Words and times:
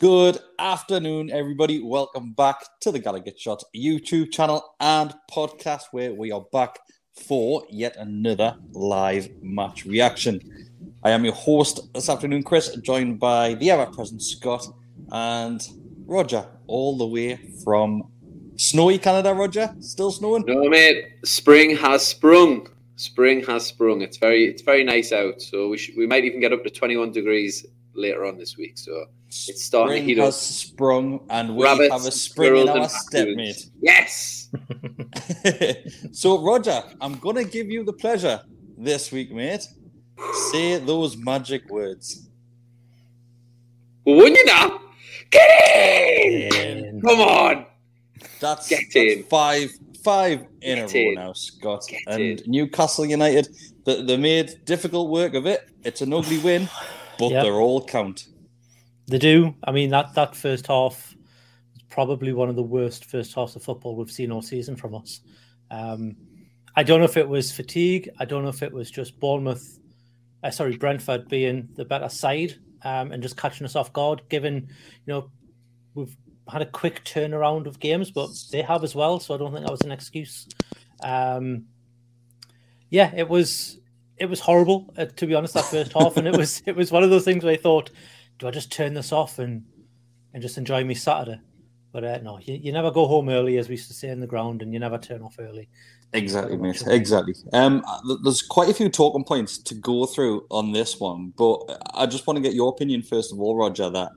Good 0.00 0.38
afternoon, 0.60 1.28
everybody. 1.32 1.82
Welcome 1.82 2.30
back 2.30 2.60
to 2.82 2.92
the 2.92 3.00
Gallowgate 3.00 3.36
Shot 3.36 3.64
YouTube 3.74 4.30
channel 4.30 4.76
and 4.78 5.12
podcast, 5.28 5.86
where 5.90 6.14
we 6.14 6.30
are 6.30 6.44
back 6.52 6.78
for 7.26 7.64
yet 7.68 7.96
another 7.96 8.56
live 8.70 9.28
match 9.42 9.86
reaction. 9.86 10.70
I 11.02 11.10
am 11.10 11.24
your 11.24 11.34
host 11.34 11.92
this 11.94 12.08
afternoon, 12.08 12.44
Chris, 12.44 12.76
joined 12.76 13.18
by 13.18 13.54
the 13.54 13.72
ever 13.72 13.86
present 13.86 14.22
Scott 14.22 14.68
and 15.10 15.68
Roger, 16.06 16.46
all 16.68 16.96
the 16.96 17.06
way 17.08 17.34
from 17.64 18.04
snowy 18.54 18.98
Canada. 18.98 19.34
Roger, 19.34 19.74
still 19.80 20.12
snowing? 20.12 20.44
No, 20.46 20.68
mate. 20.68 21.06
Spring 21.24 21.76
has 21.76 22.06
sprung. 22.06 22.68
Spring 22.94 23.44
has 23.46 23.66
sprung. 23.66 24.02
It's 24.02 24.18
very, 24.18 24.46
it's 24.46 24.62
very 24.62 24.84
nice 24.84 25.10
out. 25.10 25.42
So 25.42 25.70
we 25.70 25.94
we 25.96 26.06
might 26.06 26.24
even 26.24 26.38
get 26.38 26.52
up 26.52 26.62
to 26.62 26.70
21 26.70 27.10
degrees 27.10 27.66
later 27.98 28.24
on 28.24 28.38
this 28.38 28.56
week. 28.56 28.78
So 28.78 29.06
it's 29.28 29.64
starting 29.64 29.96
Spring 29.96 30.02
to 30.02 30.08
heat 30.08 30.18
has 30.18 30.34
up. 30.34 30.40
sprung, 30.40 31.20
and 31.30 31.56
we 31.56 31.64
Rabbits, 31.64 31.92
have 31.92 32.04
a 32.06 32.10
spring 32.10 32.56
in 32.56 32.68
our 32.68 32.88
step, 32.88 33.28
mate. 33.34 33.70
Yes. 33.80 34.48
so, 36.12 36.42
Roger, 36.42 36.82
I'm 37.00 37.18
going 37.18 37.36
to 37.36 37.44
give 37.44 37.68
you 37.68 37.84
the 37.84 37.92
pleasure 37.92 38.40
this 38.76 39.12
week, 39.12 39.32
mate. 39.32 39.66
Say 40.50 40.78
those 40.78 41.16
magic 41.16 41.68
words. 41.68 42.28
Well, 44.04 44.16
wouldn't 44.16 44.36
you 44.36 44.44
now? 44.46 44.80
Get 45.30 46.24
in! 46.24 47.00
Come 47.02 47.20
on. 47.20 47.66
That's, 48.40 48.68
Get 48.68 48.84
that's 48.92 48.96
in. 48.96 49.24
five 49.24 49.70
five 50.02 50.46
in 50.62 50.78
Get 50.78 50.94
a 50.94 50.98
row 50.98 51.08
in. 51.08 51.14
now, 51.14 51.32
Scott. 51.34 51.84
Get 51.88 52.02
and 52.06 52.22
in. 52.22 52.40
Newcastle 52.46 53.04
United, 53.04 53.48
they, 53.84 54.02
they 54.02 54.16
made 54.16 54.64
difficult 54.64 55.10
work 55.10 55.34
of 55.34 55.46
it. 55.46 55.68
It's 55.84 56.00
an 56.00 56.12
ugly 56.12 56.38
win, 56.38 56.68
but 57.18 57.30
Yep. 57.30 57.42
they're 57.42 57.60
all 57.60 57.84
count. 57.84 58.28
They 59.06 59.18
do. 59.18 59.54
I 59.64 59.72
mean 59.72 59.90
that 59.90 60.14
that 60.14 60.36
first 60.36 60.66
half 60.66 61.14
is 61.74 61.82
probably 61.88 62.32
one 62.32 62.48
of 62.48 62.56
the 62.56 62.62
worst 62.62 63.04
first 63.06 63.34
halves 63.34 63.56
of 63.56 63.62
football 63.62 63.96
we've 63.96 64.10
seen 64.10 64.30
all 64.30 64.42
season 64.42 64.76
from 64.76 64.94
us. 64.94 65.20
Um, 65.70 66.16
I 66.76 66.82
don't 66.82 67.00
know 67.00 67.06
if 67.06 67.16
it 67.16 67.28
was 67.28 67.50
fatigue. 67.50 68.08
I 68.18 68.24
don't 68.24 68.42
know 68.42 68.50
if 68.50 68.62
it 68.62 68.72
was 68.72 68.90
just 68.90 69.18
Bournemouth, 69.18 69.78
uh, 70.44 70.50
sorry 70.50 70.76
Brentford 70.76 71.28
being 71.28 71.68
the 71.74 71.84
better 71.84 72.08
side 72.08 72.54
um, 72.82 73.12
and 73.12 73.22
just 73.22 73.36
catching 73.36 73.64
us 73.64 73.74
off 73.76 73.92
guard. 73.92 74.22
Given 74.28 74.54
you 75.06 75.12
know 75.12 75.30
we've 75.94 76.16
had 76.50 76.62
a 76.62 76.66
quick 76.66 77.04
turnaround 77.04 77.66
of 77.66 77.80
games, 77.80 78.10
but 78.10 78.30
they 78.52 78.62
have 78.62 78.84
as 78.84 78.94
well. 78.94 79.18
So 79.20 79.34
I 79.34 79.38
don't 79.38 79.52
think 79.52 79.64
that 79.64 79.72
was 79.72 79.82
an 79.82 79.92
excuse. 79.92 80.46
Um, 81.02 81.64
yeah, 82.90 83.12
it 83.14 83.28
was 83.28 83.80
it 84.20 84.26
was 84.26 84.40
horrible 84.40 84.92
uh, 84.96 85.06
to 85.06 85.26
be 85.26 85.34
honest 85.34 85.54
that 85.54 85.64
first 85.64 85.92
half, 85.92 86.16
and 86.16 86.26
it 86.26 86.36
was 86.36 86.62
it 86.66 86.76
was 86.76 86.92
one 86.92 87.02
of 87.02 87.10
those 87.10 87.24
things 87.24 87.44
where 87.44 87.54
I 87.54 87.56
thought, 87.56 87.90
do 88.38 88.48
I 88.48 88.50
just 88.50 88.72
turn 88.72 88.94
this 88.94 89.12
off 89.12 89.38
and 89.38 89.64
and 90.34 90.42
just 90.42 90.58
enjoy 90.58 90.84
me 90.84 90.94
Saturday? 90.94 91.40
But 91.92 92.04
uh, 92.04 92.18
no, 92.18 92.38
you, 92.38 92.54
you 92.54 92.72
never 92.72 92.90
go 92.90 93.06
home 93.06 93.28
early, 93.28 93.56
as 93.56 93.68
we 93.68 93.74
used 93.74 93.88
to 93.88 93.94
say 93.94 94.08
in 94.08 94.20
the 94.20 94.26
ground, 94.26 94.62
and 94.62 94.72
you 94.72 94.78
never 94.78 94.98
turn 94.98 95.22
off 95.22 95.36
early. 95.38 95.68
Exactly, 96.12 96.56
mate. 96.56 96.82
Exactly. 96.86 97.34
Um, 97.52 97.84
there's 98.22 98.42
quite 98.42 98.68
a 98.68 98.74
few 98.74 98.88
talking 98.88 99.24
points 99.24 99.58
to 99.58 99.74
go 99.74 100.06
through 100.06 100.46
on 100.50 100.72
this 100.72 101.00
one, 101.00 101.32
but 101.36 101.58
I 101.94 102.06
just 102.06 102.26
want 102.26 102.36
to 102.36 102.42
get 102.42 102.54
your 102.54 102.70
opinion 102.70 103.02
first 103.02 103.32
of 103.32 103.40
all, 103.40 103.56
Roger. 103.56 103.90
That, 103.90 104.10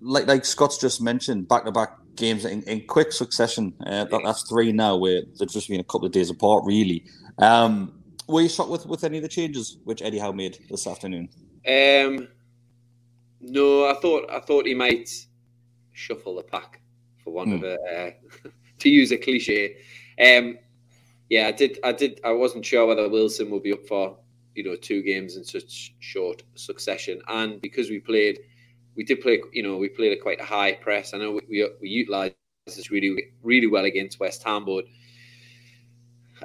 like, 0.00 0.26
like 0.26 0.44
Scott's 0.44 0.78
just 0.78 1.00
mentioned, 1.00 1.48
back-to-back 1.48 1.90
games 2.16 2.44
in, 2.44 2.62
in 2.62 2.86
quick 2.86 3.12
succession. 3.12 3.74
Uh, 3.86 4.04
that, 4.04 4.20
that's 4.24 4.48
three 4.48 4.72
now, 4.72 4.96
where 4.96 5.22
they've 5.38 5.48
just 5.48 5.68
been 5.68 5.80
a 5.80 5.84
couple 5.84 6.06
of 6.06 6.12
days 6.12 6.30
apart, 6.30 6.64
really. 6.64 7.04
Um, 7.38 7.92
were 8.28 8.40
you 8.42 8.48
shocked 8.48 8.70
with, 8.70 8.86
with 8.86 9.04
any 9.04 9.18
of 9.18 9.22
the 9.22 9.28
changes 9.28 9.78
which 9.84 10.02
Eddie 10.02 10.18
Howe 10.18 10.32
made 10.32 10.58
this 10.70 10.86
afternoon? 10.86 11.28
Um, 11.66 12.28
no, 13.40 13.86
I 13.88 13.94
thought 13.94 14.30
I 14.30 14.40
thought 14.40 14.66
he 14.66 14.74
might 14.74 15.10
shuffle 15.92 16.36
the 16.36 16.42
pack 16.42 16.80
for 17.22 17.32
one 17.32 17.52
of 17.52 17.60
Hmm. 17.60 17.64
a 17.64 17.74
uh, 17.74 18.10
to 18.78 18.88
use 18.88 19.12
a 19.12 19.16
cliche. 19.16 19.76
Um, 20.20 20.58
yeah, 21.28 21.48
I 21.48 21.52
did. 21.52 21.78
I 21.82 21.92
did. 21.92 22.20
I 22.24 22.32
wasn't 22.32 22.64
sure 22.64 22.86
whether 22.86 23.08
Wilson 23.08 23.50
would 23.50 23.62
be 23.62 23.72
up 23.72 23.86
for 23.86 24.16
you 24.54 24.64
know 24.64 24.76
two 24.76 25.02
games 25.02 25.36
in 25.36 25.44
such 25.44 25.94
short 26.00 26.42
succession, 26.54 27.20
and 27.28 27.60
because 27.60 27.90
we 27.90 27.98
played, 28.00 28.40
we 28.94 29.04
did 29.04 29.20
play. 29.20 29.40
You 29.52 29.62
know, 29.62 29.76
we 29.76 29.88
played 29.88 30.12
a 30.12 30.20
quite 30.20 30.40
a 30.40 30.44
high 30.44 30.72
press. 30.74 31.14
I 31.14 31.18
know 31.18 31.32
we 31.32 31.40
we, 31.48 31.68
we 31.80 31.88
utilised 31.88 32.34
this 32.66 32.90
really 32.90 33.32
really 33.42 33.66
well 33.66 33.84
against 33.84 34.20
West 34.20 34.42
Ham, 34.44 34.64
but 34.64 34.84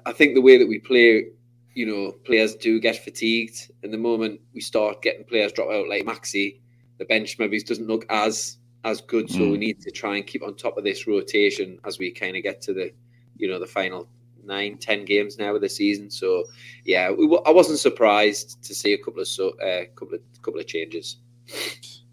I 0.06 0.12
think 0.14 0.34
the 0.34 0.42
way 0.42 0.58
that 0.58 0.68
we 0.68 0.80
play 0.80 1.28
you 1.74 1.86
know, 1.86 2.12
players 2.24 2.56
do 2.56 2.80
get 2.80 2.98
fatigued. 3.04 3.72
And 3.84 3.94
the 3.94 3.98
moment 3.98 4.42
we 4.54 4.62
start 4.62 5.02
getting 5.02 5.24
players 5.24 5.52
drop 5.54 5.70
out 5.70 5.88
like 5.88 6.06
Maxi, 6.06 6.60
the 6.98 7.06
bench 7.06 7.38
maybe 7.40 7.62
doesn't 7.62 7.88
look 7.88 8.06
as 8.10 8.58
as 8.84 9.00
good. 9.00 9.30
So 9.30 9.42
Mm. 9.42 9.52
we 9.52 9.58
need 9.60 9.82
to 9.82 9.92
try 9.92 10.18
and 10.18 10.26
keep 10.26 10.42
on 10.44 10.56
top 10.56 10.78
of 10.78 10.84
this 10.84 11.06
rotation 11.06 11.80
as 11.86 12.00
we 12.00 12.12
kind 12.12 12.36
of 12.36 12.42
get 12.42 12.62
to 12.64 12.74
the, 12.74 12.92
you 13.38 13.48
know, 13.48 13.60
the 13.60 13.68
final 13.68 14.08
nine, 14.44 14.78
ten 14.78 15.06
games 15.06 15.38
now 15.38 15.54
of 15.54 15.62
the 15.62 15.70
season. 15.70 16.10
So 16.10 16.46
yeah, 16.84 17.12
we, 17.12 17.26
I 17.46 17.52
wasn't 17.52 17.78
surprised 17.80 18.62
to 18.64 18.74
see 18.74 18.94
a 18.94 18.98
couple 18.98 19.22
of 19.22 19.28
so 19.28 19.50
uh, 19.60 19.86
couple 19.96 20.16
of 20.16 20.22
couple 20.42 20.60
of 20.60 20.66
changes. 20.68 21.18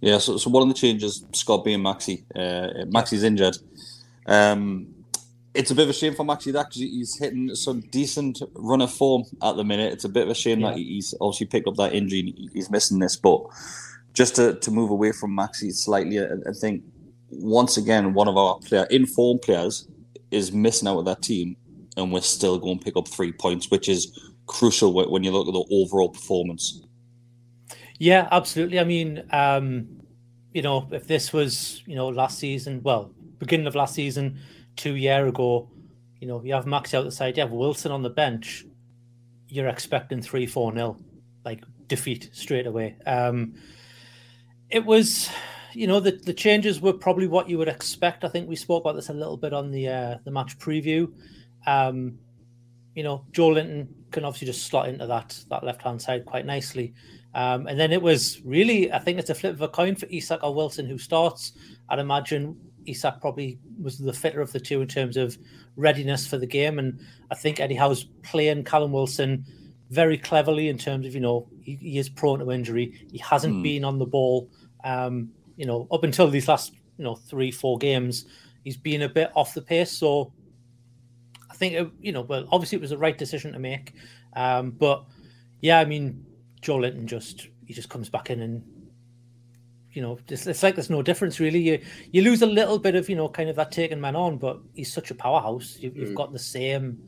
Yeah, 0.00 0.18
so, 0.18 0.36
so 0.36 0.50
one 0.50 0.62
of 0.62 0.68
the 0.68 0.74
changes, 0.74 1.24
Scott 1.32 1.64
being 1.64 1.80
Maxi, 1.80 2.24
uh, 2.36 2.84
Maxi's 2.86 3.24
injured. 3.24 3.56
Um, 4.26 4.94
it's 5.58 5.72
a 5.72 5.74
bit 5.74 5.82
of 5.82 5.90
a 5.90 5.92
shame 5.92 6.14
for 6.14 6.24
Maxi 6.24 6.52
that 6.52 6.68
because 6.68 6.82
he's 6.82 7.18
hitting 7.18 7.52
some 7.56 7.80
decent 7.90 8.40
run 8.54 8.80
of 8.80 8.92
form 8.92 9.24
at 9.42 9.56
the 9.56 9.64
minute. 9.64 9.92
It's 9.92 10.04
a 10.04 10.08
bit 10.08 10.22
of 10.22 10.28
a 10.28 10.34
shame 10.34 10.60
that 10.60 10.76
he's 10.76 11.16
obviously 11.20 11.48
picked 11.48 11.66
up 11.66 11.74
that 11.74 11.92
injury 11.92 12.20
and 12.20 12.50
he's 12.54 12.70
missing 12.70 13.00
this. 13.00 13.16
But 13.16 13.42
just 14.14 14.36
to, 14.36 14.54
to 14.54 14.70
move 14.70 14.90
away 14.90 15.10
from 15.10 15.36
Maxi 15.36 15.72
slightly, 15.72 16.20
I, 16.20 16.52
think 16.60 16.84
once 17.30 17.76
again 17.76 18.14
one 18.14 18.28
of 18.28 18.36
our 18.36 18.60
player 18.60 18.86
informed 18.88 19.42
players 19.42 19.88
is 20.30 20.52
missing 20.52 20.86
out 20.86 21.00
of 21.00 21.06
that 21.06 21.22
team, 21.22 21.56
and 21.96 22.12
we're 22.12 22.20
still 22.20 22.60
going 22.60 22.78
to 22.78 22.84
pick 22.84 22.96
up 22.96 23.08
three 23.08 23.32
points, 23.32 23.68
which 23.68 23.88
is 23.88 24.16
crucial 24.46 24.92
when 25.10 25.24
you 25.24 25.32
look 25.32 25.48
at 25.48 25.54
the 25.54 25.64
overall 25.72 26.08
performance. 26.08 26.84
Yeah, 27.98 28.28
absolutely. 28.30 28.78
I 28.78 28.84
mean, 28.84 29.24
um, 29.32 29.88
you 30.54 30.62
know, 30.62 30.86
if 30.92 31.08
this 31.08 31.32
was, 31.32 31.82
you 31.84 31.96
know, 31.96 32.06
last 32.06 32.38
season, 32.38 32.80
well, 32.84 33.10
beginning 33.40 33.66
of 33.66 33.74
last 33.74 33.94
season, 33.94 34.38
two 34.78 34.96
year 34.96 35.26
ago, 35.26 35.68
you 36.20 36.26
know, 36.26 36.42
you 36.42 36.54
have 36.54 36.66
Max 36.66 36.94
out 36.94 37.04
the 37.04 37.12
side, 37.12 37.36
you 37.36 37.42
have 37.42 37.52
Wilson 37.52 37.92
on 37.92 38.02
the 38.02 38.10
bench, 38.10 38.64
you're 39.48 39.68
expecting 39.68 40.22
three, 40.22 40.46
four 40.46 40.72
nil, 40.72 40.96
like 41.44 41.62
defeat 41.86 42.30
straight 42.32 42.66
away. 42.66 42.96
Um, 43.04 43.54
it 44.70 44.84
was, 44.84 45.28
you 45.74 45.86
know, 45.86 46.00
the 46.00 46.12
the 46.12 46.32
changes 46.32 46.80
were 46.80 46.92
probably 46.92 47.26
what 47.26 47.48
you 47.48 47.58
would 47.58 47.68
expect. 47.68 48.24
I 48.24 48.28
think 48.28 48.48
we 48.48 48.56
spoke 48.56 48.82
about 48.84 48.94
this 48.94 49.10
a 49.10 49.14
little 49.14 49.36
bit 49.36 49.52
on 49.52 49.70
the 49.70 49.88
uh, 49.88 50.16
the 50.24 50.30
match 50.30 50.58
preview. 50.58 51.12
Um, 51.66 52.18
you 52.94 53.02
know, 53.02 53.24
Joelinton 53.32 53.88
can 54.10 54.24
obviously 54.24 54.46
just 54.46 54.66
slot 54.66 54.88
into 54.88 55.06
that 55.06 55.38
that 55.50 55.64
left 55.64 55.82
hand 55.82 56.00
side 56.00 56.24
quite 56.24 56.46
nicely. 56.46 56.94
Um, 57.34 57.66
and 57.66 57.78
then 57.78 57.92
it 57.92 58.00
was 58.00 58.40
really, 58.42 58.90
I 58.90 58.98
think 58.98 59.18
it's 59.18 59.30
a 59.30 59.34
flip 59.34 59.52
of 59.52 59.60
a 59.60 59.68
coin 59.68 59.94
for 59.94 60.06
Isak 60.06 60.42
or 60.42 60.54
Wilson 60.54 60.86
who 60.86 60.98
starts. 60.98 61.52
I'd 61.88 61.98
imagine 61.98 62.56
Isak 62.88 63.20
probably 63.20 63.58
was 63.80 63.98
the 63.98 64.12
fitter 64.12 64.40
of 64.40 64.52
the 64.52 64.60
two 64.60 64.80
in 64.80 64.88
terms 64.88 65.16
of 65.16 65.36
readiness 65.76 66.26
for 66.26 66.38
the 66.38 66.46
game. 66.46 66.78
And 66.78 67.00
I 67.30 67.34
think 67.34 67.60
Eddie 67.60 67.74
Howe's 67.74 68.04
playing 68.22 68.64
Callum 68.64 68.92
Wilson 68.92 69.44
very 69.90 70.18
cleverly 70.18 70.68
in 70.68 70.78
terms 70.78 71.06
of, 71.06 71.14
you 71.14 71.20
know, 71.20 71.48
he, 71.60 71.76
he 71.76 71.98
is 71.98 72.08
prone 72.08 72.40
to 72.40 72.50
injury. 72.50 73.06
He 73.10 73.18
hasn't 73.18 73.54
Hmm. 73.54 73.62
been 73.62 73.84
on 73.84 73.98
the 73.98 74.06
ball, 74.06 74.50
um, 74.84 75.30
you 75.56 75.66
know, 75.66 75.86
up 75.90 76.04
until 76.04 76.28
these 76.28 76.48
last, 76.48 76.72
you 76.98 77.04
know, 77.04 77.14
three, 77.14 77.50
four 77.50 77.78
games. 77.78 78.26
He's 78.64 78.76
been 78.76 79.02
a 79.02 79.08
bit 79.08 79.30
off 79.34 79.54
the 79.54 79.62
pace. 79.62 79.90
So 79.90 80.32
I 81.50 81.54
think, 81.54 81.74
it, 81.74 81.90
you 82.00 82.12
know, 82.12 82.22
well, 82.22 82.46
obviously 82.52 82.76
it 82.76 82.80
was 82.82 82.90
the 82.90 82.98
right 82.98 83.16
decision 83.16 83.52
to 83.52 83.58
make. 83.58 83.94
Um, 84.36 84.72
but 84.72 85.04
yeah, 85.60 85.80
I 85.80 85.84
mean, 85.84 86.24
Joelinton 86.60 87.06
just 87.06 87.48
he 87.66 87.74
just 87.74 87.88
comes 87.88 88.08
back 88.08 88.30
in 88.30 88.40
and 88.42 88.62
you 89.92 90.02
know 90.02 90.18
it's, 90.28 90.46
it's 90.46 90.62
like 90.62 90.74
there's 90.74 90.90
no 90.90 91.02
difference 91.02 91.40
really. 91.40 91.58
You 91.60 91.80
you 92.12 92.22
lose 92.22 92.42
a 92.42 92.46
little 92.46 92.78
bit 92.78 92.94
of 92.94 93.08
you 93.08 93.16
know 93.16 93.28
kind 93.28 93.48
of 93.48 93.56
that 93.56 93.72
taking 93.72 94.00
man 94.00 94.16
on, 94.16 94.38
but 94.38 94.60
he's 94.74 94.92
such 94.92 95.10
a 95.10 95.14
powerhouse. 95.14 95.76
You, 95.80 95.92
You've 95.94 96.10
Mm. 96.10 96.14
got 96.16 96.32
the 96.32 96.38
same 96.38 96.98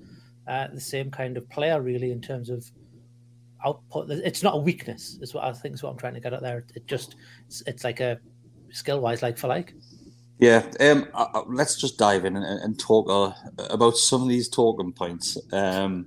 uh, 0.49 0.69
the 0.73 0.81
same 0.81 1.11
kind 1.11 1.37
of 1.37 1.49
player 1.51 1.81
really 1.81 2.11
in 2.11 2.21
terms 2.21 2.51
of 2.51 2.65
output. 3.65 4.11
It's 4.11 4.43
not 4.43 4.55
a 4.55 4.59
weakness. 4.59 5.19
Is 5.21 5.35
what 5.35 5.45
I 5.45 5.53
think 5.53 5.75
is 5.75 5.83
what 5.83 5.91
I'm 5.91 5.99
trying 5.99 6.15
to 6.15 6.21
get 6.21 6.33
at 6.33 6.43
there. 6.43 6.65
It 6.75 6.87
just 6.87 7.17
it's, 7.47 7.63
it's 7.67 7.85
like 7.85 8.01
a 8.01 8.19
skill 8.71 9.01
wise 9.01 9.23
like 9.23 9.39
for 9.39 9.49
like. 9.49 9.75
Yeah, 10.39 10.65
um, 10.81 11.07
uh, 11.13 11.43
let's 11.49 11.77
just 11.77 11.99
dive 11.99 12.25
in 12.25 12.35
and, 12.35 12.45
and 12.47 12.79
talk 12.79 13.11
uh, 13.11 13.33
about 13.69 13.99
some 13.99 14.23
of 14.23 14.29
these 14.29 14.49
talking 14.49 14.91
points. 14.91 15.37
Um, 15.53 16.07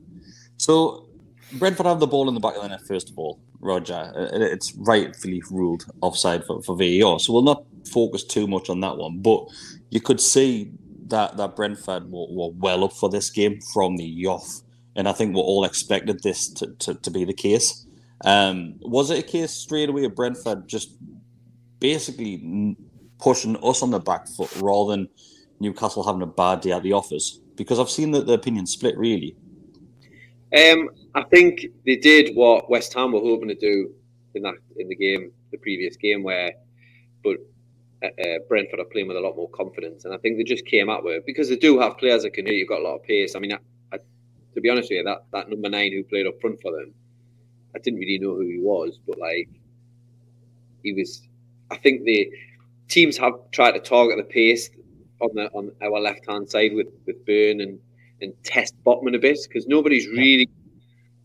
so, 0.58 1.08
Brentford 1.54 1.86
have 1.86 2.00
the 2.00 2.08
ball 2.08 2.28
in 2.30 2.34
the 2.34 2.40
back 2.40 2.56
of 2.56 2.64
the 2.64 2.70
net, 2.70 2.82
first 2.82 3.12
of 3.12 3.20
all, 3.20 3.40
Roger. 3.64 4.12
Uh, 4.16 4.30
It's 4.32 4.74
rightfully 4.76 5.42
ruled 5.50 5.86
offside 6.02 6.46
for, 6.46 6.62
for 6.62 6.76
VAR, 6.78 7.20
so 7.20 7.34
we'll 7.34 7.42
not 7.42 7.64
focus 7.92 8.24
too 8.24 8.48
much 8.48 8.70
on 8.70 8.82
that 8.82 8.98
one. 8.98 9.20
But 9.20 9.48
you 9.90 10.02
could 10.02 10.22
see 10.22 10.72
that, 11.08 11.38
that 11.38 11.56
Brentford 11.56 12.12
were, 12.12 12.28
were 12.30 12.52
well 12.58 12.84
up 12.84 12.94
for 12.94 13.10
this 13.10 13.30
game 13.30 13.60
from 13.74 13.98
the 13.98 14.28
off, 14.28 14.62
and 14.96 15.08
I 15.08 15.12
think 15.14 15.36
we 15.36 15.42
all 15.42 15.66
expected 15.66 16.22
this 16.24 16.50
to, 16.50 16.68
to, 16.80 16.96
to 16.96 17.12
be 17.12 17.26
the 17.26 17.34
case. 17.34 17.86
Um, 18.26 18.76
was 18.82 19.12
it 19.12 19.20
a 19.20 19.24
case 19.24 19.52
straight 19.52 19.90
away 19.90 20.06
of 20.06 20.16
Brentford 20.16 20.68
just 20.68 20.96
basically 21.80 22.76
pushing 23.20 23.58
us 23.64 23.84
on 23.84 23.92
the 23.92 24.00
back 24.00 24.28
foot 24.28 24.50
rather 24.62 24.92
than 24.92 25.10
Newcastle 25.60 26.04
having 26.04 26.22
a 26.22 26.28
bad 26.28 26.62
day 26.62 26.72
at 26.72 26.84
the 26.84 26.94
office? 26.94 27.40
Because 27.56 27.80
I've 27.80 27.90
seen 27.90 28.12
that 28.12 28.26
the 28.26 28.34
opinion 28.34 28.66
split 28.66 28.98
really. 28.98 29.36
Um, 30.56 30.90
I 31.16 31.24
think 31.24 31.66
they 31.86 31.96
did 31.96 32.36
what 32.36 32.70
West 32.70 32.94
Ham 32.94 33.12
were 33.12 33.20
hoping 33.20 33.50
to 33.50 33.56
do 33.56 33.92
in 34.34 34.44
that 34.44 34.56
in 34.78 34.88
the 34.88 34.96
game, 34.96 35.32
the 35.52 35.58
previous 35.58 35.96
game, 35.96 36.24
where 36.24 36.54
but 37.24 37.38
uh, 38.04 38.08
uh, 38.08 38.40
Brentford 38.50 38.80
are 38.80 38.86
playing 38.86 39.08
with 39.08 39.18
a 39.18 39.20
lot 39.20 39.36
more 39.36 39.50
confidence, 39.50 40.06
and 40.06 40.14
I 40.14 40.18
think 40.18 40.38
they 40.38 40.44
just 40.44 40.66
came 40.66 40.90
out 40.90 41.04
with 41.04 41.16
it 41.16 41.26
because 41.26 41.50
they 41.50 41.56
do 41.56 41.80
have 41.80 41.98
players 41.98 42.24
that 42.24 42.34
can 42.34 42.46
hit. 42.46 42.56
You've 42.56 42.70
got 42.70 42.80
a 42.80 42.84
lot 42.84 42.96
of 42.96 43.04
pace. 43.04 43.36
I 43.36 43.40
mean, 43.40 43.54
I, 43.54 43.58
I, 43.94 43.98
to 44.56 44.62
be 44.62 44.70
honest 44.70 44.90
with 44.90 44.98
you, 44.98 45.04
that 45.04 45.26
that 45.32 45.50
number 45.50 45.70
nine 45.70 45.92
who 45.92 46.04
played 46.04 46.28
up 46.28 46.40
front 46.42 46.60
for 46.62 46.72
them, 46.72 46.94
I 47.76 47.80
didn't 47.80 48.00
really 48.00 48.20
know 48.20 48.36
who 48.36 48.48
he 48.48 48.60
was, 48.60 49.00
but 49.08 49.20
like 49.20 49.50
he 50.84 50.94
was. 50.94 51.28
I 51.72 51.78
think 51.78 52.04
the 52.04 52.30
teams 52.88 53.18
have 53.18 53.34
tried 53.52 53.72
to 53.72 53.80
target 53.80 54.18
the 54.18 54.24
pace 54.24 54.70
on 55.22 55.30
the 55.36 55.50
on 55.52 55.72
our 55.82 56.00
left 56.00 56.28
hand 56.28 56.50
side 56.50 56.74
with 56.74 56.88
with 57.06 57.24
Burn 57.26 57.62
and 57.62 57.80
and 58.22 58.34
test 58.44 58.74
Botman 58.84 59.16
a 59.16 59.20
bit 59.20 59.38
because 59.48 59.68
nobody's 59.68 60.08
really. 60.08 60.50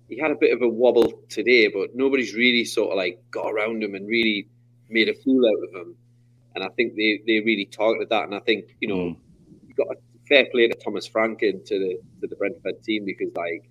He 0.08 0.18
had 0.18 0.30
a 0.30 0.36
bit 0.36 0.52
of 0.52 0.62
a 0.62 0.68
wobble 0.68 1.22
today, 1.28 1.68
but 1.68 1.94
nobody's 1.94 2.34
really 2.34 2.64
sort 2.64 2.90
of 2.92 2.96
like 2.96 3.20
got 3.30 3.50
around 3.52 3.82
him 3.82 3.94
and 3.94 4.08
really 4.08 4.48
made 4.88 5.08
a 5.08 5.14
fool 5.14 5.46
out 5.46 5.62
of 5.68 5.82
him. 5.86 5.94
And 6.54 6.64
I 6.64 6.68
think 6.76 6.94
they, 6.96 7.20
they 7.26 7.40
really 7.40 7.66
targeted 7.66 8.08
that. 8.10 8.24
And 8.24 8.34
I 8.34 8.40
think 8.40 8.64
you 8.80 8.88
know 8.88 8.96
Mm. 8.96 9.16
you 9.66 9.74
got 9.74 9.88
a 9.88 9.96
fair 10.28 10.46
play 10.50 10.68
to 10.68 10.74
Thomas 10.76 11.08
Franken 11.08 11.64
to 11.66 11.78
the 11.78 11.98
to 12.20 12.26
the 12.26 12.36
Brentford 12.36 12.82
team 12.82 13.04
because 13.04 13.30
like 13.36 13.68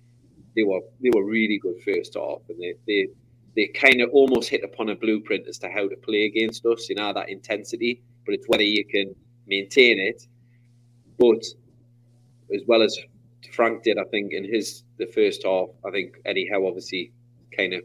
they 0.56 0.62
were 0.62 0.80
they 1.02 1.10
were 1.14 1.24
really 1.24 1.58
good 1.58 1.76
first 1.84 2.16
off, 2.16 2.42
and 2.48 2.60
they 2.60 2.74
they 2.86 3.08
they 3.56 3.66
kind 3.68 4.00
of 4.00 4.10
almost 4.10 4.48
hit 4.48 4.62
upon 4.64 4.88
a 4.90 4.94
blueprint 4.94 5.46
as 5.48 5.58
to 5.58 5.68
how 5.68 5.88
to 5.88 5.96
play 5.96 6.24
against 6.24 6.64
us. 6.66 6.88
You 6.88 6.96
know 6.96 7.12
that 7.12 7.28
intensity, 7.28 8.02
but 8.24 8.34
it's 8.34 8.46
whether 8.48 8.62
you 8.62 8.84
can 8.84 9.14
maintain 9.46 9.98
it. 9.98 10.26
But 11.18 11.42
as 12.54 12.62
well 12.66 12.82
as 12.82 12.96
Frank 13.52 13.82
did, 13.82 13.98
I 13.98 14.04
think 14.04 14.32
in 14.32 14.44
his 14.44 14.82
the 14.98 15.06
first 15.06 15.44
half, 15.44 15.68
I 15.86 15.90
think 15.90 16.16
Eddie 16.24 16.48
Howe 16.52 16.66
obviously 16.66 17.12
kind 17.56 17.72
of 17.74 17.82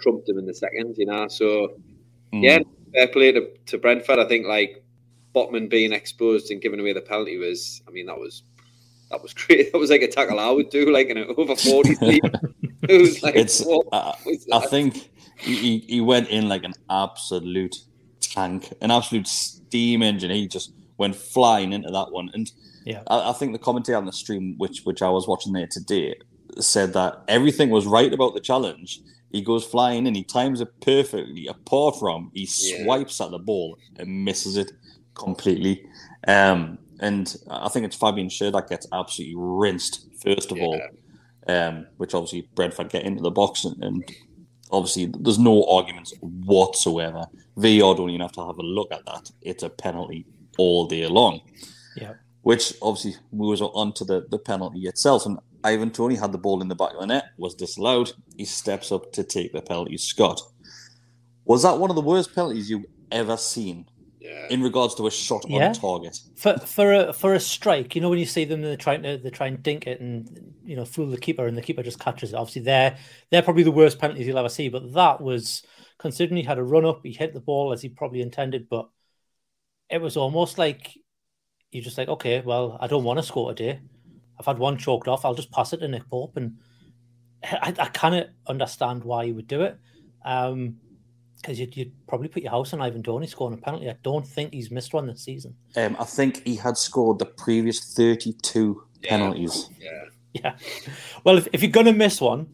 trumped 0.00 0.28
him 0.28 0.38
in 0.38 0.46
the 0.46 0.54
second. 0.54 0.94
You 0.96 1.06
know, 1.06 1.28
so 1.28 1.74
Mm. 2.32 2.42
yeah, 2.44 2.58
fair 2.92 3.08
play 3.08 3.32
to, 3.32 3.48
to 3.66 3.78
Brentford. 3.78 4.18
I 4.18 4.26
think 4.28 4.46
like 4.46 4.84
Botman 5.34 5.70
being 5.70 5.92
exposed 5.92 6.50
and 6.50 6.60
giving 6.60 6.78
away 6.78 6.92
the 6.92 7.00
penalty 7.00 7.38
was, 7.38 7.82
I 7.88 7.90
mean, 7.90 8.04
that 8.06 8.18
was 8.18 8.42
that 9.10 9.22
was 9.22 9.32
great. 9.40 9.72
That 9.72 9.78
was 9.78 9.88
like 9.90 10.02
a 10.02 10.08
tackle 10.08 10.38
I 10.38 10.50
would 10.50 10.68
do, 10.70 10.92
like 10.92 11.08
in 11.08 11.16
an 11.16 11.34
over 11.38 11.56
forty 11.56 11.96
it 12.02 13.00
was 13.00 13.22
like, 13.22 13.34
It's. 13.34 13.62
what 13.64 13.86
I, 13.92 14.60
think 14.66 15.10
he, 15.38 15.78
he 15.88 16.00
went 16.02 16.28
in 16.28 16.48
like 16.50 16.64
an 16.64 16.74
absolute 16.90 17.76
tank, 18.20 18.72
an 18.82 18.90
absolute 18.90 19.26
steam 19.26 20.02
engine. 20.02 20.30
He 20.30 20.46
just 20.46 20.72
went 20.98 21.16
flying 21.16 21.72
into 21.72 21.90
that 21.90 22.12
one, 22.12 22.30
and 22.34 22.50
Yeah. 22.84 23.02
I, 23.06 23.30
I 23.30 23.32
think 23.32 23.52
the 23.52 23.58
commentary 23.58 23.96
on 23.96 24.04
the 24.06 24.12
stream, 24.12 24.54
which 24.58 24.82
which 24.84 25.00
I 25.02 25.08
was 25.10 25.26
watching 25.26 25.52
there 25.52 25.68
today, 25.70 26.14
said 26.58 26.92
that 26.92 27.22
everything 27.28 27.70
was 27.70 27.86
right 27.86 28.12
about 28.12 28.34
the 28.34 28.40
challenge. 28.40 29.00
He 29.32 29.42
goes 29.42 29.64
flying 29.64 30.06
in, 30.06 30.14
he 30.14 30.24
times 30.24 30.60
it 30.60 30.68
perfectly. 30.80 31.46
Apart 31.46 31.98
from 31.98 32.30
he 32.34 32.48
Yeah. 32.60 32.84
swipes 32.84 33.20
at 33.20 33.30
the 33.30 33.38
ball 33.38 33.76
and 33.98 34.24
misses 34.24 34.56
it 34.56 34.72
completely. 35.14 35.84
Um, 36.26 36.78
and 37.00 37.36
I 37.48 37.68
think 37.68 37.86
it's 37.86 37.96
Fabian 37.96 38.28
Schär 38.28 38.52
that 38.52 38.68
gets 38.68 38.86
absolutely 38.92 39.36
rinsed 39.36 40.06
first 40.24 40.50
of 40.50 40.58
all, 40.60 40.80
um, 41.46 41.86
which 41.98 42.12
obviously 42.14 42.48
Brentford 42.56 42.88
get 42.88 43.04
into 43.04 43.22
the 43.22 43.30
box 43.30 43.64
and, 43.64 43.76
and 43.84 44.04
obviously 44.72 45.06
there's 45.20 45.38
no 45.38 45.64
arguments 45.70 46.12
whatsoever. 46.20 47.24
VR 47.56 47.96
don't 47.96 48.08
even 48.10 48.20
have 48.22 48.32
to 48.32 48.46
have 48.46 48.58
a 48.58 48.62
look 48.62 48.90
at 48.92 49.04
that. 49.06 49.30
It's 49.42 49.62
a 49.62 49.68
penalty 49.68 50.26
all 50.58 50.86
day 50.86 51.06
long 51.06 51.40
Yeah. 51.96 52.14
which 52.42 52.74
obviously 52.82 53.14
moves 53.32 53.60
on 53.60 53.92
to 53.94 54.04
the, 54.04 54.26
the 54.30 54.38
penalty 54.38 54.80
itself. 54.86 55.24
And 55.26 55.38
Ivan 55.64 55.90
Toney 55.90 56.16
had 56.16 56.32
the 56.32 56.38
ball 56.38 56.60
in 56.62 56.68
the 56.68 56.74
back 56.74 56.92
of 56.94 57.00
the 57.00 57.06
net, 57.06 57.24
was 57.36 57.54
disallowed. 57.54 58.12
He 58.36 58.44
steps 58.44 58.92
up 58.92 59.12
to 59.12 59.24
take 59.24 59.52
the 59.52 59.60
penalty. 59.62 59.96
Scott, 59.96 60.40
was 61.44 61.62
that 61.62 61.78
one 61.78 61.90
of 61.90 61.96
the 61.96 62.02
worst 62.02 62.34
penalties 62.34 62.70
you've 62.70 62.84
ever 63.10 63.36
seen 63.36 63.86
Yeah. 64.20 64.46
in 64.50 64.62
regards 64.62 64.94
to 64.96 65.06
a 65.06 65.10
shot 65.10 65.44
Yeah. 65.48 65.68
on 65.68 65.74
target? 65.74 66.18
for 66.36 66.56
for 66.58 66.92
a 66.92 67.12
for 67.12 67.34
a 67.34 67.40
strike, 67.40 67.94
you 67.94 68.00
know 68.00 68.10
when 68.10 68.18
you 68.18 68.26
see 68.26 68.44
them 68.44 68.62
they're 68.62 68.76
trying 68.76 69.02
to 69.02 69.16
they 69.16 69.30
try 69.30 69.46
and 69.48 69.62
dink 69.62 69.86
it 69.86 70.00
and 70.00 70.54
you 70.64 70.76
know 70.76 70.84
fool 70.84 71.06
the 71.06 71.16
keeper 71.18 71.46
and 71.46 71.56
the 71.56 71.62
keeper 71.62 71.82
just 71.82 71.98
catches 72.00 72.32
it. 72.32 72.36
Obviously, 72.36 72.62
they're 72.62 72.96
they're 73.30 73.42
probably 73.42 73.62
the 73.62 73.70
worst 73.72 73.98
penalties 73.98 74.26
you'll 74.26 74.38
ever 74.38 74.48
see. 74.48 74.68
But 74.68 74.92
that 74.94 75.20
was 75.20 75.62
considering 75.98 76.36
he 76.36 76.42
had 76.44 76.58
a 76.58 76.62
run 76.62 76.84
up, 76.84 77.00
he 77.02 77.12
hit 77.12 77.32
the 77.34 77.40
ball 77.40 77.72
as 77.72 77.80
he 77.82 77.88
probably 77.88 78.20
intended, 78.20 78.68
but 78.68 78.88
it 79.90 80.00
was 80.00 80.16
almost 80.16 80.58
like 80.58 80.92
you're 81.70 81.84
just 81.84 81.98
like, 81.98 82.08
okay, 82.08 82.40
well, 82.40 82.78
I 82.80 82.86
don't 82.86 83.04
want 83.04 83.18
to 83.18 83.22
score 83.22 83.52
today. 83.54 83.80
I've 84.38 84.46
had 84.46 84.58
one 84.58 84.78
choked 84.78 85.08
off. 85.08 85.24
I'll 85.24 85.34
just 85.34 85.50
pass 85.50 85.72
it 85.72 85.78
to 85.78 85.88
Nick 85.88 86.08
Pope, 86.08 86.36
and 86.36 86.56
I, 87.44 87.74
I 87.78 87.86
cannot 87.88 88.28
understand 88.46 89.04
why 89.04 89.24
you 89.24 89.34
would 89.34 89.48
do 89.48 89.62
it. 89.62 89.78
Um, 90.24 90.76
because 91.36 91.60
you'd, 91.60 91.76
you'd 91.76 91.92
probably 92.08 92.26
put 92.26 92.42
your 92.42 92.50
house 92.50 92.72
on 92.72 92.82
Ivan 92.82 93.00
Toney 93.02 93.28
scoring 93.28 93.56
a 93.56 93.62
penalty. 93.62 93.88
I 93.88 93.96
don't 94.02 94.26
think 94.26 94.52
he's 94.52 94.72
missed 94.72 94.92
one 94.92 95.06
this 95.06 95.22
season. 95.22 95.54
Um, 95.76 95.96
I 96.00 96.02
think 96.04 96.44
he 96.44 96.56
had 96.56 96.76
scored 96.76 97.20
the 97.20 97.26
previous 97.26 97.94
32 97.94 98.82
Yeah. 99.02 99.08
penalties. 99.08 99.70
Yeah. 99.80 100.04
Yeah. 100.34 100.56
Well, 101.24 101.38
if, 101.38 101.46
if 101.52 101.62
you're 101.62 101.70
gonna 101.70 101.92
miss 101.92 102.20
one, 102.20 102.48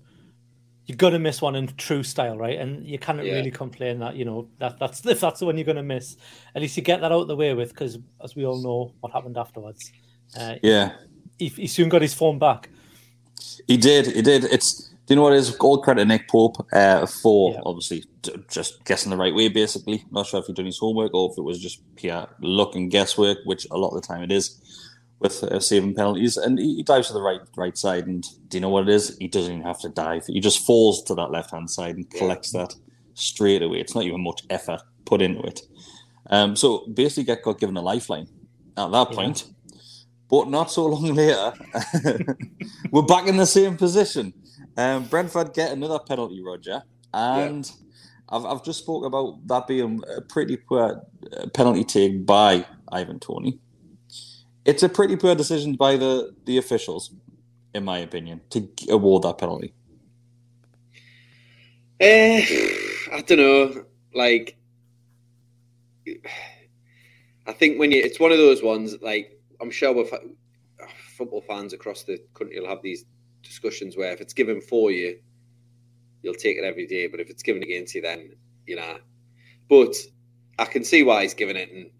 you're 0.87 0.97
gonna 0.97 1.19
miss 1.19 1.41
one 1.41 1.57
in 1.57 1.67
true 1.77 2.03
style, 2.03 2.37
right? 2.37 2.59
And 2.59 2.87
you 2.87 2.99
cannot 2.99 3.25
Yeah. 3.27 3.35
really 3.35 3.51
complain 3.51 3.99
that 4.01 4.17
you 4.17 4.25
know 4.25 4.49
that 4.59 4.79
that's 4.79 5.05
if 5.15 5.21
that's 5.21 5.41
the 5.41 5.47
one 5.47 5.57
you're 5.57 5.65
gonna 5.65 5.83
miss. 5.83 6.17
At 6.55 6.63
least 6.63 6.77
you 6.77 6.83
get 6.83 7.01
that 7.01 7.13
out 7.13 7.23
of 7.23 7.29
the 7.29 7.37
way 7.37 7.55
with, 7.55 7.71
because 7.71 7.99
as 8.23 8.37
we 8.37 8.45
all 8.45 8.61
know, 8.63 8.93
what 9.01 9.13
happened 9.13 9.37
afterwards. 9.39 9.91
Uh, 10.39 10.57
Yeah, 10.63 10.93
he, 11.39 11.49
he 11.49 11.67
soon 11.67 11.89
got 11.89 12.03
his 12.03 12.15
form 12.15 12.39
back. 12.39 12.69
he 13.67 13.77
did. 13.77 14.07
He 14.07 14.23
did. 14.23 14.45
It's 14.45 14.89
Do 15.07 15.13
you 15.13 15.17
know 15.17 15.23
what 15.23 15.35
it 15.35 15.39
is? 15.39 15.55
All 15.57 15.83
credit 15.83 16.01
to 16.03 16.07
Nick 16.07 16.29
Pope 16.29 16.57
uh, 16.73 17.05
for 17.07 17.53
Yeah. 17.53 17.61
obviously 17.67 18.05
d- 18.23 18.33
just 18.51 18.83
guessing 18.85 19.11
the 19.11 19.17
right 19.19 19.35
way, 19.35 19.49
basically. 19.49 20.03
Not 20.11 20.27
sure 20.27 20.41
if 20.41 20.47
he'd 20.47 20.57
done 20.57 20.65
his 20.67 20.79
homework 20.79 21.13
or 21.15 21.31
if 21.31 21.37
it 21.39 21.43
was 21.43 21.61
just 21.61 21.81
pure 21.97 22.27
luck 22.41 22.75
and 22.75 22.91
guesswork, 22.91 23.39
which 23.45 23.67
a 23.71 23.77
lot 23.77 23.89
of 23.95 24.01
the 24.01 24.07
time 24.07 24.23
it 24.23 24.33
is 24.33 24.61
with 25.25 25.43
uh, 25.45 25.61
saving 25.61 25.95
penalties. 25.97 26.37
And 26.39 26.59
he, 26.61 26.77
he 26.77 26.85
dives 26.85 27.09
to 27.09 27.15
the 27.15 27.23
right 27.23 27.41
right 27.57 27.79
side. 27.79 28.07
And 28.07 28.25
do 28.49 28.59
you 28.59 28.63
know 28.63 28.71
what 28.71 28.89
it 28.89 28.95
is? 28.95 29.17
He 29.21 29.29
doesn't 29.29 29.53
even 29.53 29.67
have 29.67 29.81
to 29.81 29.91
dive. 29.91 30.27
He 30.29 30.41
just 30.41 30.67
falls 30.67 31.03
to 31.05 31.17
that 31.17 31.33
left 31.33 31.53
hand 31.53 31.71
side 31.71 31.97
and 31.97 32.11
collects 32.11 32.53
that 32.53 32.75
straight 33.15 33.63
away. 33.63 33.81
It's 33.81 33.97
not 33.97 34.05
even 34.05 34.23
much 34.25 34.43
effort 34.51 34.83
put 35.07 35.23
into 35.23 35.43
it. 35.43 35.63
Um, 36.31 36.57
so 36.57 36.87
basically, 36.95 37.25
get 37.25 37.43
got 37.43 37.61
given 37.61 37.77
a 37.79 37.83
lifeline 37.83 38.29
at 38.79 38.93
that 38.93 39.09
Yeah. 39.11 39.17
point. 39.17 39.47
But 40.31 40.49
not 40.49 40.71
so 40.73 40.87
long 40.87 41.15
later, 41.15 41.55
we're 42.93 43.03
back 43.03 43.29
in 43.29 43.37
the 43.39 43.47
same 43.47 43.77
position. 43.77 44.35
Um, 44.77 45.07
Brentford 45.07 45.55
get 45.55 45.73
another 45.73 46.01
penalty, 46.01 46.43
Roger, 46.43 46.83
and 47.15 47.71
I've, 48.31 48.45
I've 48.47 48.65
just 48.65 48.81
spoke 48.81 49.05
about 49.05 49.47
that 49.49 49.69
being 49.69 50.03
a 50.17 50.23
pretty 50.23 50.57
poor 50.57 51.03
uh, 51.37 51.47
penalty 51.55 51.85
take 51.85 52.27
by 52.27 52.67
Ivan 52.93 53.21
Toney. 53.21 53.61
It's 54.65 54.83
a 54.83 54.89
pretty 54.89 55.17
poor 55.17 55.35
decision 55.35 55.75
by 55.75 55.97
the, 55.97 56.35
the 56.47 56.59
officials, 56.59 57.11
in 57.75 57.85
my 57.85 57.99
opinion, 57.99 58.41
to 58.51 58.69
award 58.89 59.23
that 59.23 59.39
penalty. 59.39 59.75
Eh, 62.01 62.45
I 63.13 63.21
don't 63.23 63.39
know. 63.39 63.85
Like, 64.15 64.57
I 67.47 67.53
think 67.53 67.79
when 67.79 67.93
you, 67.93 68.01
it's 68.03 68.19
one 68.19 68.33
of 68.33 68.39
those 68.39 68.63
ones. 68.63 68.97
Like, 69.03 69.39
I'm 69.61 69.71
sure 69.71 69.93
with 69.93 70.13
football 71.17 71.43
fans 71.43 71.73
across 71.73 72.05
the 72.05 72.19
country 72.35 72.59
will 72.59 72.69
have 72.69 72.83
these 72.83 73.05
discussions 73.43 73.97
where 73.97 74.13
if 74.13 74.21
it's 74.21 74.33
given 74.33 74.61
for 74.61 74.91
you, 74.91 75.19
you'll 76.23 76.35
take 76.35 76.57
it 76.57 76.65
every 76.65 76.87
day. 76.87 77.07
But 77.07 77.21
if 77.21 77.31
it's 77.31 77.43
given 77.43 77.63
against 77.63 77.95
you, 77.95 78.03
then 78.03 78.31
you 78.67 78.77
know. 78.77 78.99
But 79.69 79.95
I 80.59 80.65
can 80.65 80.85
see 80.85 81.03
why 81.03 81.23
he's 81.23 81.35
given 81.35 81.57
it, 81.57 81.71
and 81.71 81.91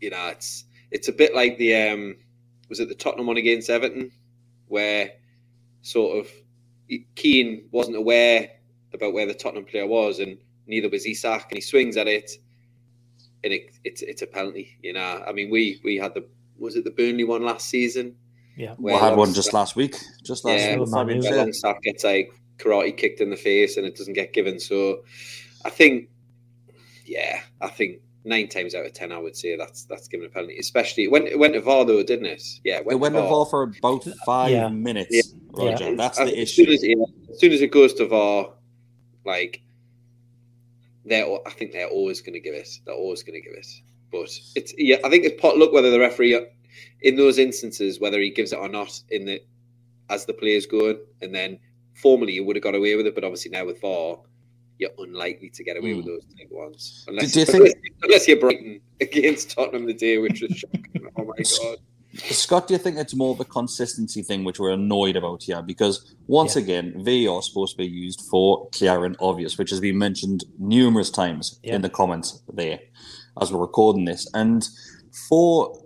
you 0.00 0.10
know, 0.10 0.28
it's 0.28 0.64
it's 0.94 1.08
a 1.08 1.12
bit 1.12 1.34
like 1.34 1.58
the 1.58 1.74
um, 1.74 2.16
was 2.68 2.78
it 2.80 2.88
the 2.88 2.94
Tottenham 2.94 3.26
one 3.26 3.36
against 3.36 3.68
Everton, 3.68 4.12
where 4.68 5.10
sort 5.82 6.18
of 6.18 6.30
Keane 7.16 7.68
wasn't 7.72 7.96
aware 7.96 8.48
about 8.94 9.12
where 9.12 9.26
the 9.26 9.34
Tottenham 9.34 9.64
player 9.64 9.86
was, 9.86 10.20
and 10.20 10.38
neither 10.68 10.88
was 10.88 11.04
Isak, 11.04 11.46
and 11.50 11.56
he 11.56 11.60
swings 11.60 11.96
at 11.96 12.06
it, 12.06 12.30
and 13.42 13.52
it, 13.52 13.72
it's 13.82 14.02
it's 14.02 14.22
a 14.22 14.26
penalty. 14.26 14.78
You 14.82 14.92
know, 14.92 15.24
I 15.26 15.32
mean, 15.32 15.50
we 15.50 15.80
we 15.84 15.96
had 15.96 16.14
the 16.14 16.26
was 16.58 16.76
it 16.76 16.84
the 16.84 16.92
Burnley 16.92 17.24
one 17.24 17.42
last 17.42 17.68
season? 17.68 18.14
Yeah. 18.56 18.76
We 18.78 18.92
had 18.92 19.16
one 19.16 19.34
just 19.34 19.52
last 19.52 19.74
week. 19.74 19.96
Just 20.22 20.44
last 20.44 20.60
Yeah, 20.60 20.70
week. 20.72 20.80
with 20.82 20.92
Man 20.92 21.06
Fabian 21.08 21.22
where 21.22 21.46
Schär. 21.46 21.74
Gets 21.82 22.04
like 22.04 22.30
karate 22.58 22.96
kicked 22.96 23.20
in 23.20 23.30
the 23.30 23.36
face, 23.36 23.76
and 23.76 23.84
it 23.84 23.96
doesn't 23.96 24.14
get 24.14 24.32
given. 24.32 24.60
So, 24.60 25.02
I 25.64 25.70
think, 25.70 26.08
yeah, 27.04 27.40
I 27.60 27.66
think 27.66 27.98
nine 28.24 28.48
times 28.48 28.74
out 28.74 28.86
of 28.86 28.92
ten, 28.92 29.12
I 29.12 29.18
would 29.18 29.36
say 29.36 29.56
that's 29.56 29.84
that's 29.84 30.08
given 30.08 30.26
a 30.26 30.28
penalty. 30.30 30.58
Especially 30.58 31.08
when 31.08 31.26
it 31.26 31.38
went 31.38 31.54
to 31.54 31.60
VAR 31.60 31.84
though, 31.84 32.02
didn't 32.02 32.26
it? 32.26 32.42
Yeah, 32.64 32.78
It 32.78 32.98
went 32.98 33.14
to 33.14 33.22
VAR 33.22 33.46
for 33.46 33.62
about 33.64 34.04
five 34.24 34.50
Yeah. 34.50 34.68
minutes, 34.68 35.08
Yeah. 35.10 35.22
Roger. 35.52 35.84
Yeah. 35.90 35.94
That's 35.96 36.18
As- 36.18 36.30
the 36.30 36.36
as 36.38 36.42
issue. 36.50 36.64
Soon 36.64 36.74
as, 36.74 36.84
yeah, 36.84 37.04
as 37.30 37.38
soon 37.40 37.52
as 37.52 37.60
it 37.62 37.70
goes 37.70 37.94
to 37.94 38.06
VAR, 38.06 38.52
like 39.24 39.60
they're, 41.04 41.26
I 41.46 41.50
think 41.50 41.72
they're 41.72 41.88
always 41.88 42.20
going 42.22 42.32
to 42.32 42.40
give 42.40 42.54
it. 42.54 42.68
They're 42.86 42.94
always 42.94 43.22
going 43.22 43.40
to 43.40 43.46
give 43.46 43.56
it. 43.56 43.66
But 44.10 44.30
it's 44.54 44.72
yeah, 44.78 44.96
I 45.04 45.10
think 45.10 45.24
it's 45.24 45.40
pot 45.40 45.58
luck 45.58 45.72
whether 45.72 45.90
the 45.90 46.00
referee 46.00 46.34
uh, 46.34 46.42
in 47.02 47.16
those 47.16 47.38
instances 47.38 48.00
whether 48.00 48.20
he 48.20 48.30
gives 48.30 48.52
it 48.52 48.58
or 48.58 48.68
not 48.68 48.98
in 49.10 49.26
the 49.26 49.40
as 50.10 50.24
the 50.26 50.32
players 50.34 50.66
going, 50.66 50.98
and 51.20 51.34
then 51.34 51.58
formally 51.94 52.32
you 52.32 52.44
would 52.44 52.56
have 52.56 52.62
got 52.62 52.74
away 52.74 52.94
with 52.96 53.06
it, 53.06 53.14
but 53.14 53.24
obviously 53.24 53.50
now 53.50 53.64
with 53.64 53.80
VAR. 53.80 54.18
You're 54.78 54.90
unlikely 54.98 55.50
to 55.50 55.64
get 55.64 55.76
away 55.76 55.92
Hmm. 55.92 55.96
with 55.98 56.06
those 56.06 56.24
type 56.36 56.46
of 56.50 56.56
ones, 56.56 57.04
unless, 57.08 57.32
do 57.32 57.40
you 57.40 57.46
unless, 57.48 57.72
think- 57.72 57.84
unless 58.02 58.28
you're 58.28 58.40
Brighton 58.40 58.80
against 59.00 59.50
Tottenham 59.50 59.86
the 59.86 59.94
day, 59.94 60.18
which 60.18 60.42
was 60.42 60.52
shocking. 60.56 60.84
oh 61.18 61.24
my 61.24 61.34
god! 61.36 61.78
Scott, 62.30 62.68
do 62.68 62.74
you 62.74 62.78
think 62.78 62.96
it's 62.96 63.14
more 63.14 63.32
of 63.34 63.40
a 63.40 63.44
consistency 63.44 64.22
thing 64.22 64.44
which 64.44 64.58
we're 64.60 64.70
annoyed 64.70 65.16
about 65.16 65.42
here? 65.42 65.62
Because 65.62 66.14
once 66.28 66.54
Yeah. 66.56 66.62
again, 66.62 67.04
VAR 67.04 67.38
is 67.40 67.46
supposed 67.46 67.72
to 67.72 67.78
be 67.78 67.86
used 67.88 68.20
for 68.30 68.68
clear 68.70 69.04
and 69.04 69.16
obvious, 69.20 69.58
which 69.58 69.70
has 69.70 69.80
been 69.80 69.98
mentioned 69.98 70.44
numerous 70.58 71.10
times 71.10 71.58
Yeah. 71.64 71.74
in 71.76 71.82
the 71.82 71.88
comments 71.90 72.40
there 72.52 72.78
as 73.40 73.52
we're 73.52 73.60
recording 73.60 74.04
this. 74.04 74.28
And 74.32 74.64
for 75.28 75.76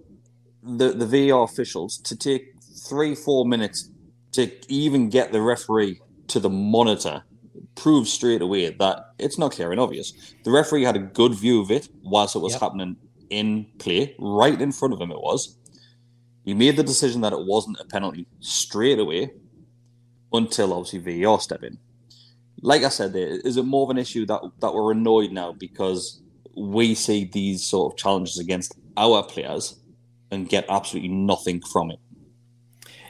the, 0.63 0.91
the 0.93 1.07
VAR 1.07 1.45
officials 1.45 1.97
to 1.99 2.15
take 2.17 2.53
three, 2.89 3.15
four 3.15 3.47
minutes 3.47 3.91
to 4.33 4.51
even 4.71 5.09
get 5.09 5.33
the 5.33 5.41
referee 5.41 5.99
to 6.29 6.41
the 6.41 6.51
monitor 6.51 7.23
proves 7.79 8.13
straight 8.13 8.43
away 8.43 8.71
that 8.71 8.97
it's 9.19 9.39
not 9.39 9.53
clear 9.53 9.71
and 9.73 9.81
obvious. 9.81 10.13
The 10.45 10.51
referee 10.51 10.85
had 10.85 10.97
a 10.97 11.01
good 11.21 11.35
view 11.35 11.61
of 11.63 11.71
it 11.71 11.89
whilst 12.03 12.37
it 12.37 12.41
was 12.41 12.53
Yep. 12.55 12.61
happening 12.63 12.97
in 13.31 13.67
play, 13.79 14.15
right 14.19 14.61
in 14.61 14.73
front 14.73 14.95
of 14.95 15.01
him 15.01 15.11
it 15.11 15.21
was. 15.21 15.57
He 16.45 16.55
made 16.55 16.77
the 16.77 16.83
decision 16.83 17.21
that 17.23 17.33
it 17.33 17.45
wasn't 17.47 17.79
a 17.81 17.85
penalty 17.85 18.27
straight 18.41 18.99
away 18.99 19.31
until 20.33 20.73
obviously 20.73 21.01
VAR 21.23 21.41
step 21.41 21.63
in. 21.63 21.79
Like 22.63 22.83
I 22.83 22.89
said, 22.89 23.13
there 23.13 23.29
is 23.45 23.57
it 23.57 23.65
more 23.65 23.85
of 23.85 23.91
an 23.91 23.99
issue 23.99 24.27
that 24.27 24.41
that 24.61 24.75
we're 24.75 24.93
annoyed 24.93 25.31
now 25.33 25.53
because 25.53 26.21
we 26.57 26.95
see 26.95 27.25
these 27.25 27.63
sort 27.65 27.93
of 27.93 27.99
challenges 27.99 28.39
against 28.39 28.75
our 28.97 29.23
players 29.23 29.79
and 30.31 30.49
get 30.49 30.67
absolutely 30.69 31.11
nothing 31.11 31.61
from 31.61 31.91
it. 31.93 32.01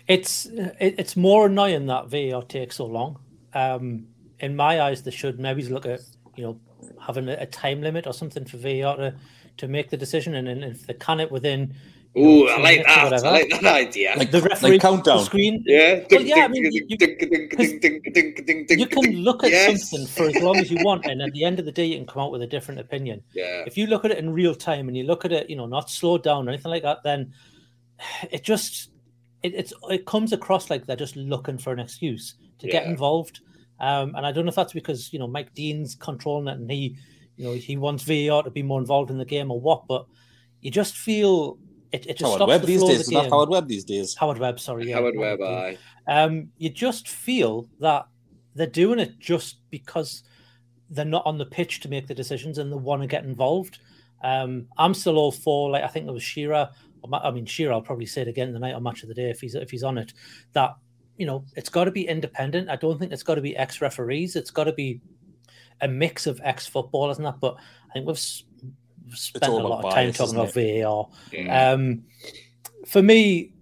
It's 0.06 0.46
it's 0.52 1.16
more 1.16 1.46
annoying 1.46 1.86
that 1.86 2.08
VAR 2.08 2.42
takes 2.42 2.76
so 2.76 2.86
long. 2.86 3.18
Um, 3.54 4.08
in 4.40 4.56
my 4.56 4.80
eyes, 4.80 5.02
they 5.02 5.10
should 5.10 5.38
maybe 5.38 5.62
look 5.64 5.86
at 5.86 6.00
you 6.36 6.44
know 6.44 6.60
having 7.00 7.28
a, 7.28 7.32
a 7.40 7.46
time 7.46 7.80
limit 7.82 8.06
or 8.06 8.12
something 8.12 8.44
for 8.44 8.56
VAR 8.56 8.96
to, 8.96 9.14
to 9.58 9.68
make 9.68 9.90
the 9.90 9.96
decision, 9.96 10.34
and, 10.34 10.46
then 10.46 10.62
if 10.62 10.86
they 10.86 10.94
can 10.94 11.20
it 11.20 11.30
within. 11.30 11.74
you 12.14 12.22
know, 12.24 12.30
Ooh, 12.30 12.48
I 12.48 12.56
like 12.58 12.86
minutes 12.86 12.96
or 12.96 13.10
that. 13.10 13.24
I 13.26 13.30
like 13.30 13.50
that 13.50 13.64
idea. 13.64 14.14
Like- 14.16 14.30
the 14.30 14.40
referee 14.42 14.78
countdown. 14.78 15.18
the 15.18 15.24
screen. 15.24 15.62
Yeah. 15.66 16.04
Well, 16.10 16.22
yeah, 16.22 16.44
I 16.44 16.48
mean, 16.48 16.64
you- 16.72 16.86
you- 16.88 16.96
you 16.98 18.76
You 18.78 18.86
can 18.86 19.04
look 19.22 19.44
at 19.44 19.50
Yes. 19.50 19.90
something 19.90 20.06
for 20.06 20.26
as 20.26 20.42
long 20.42 20.56
as 20.56 20.70
you 20.70 20.78
want, 20.84 21.04
and 21.06 21.20
at 21.20 21.32
the 21.32 21.44
end 21.44 21.58
of 21.58 21.64
the 21.64 21.72
day, 21.72 21.84
you 21.86 21.96
can 21.96 22.06
come 22.06 22.22
out 22.22 22.30
with 22.32 22.42
a 22.42 22.46
different 22.46 22.80
opinion. 22.80 23.22
Yeah. 23.34 23.64
if 23.66 23.76
you 23.76 23.86
look 23.86 24.04
at 24.04 24.10
it 24.10 24.18
in 24.18 24.32
real 24.32 24.54
time 24.54 24.88
and 24.88 24.96
you 24.96 25.04
look 25.04 25.24
at 25.24 25.32
it, 25.32 25.50
you 25.50 25.56
know, 25.56 25.66
not 25.66 25.90
slowed 25.90 26.22
down 26.22 26.46
or 26.48 26.52
anything 26.52 26.70
like 26.70 26.82
that, 26.82 27.02
then 27.02 27.32
it 28.30 28.42
just 28.44 28.90
it, 29.42 29.54
it's 29.54 29.72
it 29.90 30.04
comes 30.06 30.32
across 30.32 30.70
like 30.70 30.86
they're 30.86 30.96
just 30.96 31.16
looking 31.16 31.58
for 31.58 31.72
an 31.72 31.78
excuse 31.78 32.34
to 32.58 32.66
get 32.68 32.86
involved. 32.86 33.40
Um, 33.80 34.14
and 34.16 34.26
I 34.26 34.32
don't 34.32 34.44
know 34.44 34.50
if 34.50 34.56
that's 34.56 34.72
because 34.72 35.12
you 35.12 35.18
know 35.18 35.28
Mike 35.28 35.54
Dean's 35.54 35.94
controlling 35.94 36.48
it 36.48 36.58
and 36.58 36.70
he, 36.70 36.96
you 37.36 37.44
know, 37.44 37.52
he 37.54 37.76
wants 37.76 38.02
VAR 38.02 38.42
to 38.42 38.50
be 38.50 38.62
more 38.62 38.80
involved 38.80 39.10
in 39.10 39.18
the 39.18 39.24
game 39.24 39.50
or 39.50 39.60
what. 39.60 39.86
But 39.86 40.06
you 40.60 40.70
just 40.70 40.96
feel 40.96 41.58
it, 41.92 42.06
it 42.06 42.18
just 42.18 42.22
Howard 42.22 42.38
stops 42.38 42.48
Webb 42.48 42.60
the 42.62 42.66
these 42.66 42.82
days. 42.82 43.00
It's 43.00 43.08
the 43.08 43.14
not. 43.14 43.30
Howard 43.30 43.48
Webb 43.48 43.68
these 43.68 43.84
days. 43.84 44.14
Howard 44.14 44.38
Webb, 44.38 44.60
sorry, 44.60 44.88
yeah, 44.88 44.96
Howard 44.96 45.14
Mike 45.14 45.38
Webb, 45.38 45.38
Dean 45.38 45.48
aye. 45.48 45.78
um, 46.06 46.48
you 46.58 46.70
just 46.70 47.08
feel 47.08 47.68
that 47.80 48.06
they're 48.54 48.66
doing 48.66 48.98
it 48.98 49.18
just 49.18 49.58
because 49.70 50.24
they're 50.90 51.04
not 51.04 51.24
on 51.26 51.38
the 51.38 51.46
pitch 51.46 51.80
to 51.80 51.88
make 51.88 52.06
the 52.06 52.14
decisions 52.14 52.58
and 52.58 52.72
they 52.72 52.76
want 52.76 53.02
to 53.02 53.08
get 53.08 53.24
involved. 53.24 53.78
Um, 54.22 54.66
I'm 54.76 54.94
still 54.94 55.16
all 55.16 55.32
for 55.32 55.70
like 55.70 55.84
I 55.84 55.88
think 55.88 56.08
it 56.08 56.12
was 56.12 56.22
Shearer. 56.22 56.68
I 57.12 57.30
mean 57.30 57.46
Shearer. 57.46 57.72
I'll 57.72 57.80
probably 57.80 58.06
say 58.06 58.22
it 58.22 58.28
again 58.28 58.52
tonight 58.52 58.74
on 58.74 58.82
Match 58.82 59.02
of 59.02 59.08
the 59.08 59.14
Day 59.14 59.30
if 59.30 59.40
he's 59.40 59.54
if 59.54 59.70
he's 59.70 59.84
on 59.84 59.98
it. 59.98 60.12
That 60.54 60.74
you 61.18 61.26
know 61.26 61.44
it's 61.56 61.68
got 61.68 61.84
to 61.84 61.90
be 61.90 62.06
independent. 62.06 62.70
I 62.70 62.76
don't 62.76 62.98
think 62.98 63.12
it's 63.12 63.22
got 63.22 63.34
to 63.34 63.40
be 63.40 63.56
ex 63.56 63.80
referees. 63.80 64.36
It's 64.36 64.50
got 64.50 64.64
to 64.64 64.72
be 64.72 65.00
a 65.80 65.88
mix 65.88 66.26
of 66.26 66.40
ex 66.42 66.66
footballers 66.66 67.18
and 67.18 67.26
that. 67.26 67.40
But 67.40 67.56
I 67.90 67.92
think 67.92 68.06
we've, 68.06 68.18
spent 68.18 69.44
a 69.44 69.50
lot 69.50 69.84
of 69.84 69.92
time 69.92 70.06
bias, 70.06 70.16
talking 70.16 70.34
about 70.34 70.52
VAR. 70.52 71.08
Yeah. 71.32 71.72
Um, 71.72 72.04
for 72.86 73.02
me, 73.02 73.52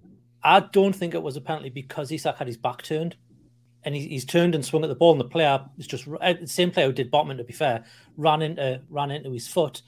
I 0.42 0.60
don't 0.60 0.94
think 0.94 1.14
it 1.14 1.22
was 1.22 1.36
a 1.36 1.40
penalty 1.40 1.70
because 1.70 2.12
Isak 2.12 2.36
had 2.36 2.46
his 2.46 2.56
back 2.56 2.82
turned, 2.82 3.16
and 3.84 3.94
he, 3.94 4.06
he's 4.08 4.24
turned 4.24 4.54
and 4.54 4.64
swung 4.64 4.84
at 4.84 4.88
the 4.88 4.94
ball, 4.94 5.12
and 5.12 5.20
the 5.20 5.24
player 5.24 5.64
is 5.78 5.86
just 5.86 6.06
uh, 6.08 6.34
the 6.40 6.46
same 6.46 6.70
player 6.70 6.86
who 6.86 6.92
did 6.92 7.10
Botman. 7.10 7.38
To 7.38 7.44
be 7.44 7.52
fair, 7.52 7.84
ran 8.16 8.42
into 8.42 8.82
ran 8.90 9.10
into 9.10 9.32
his 9.32 9.48
foot. 9.48 9.82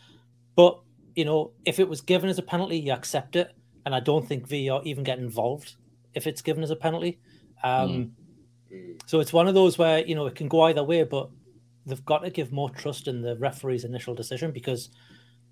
But 0.57 0.81
you 1.15 1.25
know, 1.25 1.53
if 1.65 1.79
it 1.79 1.89
was 1.89 2.01
given 2.01 2.31
as 2.31 2.39
a 2.39 2.43
penalty, 2.43 2.79
you 2.79 2.93
accept 2.93 3.37
it, 3.37 3.55
and 3.85 3.95
I 3.95 4.01
don't 4.01 4.27
think 4.27 4.49
VAR 4.49 4.81
even 4.85 5.05
get 5.05 5.19
involved 5.19 5.77
if 6.15 6.27
it's 6.27 6.43
given 6.43 6.63
as 6.63 6.71
a 6.71 6.77
penalty. 6.77 7.19
Um, 7.63 8.13
Mm. 8.71 9.01
So 9.07 9.21
it's 9.21 9.33
one 9.33 9.49
of 9.49 9.55
those 9.55 9.79
where 9.79 10.05
you 10.07 10.15
know 10.15 10.27
it 10.27 10.35
can 10.35 10.47
go 10.47 10.61
either 10.65 10.85
way, 10.85 11.03
but 11.03 11.31
they've 11.87 12.05
got 12.05 12.19
to 12.19 12.29
give 12.29 12.53
more 12.53 12.69
trust 12.69 13.09
in 13.09 13.23
the 13.23 13.35
referee's 13.39 13.85
initial 13.85 14.15
decision 14.15 14.51
because 14.51 14.91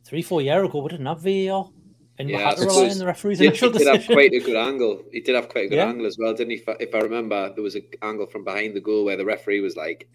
three, 0.04 0.20
four 0.20 0.42
year 0.42 0.62
ago 0.62 0.82
we 0.82 0.90
didn't 0.90 1.06
have 1.06 1.22
VAR, 1.22 1.70
and 2.18 2.28
we 2.28 2.34
Yeah, 2.34 2.40
had 2.50 2.56
to 2.58 2.62
it's- 2.64 2.76
rely 2.76 2.90
on 2.90 2.98
the 2.98 3.06
referee's 3.06 3.38
He, 3.40 3.46
initial 3.46 3.72
he 3.72 3.78
did 3.78 3.86
have 3.86 4.04
quite 4.06 4.34
a 4.34 4.40
good 4.40 4.54
angle. 4.56 5.02
He 5.12 5.20
did 5.20 5.34
have 5.34 5.48
quite 5.48 5.64
a 5.64 5.68
good 5.68 5.76
Yeah. 5.76 5.88
angle 5.88 6.04
as 6.04 6.18
well, 6.18 6.34
didn't 6.34 6.50
he? 6.50 6.56
If 6.56 6.68
I, 6.68 6.72
if 6.78 6.94
I 6.94 6.98
remember, 6.98 7.54
there 7.54 7.62
was 7.62 7.74
an 7.74 7.84
angle 8.02 8.26
from 8.26 8.44
behind 8.44 8.76
the 8.76 8.82
goal 8.82 9.06
where 9.06 9.16
the 9.16 9.24
referee 9.24 9.60
was 9.62 9.76
like 9.76 10.06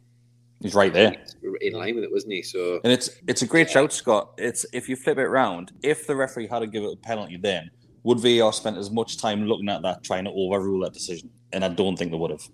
He's 0.61 0.75
right 0.75 0.93
there. 0.93 1.15
in 1.61 1.73
line 1.73 1.95
with 1.95 2.03
it, 2.03 2.11
wasn't 2.11 2.33
he? 2.33 2.43
So 2.43 2.81
And 2.83 2.93
it's 2.93 3.09
it's 3.27 3.41
a 3.41 3.47
great 3.47 3.67
shout, 3.71 3.91
Scott. 3.93 4.35
It's 4.37 4.63
if 4.73 4.87
you 4.87 4.95
flip 4.95 5.17
it 5.17 5.25
round, 5.27 5.71
if 5.81 6.05
the 6.05 6.15
referee 6.15 6.45
had 6.45 6.59
to 6.59 6.67
give 6.67 6.83
it 6.83 6.93
a 6.93 6.97
penalty 6.97 7.37
then, 7.37 7.71
would 8.03 8.19
VAR 8.19 8.53
spent 8.53 8.77
as 8.77 8.91
much 8.91 9.17
time 9.17 9.45
looking 9.45 9.69
at 9.69 9.81
that 9.83 10.03
trying 10.03 10.25
to 10.25 10.31
overrule 10.31 10.81
that 10.81 10.93
decision? 10.93 11.29
And 11.53 11.63
I 11.63 11.69
don't 11.69 11.97
think 11.97 12.11
they 12.11 12.17
would 12.17 12.31
have. 12.31 12.47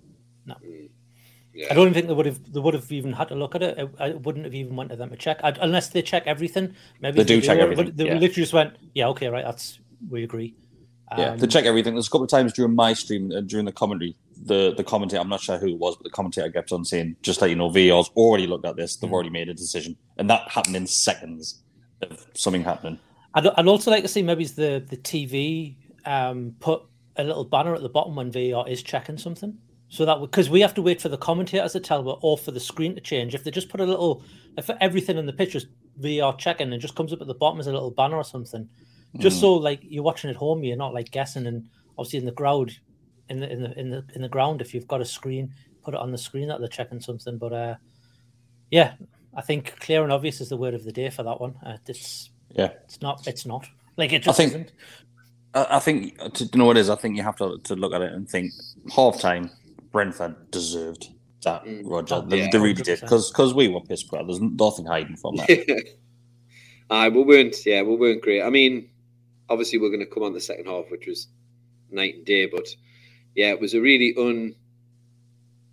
Yeah. 1.58 1.68
I 1.72 1.74
don't 1.74 1.88
even 1.88 1.94
think 1.96 2.08
they 2.08 2.14
would 2.14 2.28
have 2.28 2.54
they 2.54 2.60
would 2.60 2.76
have 2.76 2.92
even 2.92 3.14
had 3.14 3.30
to 3.30 3.36
look 3.36 3.56
at 3.56 3.64
it. 3.64 3.90
I, 4.00 4.06
I 4.06 4.10
wouldn't 4.12 4.46
have 4.46 4.54
even 4.54 4.76
wanted 4.76 5.00
them 5.00 5.10
to 5.10 5.16
check 5.18 5.40
I, 5.44 5.56
unless 5.60 5.90
they 5.90 6.04
check 6.04 6.24
everything. 6.28 6.76
Maybe 7.02 7.18
They 7.18 7.24
do 7.24 7.42
check 7.42 7.58
but 7.58 7.64
everything, 7.64 7.96
They 7.96 8.06
yeah. 8.06 8.14
literally 8.14 8.44
just 8.44 8.54
went, 8.54 8.76
yeah, 8.94 9.08
okay, 9.08 9.28
right, 9.28 9.44
that's 9.44 9.80
we 10.08 10.24
agree. 10.24 10.54
Yeah, 11.18 11.32
Um, 11.32 11.40
to 11.40 11.48
check 11.48 11.66
everything. 11.66 11.96
There's 11.96 12.08
a 12.08 12.12
couple 12.12 12.26
of 12.26 12.30
times 12.30 12.54
during 12.54 12.76
my 12.76 12.94
stream, 12.94 13.32
uh, 13.32 13.42
during 13.42 13.66
the 13.66 13.72
commentary, 13.72 14.16
the 14.46 14.76
the 14.78 14.84
commentator, 14.84 15.20
I'm 15.20 15.30
not 15.30 15.42
sure 15.42 15.58
who 15.58 15.70
it 15.70 15.80
was, 15.80 15.96
but 15.96 16.04
the 16.04 16.12
commentator 16.12 16.52
kept 16.52 16.72
on 16.72 16.86
saying, 16.86 17.16
just 17.24 17.42
let 17.42 17.50
you 17.50 17.56
know, 17.56 17.70
VR's 17.70 18.12
already 18.16 18.46
looked 18.46 18.68
at 18.68 18.76
this. 18.76 18.96
They've 18.96 19.12
already 19.12 19.32
made 19.32 19.50
a 19.50 19.56
decision. 19.56 19.98
And 20.18 20.30
that 20.30 20.48
happened 20.52 20.76
in 20.76 20.86
seconds 20.86 21.64
of 22.04 22.28
something 22.36 22.64
happening. 22.64 23.00
I'd, 23.34 23.48
I'd 23.48 23.68
also 23.68 23.92
like 23.92 24.04
to 24.04 24.10
see 24.10 24.22
maybe 24.22 24.46
the 24.46 24.84
the 24.88 24.98
TV 24.98 25.76
um, 26.06 26.56
put 26.60 26.84
a 27.16 27.24
little 27.24 27.46
banner 27.46 27.74
at 27.74 27.82
the 27.82 27.90
bottom 27.90 28.16
when 28.16 28.32
VR 28.32 28.68
is 28.70 28.82
checking 28.82 29.18
something, 29.18 29.58
so 29.90 30.06
that 30.06 30.20
because 30.20 30.50
we 30.50 30.62
have 30.62 30.74
to 30.76 30.82
wait 30.82 31.02
for 31.02 31.10
the 31.10 31.18
commentators 31.18 31.74
to 31.74 31.80
tell 31.80 32.10
us 32.10 32.20
or 32.22 32.38
for 32.38 32.52
the 32.52 32.60
screen 32.60 32.96
to 32.96 33.02
change. 33.02 33.36
If 33.36 33.44
they 33.44 33.52
just 33.52 33.70
put 33.70 33.82
a 33.82 33.86
little, 33.86 34.24
if 34.58 34.66
for 34.66 34.78
everything 34.82 35.18
in 35.18 35.26
the 35.26 35.34
pictures 35.34 35.68
VR 36.00 36.38
checking 36.38 36.72
and 36.72 36.82
just 36.82 36.96
comes 36.96 37.14
up 37.14 37.22
at 37.22 37.28
the 37.28 37.34
bottom 37.34 37.60
as 37.60 37.68
a 37.68 37.74
little 37.74 37.92
banner 37.92 38.18
or 38.18 38.24
something, 38.24 38.70
just 39.20 39.40
so 39.40 39.54
like 39.54 39.80
you're 39.84 40.04
watching 40.04 40.30
at 40.30 40.36
home, 40.36 40.64
you're 40.64 40.78
not 40.78 40.94
like 40.94 41.12
guessing. 41.12 41.48
And 41.48 41.70
obviously 41.98 42.20
in 42.20 42.26
the 42.26 42.32
crowd, 42.32 42.72
in 43.30 43.40
the 43.40 43.52
in 43.52 43.62
the 43.62 43.80
in 43.80 43.90
the 43.90 44.06
in 44.14 44.22
the 44.22 44.30
ground, 44.30 44.62
if 44.62 44.74
you've 44.74 44.88
got 44.88 45.02
a 45.02 45.06
screen, 45.06 45.54
put 45.84 45.94
it 45.94 46.00
on 46.00 46.12
the 46.12 46.18
screen 46.18 46.48
that 46.50 46.60
they're 46.60 46.68
checking 46.68 47.00
something. 47.00 47.38
But 47.38 47.54
uh, 47.54 47.76
yeah, 48.70 48.94
I 49.36 49.42
think 49.42 49.80
clear 49.80 50.04
and 50.04 50.12
obvious 50.12 50.42
is 50.42 50.50
the 50.50 50.58
word 50.58 50.74
of 50.74 50.84
the 50.84 50.92
day 50.92 51.10
for 51.10 51.24
that 51.24 51.42
one. 51.42 51.56
Uh, 51.66 51.78
it's 51.88 52.30
Yeah. 52.58 52.70
it's 52.86 53.02
not. 53.02 53.28
It's 53.28 53.46
not. 53.46 53.68
Like 53.98 54.14
it 54.14 54.24
just 54.24 54.38
think- 54.38 54.50
isn't. 54.52 54.72
I, 55.54 55.78
I 55.78 55.80
think, 55.80 56.18
to 56.34 56.44
you 56.44 56.50
know 56.60 56.66
what 56.66 56.78
it 56.78 56.82
is, 56.82 56.90
I 56.90 56.96
think 56.96 57.16
you 57.16 57.24
have 57.24 57.38
to, 57.38 57.58
to 57.64 57.76
look 57.76 57.94
at 57.94 58.02
it 58.02 58.12
and 58.12 58.30
think 58.30 58.52
half 58.94 59.20
time, 59.20 59.50
Brentford 59.92 60.52
deserved 60.52 61.08
that, 61.44 61.64
Mm. 61.66 61.84
Roger. 61.86 62.16
Oh, 62.16 62.22
they, 62.22 62.40
yeah, 62.42 62.50
they 62.52 62.58
really 62.60 62.74
did. 62.74 63.00
100%. 63.00 63.30
Because 63.32 63.54
we 63.54 63.68
were 63.68 63.80
pissed 63.82 64.10
poor. 64.10 64.24
There's 64.24 64.42
nothing 64.42 64.86
hiding 64.86 65.16
from 65.16 65.36
that. 65.38 65.84
Aye, 66.90 67.10
we 67.10 67.24
weren't. 67.24 67.56
Yeah, 67.66 67.84
we 67.84 67.96
weren't 67.96 68.22
great. 68.22 68.42
I 68.42 68.50
mean, 68.50 68.90
obviously 69.50 69.78
we're 69.80 69.90
going 69.90 70.00
to 70.02 70.06
come 70.06 70.24
on 70.24 70.34
the 70.34 70.42
second 70.42 70.66
half, 70.66 70.86
which 70.90 71.06
was 71.08 71.28
night 71.92 72.16
and 72.16 72.26
day. 72.26 72.46
But 72.48 72.68
yeah, 73.36 73.50
it 73.52 73.60
was 73.62 73.74
a 73.74 73.82
really 73.82 74.14
un. 74.18 74.56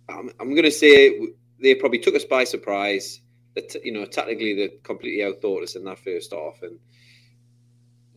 I'm, 0.07 0.29
I'm 0.39 0.51
going 0.51 0.63
to 0.63 0.71
say 0.71 1.19
they 1.61 1.75
probably 1.75 1.99
took 1.99 2.15
us 2.15 2.25
by 2.25 2.43
surprise. 2.43 3.19
You 3.83 3.93
know, 3.93 4.05
tactically 4.05 4.53
they 4.53 4.69
completely 4.83 5.23
outthought 5.23 5.63
us 5.63 5.75
in 5.75 5.85
that 5.85 5.99
first 5.99 6.33
half, 6.33 6.61
and 6.61 6.77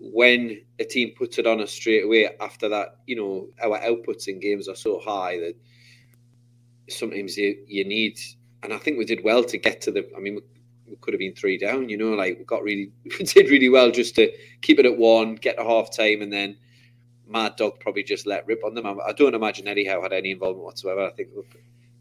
when 0.01 0.61
a 0.79 0.85
team 0.85 1.13
puts 1.17 1.39
it 1.39 1.47
on 1.47 1.61
us 1.61 1.73
straight 1.73 2.05
away 2.05 2.31
after 2.41 2.69
that, 2.69 2.99
you 3.07 3.17
know, 3.17 3.49
our 3.63 3.79
outputs 3.81 4.29
in 4.29 4.41
games 4.41 4.69
are 4.69 4.77
so 4.77 5.01
high 5.01 5.39
that 5.39 5.55
sometimes 6.89 7.37
you, 7.37 7.57
you 7.67 7.85
need. 7.85 8.19
And 8.63 8.73
I 8.73 8.79
think 8.79 8.99
we 8.99 9.05
did 9.05 9.25
well 9.25 9.45
to 9.45 9.59
get 9.59 9.81
to 9.83 9.91
the. 9.91 10.09
I 10.17 10.21
mean, 10.21 10.37
we, 10.87 10.97
could 11.01 11.15
have 11.15 11.19
been 11.19 11.35
three 11.35 11.59
down. 11.59 11.89
You 11.89 11.97
know, 11.97 12.11
like 12.11 12.39
we 12.39 12.45
got 12.45 12.63
really, 12.63 12.91
we 13.05 13.25
did 13.25 13.51
really 13.51 13.69
well 13.69 13.91
just 13.91 14.15
to 14.17 14.33
keep 14.63 14.79
it 14.79 14.87
at 14.87 14.97
one, 14.97 15.35
get 15.35 15.57
to 15.57 15.65
half 15.65 15.95
time, 15.95 16.23
and 16.23 16.33
then 16.33 16.57
Mad 17.27 17.57
Dog 17.57 17.79
probably 17.81 18.03
just 18.03 18.27
let 18.27 18.47
rip 18.47 18.65
on 18.65 18.75
them. 18.75 18.87
I, 18.87 19.13
don't 19.13 19.35
imagine 19.35 19.69
Eddie 19.69 19.85
Howe 19.85 20.03
had 20.03 20.13
any 20.13 20.31
involvement 20.31 20.65
whatsoever. 20.65 21.07
I 21.07 21.11
think 21.11 21.29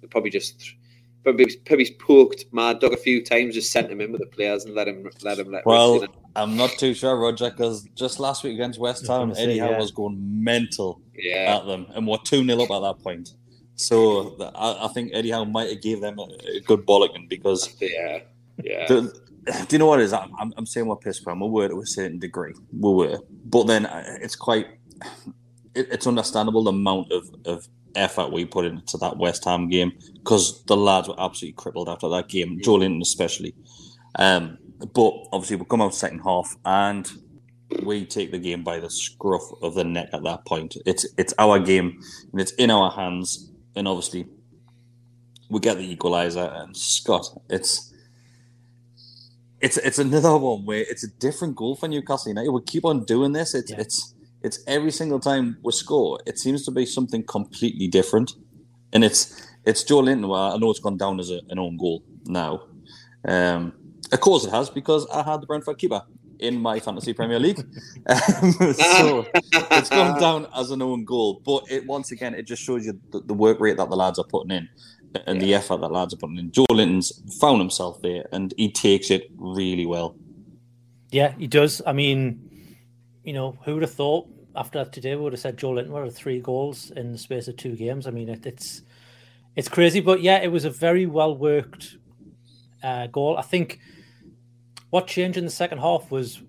they 0.01 0.07
probably 0.07 0.29
just 0.29 0.75
probably 1.23 1.55
probably 1.65 1.95
poked 1.99 2.45
Mad 2.51 2.79
Dog 2.79 2.93
a 2.93 2.97
few 2.97 3.23
times, 3.23 3.55
just 3.55 3.71
sent 3.71 3.91
him 3.91 4.01
in 4.01 4.11
with 4.11 4.21
the 4.21 4.27
players 4.27 4.65
and 4.65 4.73
let 4.73 4.87
him 4.87 5.09
let 5.23 5.39
him 5.39 5.51
let. 5.51 5.65
Well, 5.65 6.01
rip, 6.01 6.15
I'm 6.35 6.55
not 6.55 6.71
too 6.71 6.93
sure, 6.93 7.17
Roger, 7.17 7.49
because 7.49 7.87
just 7.95 8.19
last 8.19 8.43
week 8.43 8.53
against 8.53 8.79
West 8.79 9.07
Ham, 9.07 9.21
gonna 9.21 9.35
say, 9.35 9.43
Eddie 9.43 9.59
Howe 9.59 9.77
was 9.77 9.91
going 9.91 10.17
mental 10.43 11.01
yeah, 11.15 11.57
at 11.57 11.65
them, 11.65 11.87
and 11.95 12.07
we're 12.07 12.17
2 12.17 12.45
0 12.45 12.61
up 12.61 12.71
at 12.71 12.81
that 12.81 13.03
point. 13.03 13.33
So 13.75 14.35
I, 14.55 14.85
I 14.85 14.87
think 14.89 15.11
Eddie 15.13 15.31
Howe 15.31 15.45
might 15.45 15.69
have 15.69 15.81
gave 15.81 16.01
them 16.01 16.19
a, 16.19 16.27
a 16.57 16.59
good 16.61 16.85
bollocking 16.85 17.29
because 17.29 17.75
yeah, 17.79 18.19
yeah. 18.63 18.87
the, 18.87 19.13
do 19.67 19.75
you 19.75 19.77
know 19.77 19.85
what 19.85 19.99
it 19.99 20.03
is? 20.03 20.13
I'm, 20.13 20.31
I'm, 20.39 20.53
I'm 20.57 20.65
saying 20.65 20.87
we're 20.87 20.95
pissed 20.95 21.23
poor. 21.23 21.35
We 21.35 21.47
were 21.47 21.69
to 21.69 21.81
a 21.81 21.85
certain 21.85 22.19
degree. 22.19 22.53
We 22.71 22.93
were. 22.93 23.19
But 23.45 23.67
then 23.67 23.85
uh, 23.85 24.03
it's 24.21 24.35
quite, 24.35 24.67
it, 25.73 25.87
it's 25.91 26.07
understandable 26.07 26.63
the 26.63 26.71
amount 26.71 27.11
of, 27.11 27.29
of 27.45 27.67
effort 27.97 28.31
we 28.31 28.45
put 28.45 28.65
into 28.65 28.97
that 28.97 29.17
West 29.17 29.45
Ham 29.45 29.69
game 29.69 29.91
because 30.13 30.63
the 30.65 30.77
lads 30.77 31.07
were 31.07 31.19
absolutely 31.19 31.53
crippled 31.53 31.89
after 31.89 32.07
that 32.09 32.27
game, 32.29 32.59
Joelinton 32.59 33.01
especially. 33.01 33.53
Um, 34.15 34.57
but 34.93 35.13
obviously, 35.33 35.57
we 35.57 35.65
come 35.65 35.81
out 35.81 35.95
second 35.95 36.19
half 36.19 36.55
and 36.65 37.09
we 37.83 38.05
take 38.05 38.31
the 38.31 38.39
game 38.39 38.63
by 38.63 38.79
the 38.79 38.89
scruff 38.89 39.43
of 39.61 39.75
the 39.75 39.83
neck 39.83 40.09
at 40.13 40.23
that 40.23 40.45
point. 40.45 40.77
It's 40.85 41.05
it's 41.17 41.33
our 41.37 41.59
game 41.59 41.99
and 42.31 42.41
it's 42.41 42.51
in 42.53 42.69
our 42.71 42.91
hands. 42.91 43.51
And 43.75 43.87
obviously, 43.87 44.27
we 45.49 45.59
get 45.59 45.77
the 45.77 45.95
equaliser. 45.95 46.61
And 46.61 46.75
Scott, 46.75 47.25
it's 47.49 47.93
it's 49.59 49.77
it's 49.77 49.99
another 49.99 50.37
one 50.37 50.65
where 50.65 50.79
it's 50.81 51.03
a 51.03 51.07
different 51.19 51.55
goal 51.55 51.75
for 51.75 51.87
Newcastle 51.87 52.29
United. 52.29 52.51
We 52.51 52.61
keep 52.61 52.85
on 52.85 53.03
doing 53.05 53.33
this. 53.33 53.55
It's 53.55 53.71
Yeah. 53.71 53.77
it's 53.79 54.13
it's 54.41 54.59
every 54.67 54.91
single 54.91 55.19
time 55.19 55.57
we 55.63 55.71
score. 55.71 56.19
It 56.25 56.37
seems 56.39 56.63
to 56.65 56.71
be 56.71 56.85
something 56.85 57.23
completely 57.23 57.87
different, 57.87 58.33
and 58.93 59.03
it's 59.03 59.47
it's 59.65 59.83
Joelinton. 59.83 60.27
Well, 60.27 60.53
I 60.53 60.57
know 60.57 60.69
it's 60.69 60.79
gone 60.79 60.97
down 60.97 61.19
as 61.19 61.31
a, 61.31 61.41
an 61.49 61.59
own 61.59 61.77
goal 61.77 62.03
now. 62.25 62.63
Um, 63.27 63.73
of 64.11 64.19
course 64.21 64.45
it 64.45 64.51
has 64.51 64.69
because 64.69 65.07
I 65.09 65.23
had 65.23 65.41
the 65.41 65.47
Brentford 65.47 65.77
keeper 65.77 66.01
in 66.39 66.61
my 66.61 66.79
fantasy 66.79 67.13
Premier 67.13 67.39
League, 67.39 67.59
um, 68.07 68.53
so 68.73 69.25
it's 69.33 69.89
gone 69.89 70.19
down 70.21 70.47
as 70.55 70.71
an 70.71 70.81
own 70.81 71.03
goal. 71.03 71.41
But 71.43 71.63
it 71.69 71.85
once 71.85 72.11
again, 72.11 72.35
it 72.35 72.43
just 72.43 72.61
shows 72.61 72.85
you 72.85 72.99
the, 73.11 73.21
the 73.21 73.33
work 73.33 73.59
rate 73.59 73.77
that 73.77 73.89
the 73.89 73.95
lads 73.95 74.19
are 74.19 74.25
putting 74.25 74.51
in 74.51 74.69
and 75.25 75.41
the 75.41 75.53
effort 75.53 75.81
that 75.81 75.91
lads 75.91 76.13
are 76.13 76.17
putting 76.17 76.37
in. 76.37 76.51
Joelinton's 76.51 77.21
found 77.39 77.59
himself 77.59 78.01
there, 78.01 78.25
and 78.31 78.53
he 78.57 78.71
takes 78.71 79.09
it 79.09 79.29
really 79.37 79.85
well. 79.85 80.15
Yeah, 81.11 81.33
he 81.37 81.47
does. 81.47 81.81
I 81.85 81.93
mean, 81.93 82.46
you 83.27 83.33
know, 83.33 83.57
who 83.65 83.73
would 83.73 83.83
have 83.83 83.93
thought 83.93 84.25
after 84.55 84.85
today 84.85 85.13
we 85.17 85.23
would 85.23 85.33
have 85.33 85.41
said 85.41 85.57
Joelinton 85.57 86.01
have 86.01 86.15
three 86.15 86.39
goals 86.39 86.91
in 86.91 87.11
the 87.11 87.17
space 87.17 87.49
of 87.49 87.57
two 87.57 87.75
games. 87.75 88.07
I 88.07 88.11
mean, 88.11 88.29
it, 88.29 88.45
it's 88.45 88.83
it's 89.57 89.67
crazy, 89.67 89.99
but 89.99 90.21
yeah, 90.21 90.37
it 90.37 90.47
was 90.47 90.63
a 90.63 90.69
very 90.69 91.05
well 91.05 91.35
worked 91.35 91.97
uh, 92.81 93.07
goal. 93.07 93.37
I 93.37 93.41
think 93.41 93.79
what 94.91 95.07
changed 95.07 95.37
in 95.37 95.43
the 95.43 95.51
second 95.51 95.79
half 95.79 96.09
was, 96.09 96.41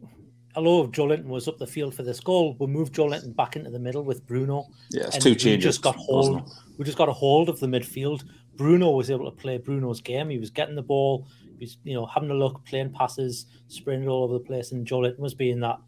although 0.54 0.86
Joelinton 0.86 1.24
was 1.24 1.48
up 1.48 1.58
the 1.58 1.66
field 1.66 1.96
for 1.96 2.04
this 2.04 2.20
goal, 2.20 2.56
we 2.60 2.68
moved 2.68 2.94
Joelinton 2.94 3.34
back 3.34 3.56
into 3.56 3.70
the 3.70 3.80
middle 3.80 4.04
with 4.04 4.24
Bruno. 4.24 4.68
Yeah, 4.92 5.06
it's 5.06 5.16
and 5.16 5.36
two 5.36 5.50
we 5.50 5.56
just 5.56 5.82
got 5.82 5.96
hold. 5.96 6.48
We 6.78 6.84
just 6.84 6.96
got 6.96 7.08
a 7.08 7.12
hold 7.12 7.48
of 7.48 7.58
the 7.58 7.66
midfield. 7.66 8.22
Bruno 8.54 8.92
was 8.92 9.10
able 9.10 9.28
to 9.28 9.36
play 9.36 9.58
Bruno's 9.58 10.00
game. 10.00 10.30
He 10.30 10.38
was 10.38 10.50
getting 10.50 10.76
the 10.76 10.82
ball. 10.82 11.26
He 11.58 11.64
was, 11.64 11.78
you 11.82 11.94
know, 11.94 12.06
having 12.06 12.30
a 12.30 12.34
look, 12.34 12.64
playing 12.64 12.92
passes, 12.92 13.46
spraying 13.66 14.04
it 14.04 14.06
all 14.06 14.22
over 14.22 14.34
the 14.34 14.40
place. 14.44 14.70
And 14.70 14.86
Joelinton 14.86 15.18
was 15.18 15.34
being 15.34 15.58
that 15.60 15.80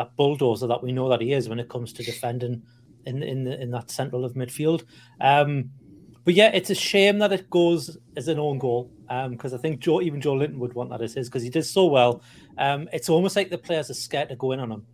that 0.00 0.16
bulldozer 0.16 0.66
that 0.66 0.82
we 0.82 0.92
know 0.92 1.08
that 1.10 1.20
he 1.20 1.32
is 1.32 1.48
when 1.48 1.60
it 1.60 1.68
comes 1.68 1.92
to 1.94 2.02
defending 2.02 2.62
in 3.06 3.22
in 3.22 3.44
the, 3.44 3.60
in 3.60 3.70
that 3.70 3.90
central 3.90 4.24
of 4.24 4.34
midfield. 4.34 4.84
Um, 5.20 5.70
but 6.24 6.34
yeah, 6.34 6.50
it's 6.52 6.70
a 6.70 6.74
shame 6.74 7.18
that 7.18 7.32
it 7.32 7.48
goes 7.50 7.96
as 8.16 8.28
an 8.28 8.38
own 8.38 8.58
goal 8.58 8.90
because 9.30 9.54
I 9.54 9.58
think 9.58 9.80
Joe, 9.80 10.00
even 10.00 10.20
Joelinton 10.20 10.58
would 10.58 10.74
want 10.74 10.90
that 10.90 11.02
as 11.02 11.14
his 11.14 11.28
because 11.28 11.42
he 11.42 11.50
did 11.50 11.64
so 11.64 11.86
well. 11.86 12.22
Um, 12.58 12.88
it's 12.92 13.08
almost 13.08 13.36
like 13.36 13.50
the 13.50 13.58
players 13.58 13.90
are 13.90 13.94
scared 13.94 14.28
to 14.28 14.36
go 14.36 14.52
in 14.52 14.60
on 14.60 14.70
him. 14.70 14.86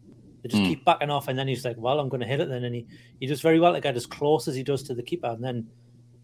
They 0.42 0.48
just 0.48 0.62
Hmm. 0.62 0.68
keep 0.68 0.84
backing 0.84 1.10
off, 1.10 1.28
and 1.28 1.38
then 1.38 1.48
he's 1.48 1.64
like, 1.64 1.76
"Well, 1.78 1.98
I'm 2.00 2.08
going 2.08 2.20
to 2.20 2.26
hit 2.26 2.40
it." 2.40 2.48
Then, 2.48 2.64
and 2.64 2.74
he 2.74 2.86
he 3.20 3.26
does 3.26 3.40
very 3.40 3.58
well 3.60 3.74
to 3.74 3.80
get 3.80 3.96
as 3.96 4.06
close 4.06 4.48
as 4.48 4.54
he 4.54 4.62
does 4.62 4.82
to 4.84 4.94
the 4.94 5.02
keeper, 5.02 5.28
and 5.28 5.42
then 5.42 5.66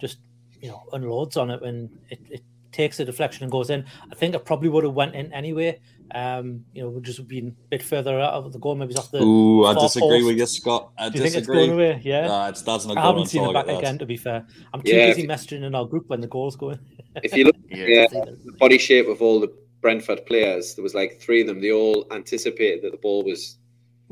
just 0.00 0.18
you 0.60 0.68
know 0.68 0.82
unloads 0.92 1.36
on 1.36 1.50
it 1.50 1.60
and 1.62 1.90
it, 2.08 2.20
it 2.30 2.42
takes 2.70 3.00
a 3.00 3.04
deflection 3.04 3.42
and 3.44 3.52
goes 3.52 3.70
in. 3.70 3.84
I 4.10 4.14
think 4.14 4.34
it 4.34 4.44
probably 4.44 4.68
would 4.68 4.84
have 4.84 4.94
went 4.94 5.14
in 5.14 5.32
anyway. 5.32 5.80
Um, 6.14 6.64
you 6.74 6.82
know, 6.82 6.90
would 6.90 7.04
just 7.04 7.26
been 7.26 7.48
a 7.48 7.68
bit 7.70 7.82
further 7.82 8.20
out 8.20 8.34
of 8.34 8.52
the 8.52 8.58
goal, 8.58 8.74
maybe 8.74 8.90
it's 8.90 9.00
off 9.00 9.10
the. 9.10 9.22
Ooh, 9.22 9.64
I 9.64 9.72
disagree 9.74 10.08
post. 10.18 10.26
with 10.26 10.36
you, 10.38 10.46
Scott. 10.46 10.90
I 10.98 11.08
Do 11.08 11.18
you 11.18 11.24
think 11.24 11.36
it's 11.36 11.46
disagree. 11.46 11.56
going 11.68 11.70
away? 11.72 12.00
Yeah. 12.04 12.26
Nah, 12.26 12.48
it's, 12.48 12.60
that's 12.62 12.84
not 12.84 12.98
I 12.98 13.02
haven't 13.02 13.26
seen 13.28 13.42
it 13.44 13.52
back 13.54 13.64
that. 13.66 13.78
again, 13.78 13.98
to 13.98 14.04
be 14.04 14.18
fair. 14.18 14.46
I'm 14.74 14.82
too 14.82 14.92
Yeah, 14.94 15.06
busy 15.06 15.22
if- 15.22 15.28
messaging 15.28 15.62
in 15.64 15.74
our 15.74 15.86
group 15.86 16.08
when 16.10 16.20
the 16.20 16.26
goal's 16.28 16.56
going. 16.56 16.78
If 17.22 17.34
you 17.34 17.44
look 17.44 17.56
Yeah. 17.68 18.02
at 18.04 18.10
the 18.10 18.52
body 18.58 18.76
shape 18.78 19.08
of 19.08 19.22
all 19.22 19.40
the 19.40 19.52
Brentford 19.80 20.26
players, 20.26 20.74
there 20.74 20.82
was 20.82 20.94
like 20.94 21.18
three 21.20 21.40
of 21.40 21.46
them. 21.46 21.60
They 21.62 21.72
all 21.72 22.06
anticipated 22.10 22.82
that 22.82 22.92
the 22.92 22.98
ball 22.98 23.22
was 23.24 23.56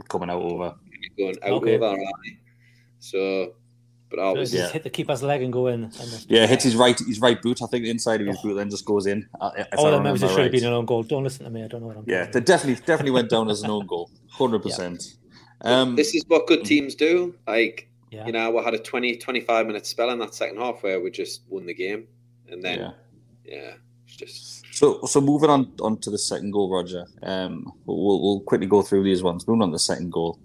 Coming 0.08 0.30
out 0.30 0.42
over. 0.42 0.74
going 1.18 1.36
out 1.42 1.50
Okay. 1.52 1.74
over 1.76 1.84
our 1.84 1.94
eye. 1.98 2.36
So, 2.98 3.54
but 4.10 4.18
I 4.18 4.32
was 4.32 4.50
Just 4.50 4.64
Yeah. 4.64 4.72
hit 4.72 4.82
the 4.82 4.90
keeper's 4.90 5.22
leg 5.22 5.42
and 5.42 5.52
go 5.52 5.68
in. 5.68 5.84
And 5.84 6.26
Yeah, 6.28 6.46
hits 6.46 6.64
his 6.64 6.76
right 6.76 6.98
his 6.98 7.20
right 7.20 7.40
boot. 7.40 7.62
I 7.62 7.66
think 7.66 7.84
the 7.84 7.90
inside 7.90 8.20
of 8.20 8.26
his 8.26 8.38
boot 8.42 8.54
then 8.54 8.68
just 8.68 8.84
goes 8.84 9.06
in. 9.06 9.28
uh, 9.40 9.50
If 9.56 9.68
Oh, 9.78 9.86
I 9.86 9.90
then 9.92 10.02
maybe 10.02 10.10
it 10.10 10.14
remember 10.14 10.28
should 10.28 10.42
have 10.44 10.52
been 10.52 10.64
an 10.64 10.72
own 10.72 10.84
goal. 10.86 11.02
Don't 11.04 11.24
listen 11.24 11.44
to 11.44 11.50
me. 11.50 11.62
I 11.64 11.68
don't 11.68 11.80
know 11.80 11.86
what 11.86 11.96
I'm 11.96 12.04
Yeah, 12.06 12.26
talking 12.26 12.32
they 12.32 12.40
definitely 12.40 12.84
definitely 12.84 13.12
went 13.12 13.30
down 13.30 13.48
as 13.48 13.62
an 13.62 13.70
own 13.70 13.86
goal, 13.86 14.10
hundred 14.30 14.60
percent. 14.62 15.02
Um, 15.62 15.94
this 15.96 16.14
is 16.14 16.24
what 16.28 16.46
good 16.46 16.64
teams 16.64 16.94
do. 16.94 17.34
Like, 17.46 17.88
Yeah. 18.10 18.26
you 18.26 18.32
know, 18.32 18.50
we 18.50 18.62
had 18.64 18.74
a 18.74 18.78
20, 18.78 19.16
25 19.18 19.66
minute 19.66 19.86
spell 19.86 20.10
in 20.10 20.18
that 20.18 20.34
second 20.34 20.56
half 20.58 20.82
where 20.82 21.00
we 21.00 21.10
just 21.10 21.42
won 21.48 21.66
the 21.66 21.74
game. 21.74 22.08
And 22.48 22.62
then, 22.62 22.78
yeah. 22.78 22.90
yeah, 23.44 23.72
it's 24.06 24.16
just, 24.16 24.64
So 24.74 25.00
so 25.06 25.20
moving 25.20 25.50
on 25.50 25.72
on 25.80 25.98
to 25.98 26.10
the 26.10 26.18
second 26.18 26.50
goal, 26.52 26.70
Roger. 26.70 27.06
Um, 27.22 27.70
we'll, 27.86 28.20
we'll 28.22 28.40
quickly 28.40 28.66
go 28.66 28.82
through 28.82 29.04
these 29.04 29.22
ones. 29.22 29.46
Moving 29.46 29.62
on 29.62 29.68
to 29.68 29.74
the 29.74 29.78
second 29.78 30.10
goal. 30.10 30.40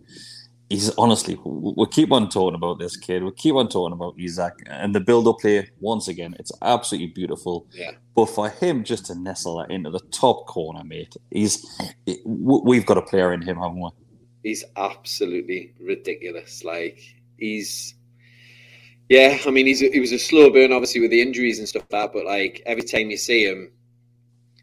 He's 0.70 0.90
honestly, 0.98 1.36
we 1.46 1.74
we 1.78 1.86
keep 1.88 2.12
on 2.12 2.30
talking 2.30 2.56
about 2.56 2.80
this 2.80 2.98
kid. 2.98 3.24
We 3.24 3.32
keep 3.34 3.56
on 3.56 3.70
talking 3.70 3.94
about 3.94 4.16
Isak 4.18 4.54
and 4.68 4.96
the 4.96 5.00
build-up 5.00 5.40
play. 5.40 5.70
Once 5.80 6.08
again, 6.08 6.36
it's 6.40 6.52
absolutely 6.62 7.14
beautiful. 7.14 7.68
Yeah. 7.72 7.92
But 8.16 8.28
for 8.28 8.50
him 8.50 8.84
just 8.84 9.06
to 9.08 9.16
nestle 9.16 9.60
that 9.60 9.70
into 9.70 9.92
the 9.92 10.00
top 10.12 10.48
corner, 10.48 10.84
mate, 10.84 11.16
he's 11.30 11.64
we've 12.26 12.86
got 12.86 12.98
a 12.98 13.02
player 13.04 13.32
in 13.34 13.42
him, 13.42 13.58
haven't 13.58 13.80
we? 13.80 13.90
he's 14.46 14.64
absolutely 14.78 15.74
ridiculous. 15.82 16.64
Like 16.64 17.00
he's, 17.38 17.96
yeah, 19.10 19.40
I 19.46 19.50
mean, 19.50 19.66
he's 19.66 19.82
he 19.82 20.00
was 20.00 20.14
a 20.14 20.20
slow 20.20 20.50
burn, 20.50 20.72
obviously 20.72 21.02
with 21.02 21.12
the 21.12 21.22
injuries 21.22 21.60
and 21.60 21.68
stuff 21.68 21.86
like 21.92 22.04
that. 22.04 22.14
But 22.14 22.26
like 22.26 22.62
every 22.66 22.84
time 22.84 23.10
you 23.10 23.18
see 23.18 23.44
him, 23.44 23.72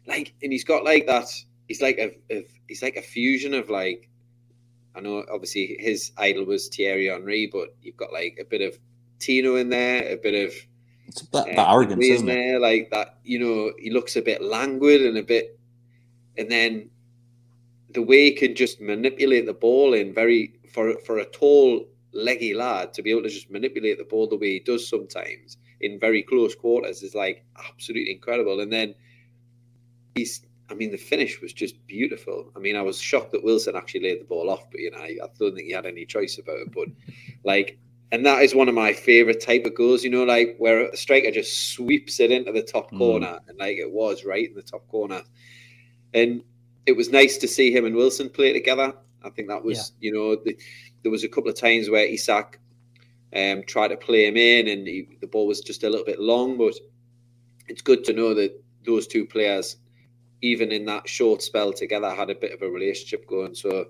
like, 0.07 0.33
and 0.41 0.51
he's 0.51 0.63
got 0.63 0.83
like 0.83 1.05
that. 1.05 1.27
He's 1.67 1.81
like 1.81 1.97
a, 1.97 2.15
a 2.33 2.47
he's 2.67 2.81
like 2.81 2.95
a 2.95 3.01
fusion 3.01 3.53
of 3.53 3.69
like, 3.69 4.09
I 4.95 5.01
know 5.01 5.23
obviously 5.31 5.77
his 5.79 6.11
idol 6.17 6.45
was 6.45 6.67
Thierry 6.67 7.07
Henry, 7.07 7.49
but 7.51 7.75
you've 7.81 7.97
got 7.97 8.13
like 8.13 8.37
a 8.39 8.45
bit 8.45 8.61
of 8.61 8.77
Tino 9.19 9.55
in 9.55 9.69
there, 9.69 10.13
a 10.13 10.17
bit 10.17 10.47
of 10.47 10.53
It's 11.07 11.21
that, 11.21 11.49
uh, 11.49 11.55
that 11.55 11.69
arrogance, 11.69 12.05
in 12.05 12.25
there, 12.25 12.59
like 12.59 12.89
that. 12.91 13.17
You 13.23 13.39
know, 13.39 13.73
he 13.79 13.89
looks 13.89 14.15
a 14.15 14.21
bit 14.21 14.41
languid 14.41 15.01
and 15.01 15.17
a 15.17 15.23
bit, 15.23 15.59
and 16.37 16.49
then 16.51 16.89
the 17.91 18.01
way 18.01 18.25
he 18.25 18.31
can 18.31 18.55
just 18.55 18.81
manipulate 18.81 19.45
the 19.45 19.53
ball 19.53 19.93
in 19.93 20.13
very 20.13 20.53
for 20.71 20.97
for 21.05 21.17
a 21.19 21.25
tall, 21.25 21.87
leggy 22.11 22.53
lad 22.53 22.93
to 22.93 23.01
be 23.01 23.11
able 23.11 23.23
to 23.23 23.29
just 23.29 23.49
manipulate 23.49 23.97
the 23.97 24.03
ball 24.03 24.27
the 24.27 24.37
way 24.37 24.53
he 24.53 24.59
does 24.59 24.87
sometimes 24.87 25.57
in 25.81 25.99
very 25.99 26.23
close 26.23 26.55
quarters 26.55 27.03
is 27.03 27.13
like 27.13 27.45
absolutely 27.69 28.11
incredible. 28.11 28.59
And 28.61 28.71
then 28.71 28.95
he's, 30.15 30.41
I 30.73 30.75
mean, 30.75 30.91
the 30.91 30.97
finish 30.97 31.39
was 31.39 31.53
just 31.53 31.75
beautiful. 31.85 32.51
I 32.55 32.59
mean, 32.59 32.75
I 32.75 32.81
was 32.81 32.99
shocked 32.99 33.31
that 33.33 33.43
Wilson 33.43 33.75
actually 33.75 34.01
laid 34.01 34.21
the 34.21 34.25
ball 34.25 34.49
off, 34.49 34.69
but 34.71 34.81
you 34.81 34.89
know, 34.89 34.97
I, 34.97 35.17
I 35.23 35.27
don't 35.37 35.53
think 35.55 35.67
he 35.67 35.71
had 35.71 35.85
any 35.85 36.05
choice 36.05 36.39
about 36.39 36.57
it. 36.57 36.71
But 36.71 36.87
like, 37.43 37.77
and 38.11 38.25
that 38.25 38.41
is 38.41 38.55
one 38.55 38.69
of 38.69 38.75
my 38.75 38.91
favorite 38.93 39.39
type 39.41 39.65
of 39.65 39.75
goals, 39.75 40.03
you 40.03 40.09
know, 40.09 40.23
like 40.23 40.55
where 40.57 40.89
a 40.89 40.97
striker 40.97 41.29
just 41.31 41.69
sweeps 41.73 42.19
it 42.19 42.31
into 42.31 42.51
the 42.51 42.63
top 42.63 42.91
Mm. 42.91 42.97
corner, 42.97 43.39
and 43.47 43.57
like 43.59 43.77
it 43.77 43.91
was 43.91 44.25
right 44.25 44.49
in 44.49 44.55
the 44.55 44.63
top 44.63 44.87
corner. 44.87 45.21
And 46.13 46.41
it 46.85 46.93
was 46.97 47.09
nice 47.11 47.37
to 47.37 47.47
see 47.47 47.71
him 47.71 47.85
and 47.85 47.95
Wilson 47.95 48.29
play 48.29 48.51
together. 48.51 48.93
I 49.23 49.29
think 49.29 49.47
that 49.47 49.63
was, 49.63 49.93
you 49.99 50.11
know, 50.11 50.35
the, 50.35 50.57
there 51.01 51.11
was 51.11 51.23
a 51.23 51.29
couple 51.29 51.49
of 51.49 51.55
times 51.55 51.89
where 51.89 52.05
Isak 52.05 52.59
um, 53.35 53.63
tried 53.63 53.89
to 53.89 53.97
play 53.97 54.27
him 54.27 54.37
in, 54.37 54.67
and 54.67 54.85
he, 54.87 55.07
the 55.21 55.27
ball 55.27 55.47
was 55.47 55.61
just 55.61 55.83
a 55.83 55.89
little 55.89 56.05
bit 56.05 56.19
long. 56.19 56.57
But 56.57 56.73
it's 57.67 57.81
good 57.81 58.03
to 58.05 58.13
know 58.13 58.33
that 58.33 58.61
those 58.85 59.07
two 59.07 59.25
players, 59.25 59.77
even 60.43 60.73
in 60.73 60.85
that 60.85 61.07
short 61.07 61.41
spell 61.41 61.71
together, 61.71 62.09
had 62.13 62.29
a 62.29 62.35
bit 62.35 62.51
of 62.51 62.61
a 62.61 62.69
relationship 62.69 63.25
going. 63.27 63.55
So, 63.55 63.87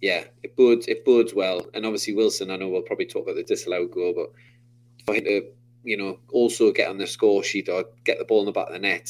yeah, 0.00 0.24
it 0.42 0.56
bodes 0.56 0.88
it 0.88 1.04
bodes 1.04 1.32
well. 1.34 1.64
And 1.72 1.86
obviously 1.86 2.14
Wilson, 2.14 2.50
I 2.50 2.56
know 2.56 2.68
we'll 2.68 2.82
probably 2.82 3.06
talk 3.06 3.22
about 3.22 3.36
the 3.36 3.44
disallowed 3.44 3.92
goal, 3.92 4.12
but 4.14 4.30
for 5.06 5.14
him 5.14 5.24
to, 5.24 5.42
you 5.84 5.96
know, 5.96 6.18
also 6.32 6.72
get 6.72 6.88
on 6.90 6.98
the 6.98 7.06
score 7.06 7.44
sheet 7.44 7.68
or 7.68 7.84
get 8.04 8.18
the 8.18 8.24
ball 8.24 8.40
in 8.40 8.46
the 8.46 8.52
back 8.52 8.66
of 8.66 8.72
the 8.72 8.80
net 8.80 9.08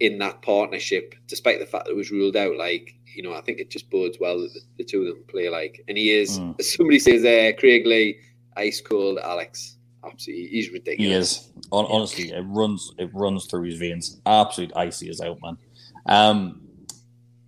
in 0.00 0.18
that 0.18 0.40
partnership, 0.42 1.14
despite 1.28 1.60
the 1.60 1.66
fact 1.66 1.84
that 1.84 1.92
it 1.92 1.96
was 1.96 2.10
ruled 2.10 2.36
out, 2.36 2.56
like, 2.56 2.94
you 3.14 3.22
know, 3.22 3.34
I 3.34 3.42
think 3.42 3.60
it 3.60 3.70
just 3.70 3.90
bodes 3.90 4.18
well 4.18 4.40
that 4.40 4.52
the, 4.54 4.60
the 4.78 4.84
two 4.84 5.02
of 5.02 5.08
them 5.14 5.24
play 5.28 5.50
like. 5.50 5.84
And 5.88 5.98
he 5.98 6.10
is, 6.10 6.40
Mm. 6.40 6.58
as 6.58 6.72
somebody 6.74 6.98
says 6.98 7.22
there, 7.22 7.52
Craig 7.52 7.86
Lee, 7.86 8.18
ice 8.56 8.80
cold 8.80 9.18
Alex. 9.18 9.76
Absolutely, 10.04 10.48
he's 10.48 10.72
ridiculous. 10.72 10.98
He 10.98 11.12
is. 11.14 11.48
Honestly, 11.70 12.30
it 12.32 12.44
runs 12.48 12.92
it 12.98 13.08
runs 13.14 13.46
through 13.46 13.62
his 13.62 13.78
veins. 13.78 14.20
Absolute 14.26 14.72
icy 14.74 15.08
as 15.08 15.20
out, 15.20 15.38
man. 15.40 15.56
Um, 16.06 16.62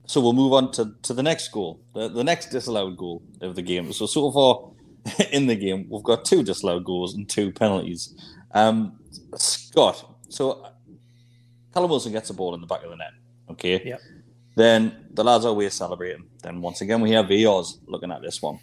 so 0.06 0.20
we'll 0.20 0.32
move 0.32 0.52
on 0.52 0.70
to, 0.72 0.94
to 1.02 1.14
the 1.14 1.22
next 1.22 1.48
goal, 1.48 1.80
the, 1.94 2.08
the 2.08 2.24
next 2.24 2.50
disallowed 2.50 2.96
goal 2.96 3.22
of 3.40 3.56
the 3.56 3.62
game. 3.62 3.92
So 3.92 4.06
so 4.06 4.30
far 4.30 4.70
in 5.32 5.46
the 5.46 5.56
game, 5.56 5.86
we've 5.90 6.02
got 6.02 6.24
two 6.24 6.42
disallowed 6.42 6.84
goals 6.84 7.14
and 7.14 7.28
two 7.28 7.52
penalties. 7.52 8.14
Um, 8.52 8.98
Scott, 9.36 10.16
so 10.28 10.66
Callum 11.72 11.90
Wilson 11.90 12.12
gets 12.12 12.28
the 12.28 12.34
ball 12.34 12.54
in 12.54 12.60
the 12.60 12.66
back 12.66 12.84
of 12.84 12.90
the 12.90 12.96
net. 12.96 13.12
Okay. 13.50 13.82
Yep. 13.84 14.00
Then 14.56 15.06
the 15.12 15.24
lads 15.24 15.44
are 15.44 15.48
away 15.48 15.68
celebrating. 15.70 16.24
Then 16.42 16.60
once 16.60 16.80
again, 16.80 17.00
we 17.00 17.10
have 17.10 17.28
VARs 17.28 17.78
looking 17.86 18.12
at 18.12 18.22
this 18.22 18.40
one. 18.40 18.58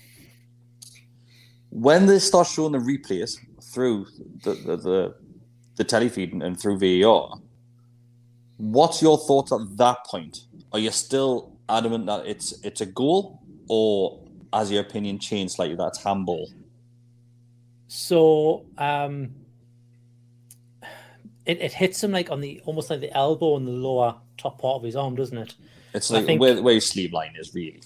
When 1.70 2.06
they 2.06 2.20
start 2.20 2.48
showing 2.48 2.72
the 2.72 2.78
replays 2.78 3.38
through 3.62 4.06
the 4.44 4.54
the, 4.54 4.78
the, 4.78 5.16
the 5.76 5.84
telefeed 5.84 6.34
and, 6.34 6.44
and 6.44 6.60
through 6.60 6.80
VAR, 6.80 7.38
what's 8.62 9.02
your 9.02 9.18
thoughts 9.18 9.52
at 9.52 9.60
that 9.78 10.06
point? 10.06 10.46
Are 10.72 10.80
you 10.80 10.92
still 10.92 11.58
adamant 11.68 12.06
that 12.06 12.26
it's 12.28 12.54
it's 12.64 12.82
a 12.82 12.86
goal, 12.86 13.42
or 13.68 14.22
has 14.54 14.72
your 14.72 14.82
opinion 14.82 15.20
changed 15.20 15.56
slightly 15.56 15.76
that 15.76 15.88
it's 15.88 16.04
handball? 16.04 16.48
So 17.88 18.66
um, 18.78 19.32
it, 21.46 21.60
it 21.60 21.74
hits 21.74 22.04
him 22.04 22.12
like 22.12 22.30
on 22.30 22.40
the 22.40 22.62
almost 22.66 22.90
like 22.90 23.02
the 23.02 23.16
elbow 23.16 23.58
and 23.58 23.68
the 23.68 23.72
lower 23.72 24.16
top 24.38 24.62
part 24.62 24.76
of 24.76 24.84
his 24.84 24.96
arm, 24.96 25.16
doesn't 25.16 25.38
it? 25.38 25.56
It's 25.94 26.10
like 26.12 26.26
think- 26.26 26.40
where, 26.40 26.62
where 26.62 26.76
your 26.76 26.82
sleeve 26.82 27.14
line 27.14 27.34
is 27.38 27.54
really. 27.54 27.82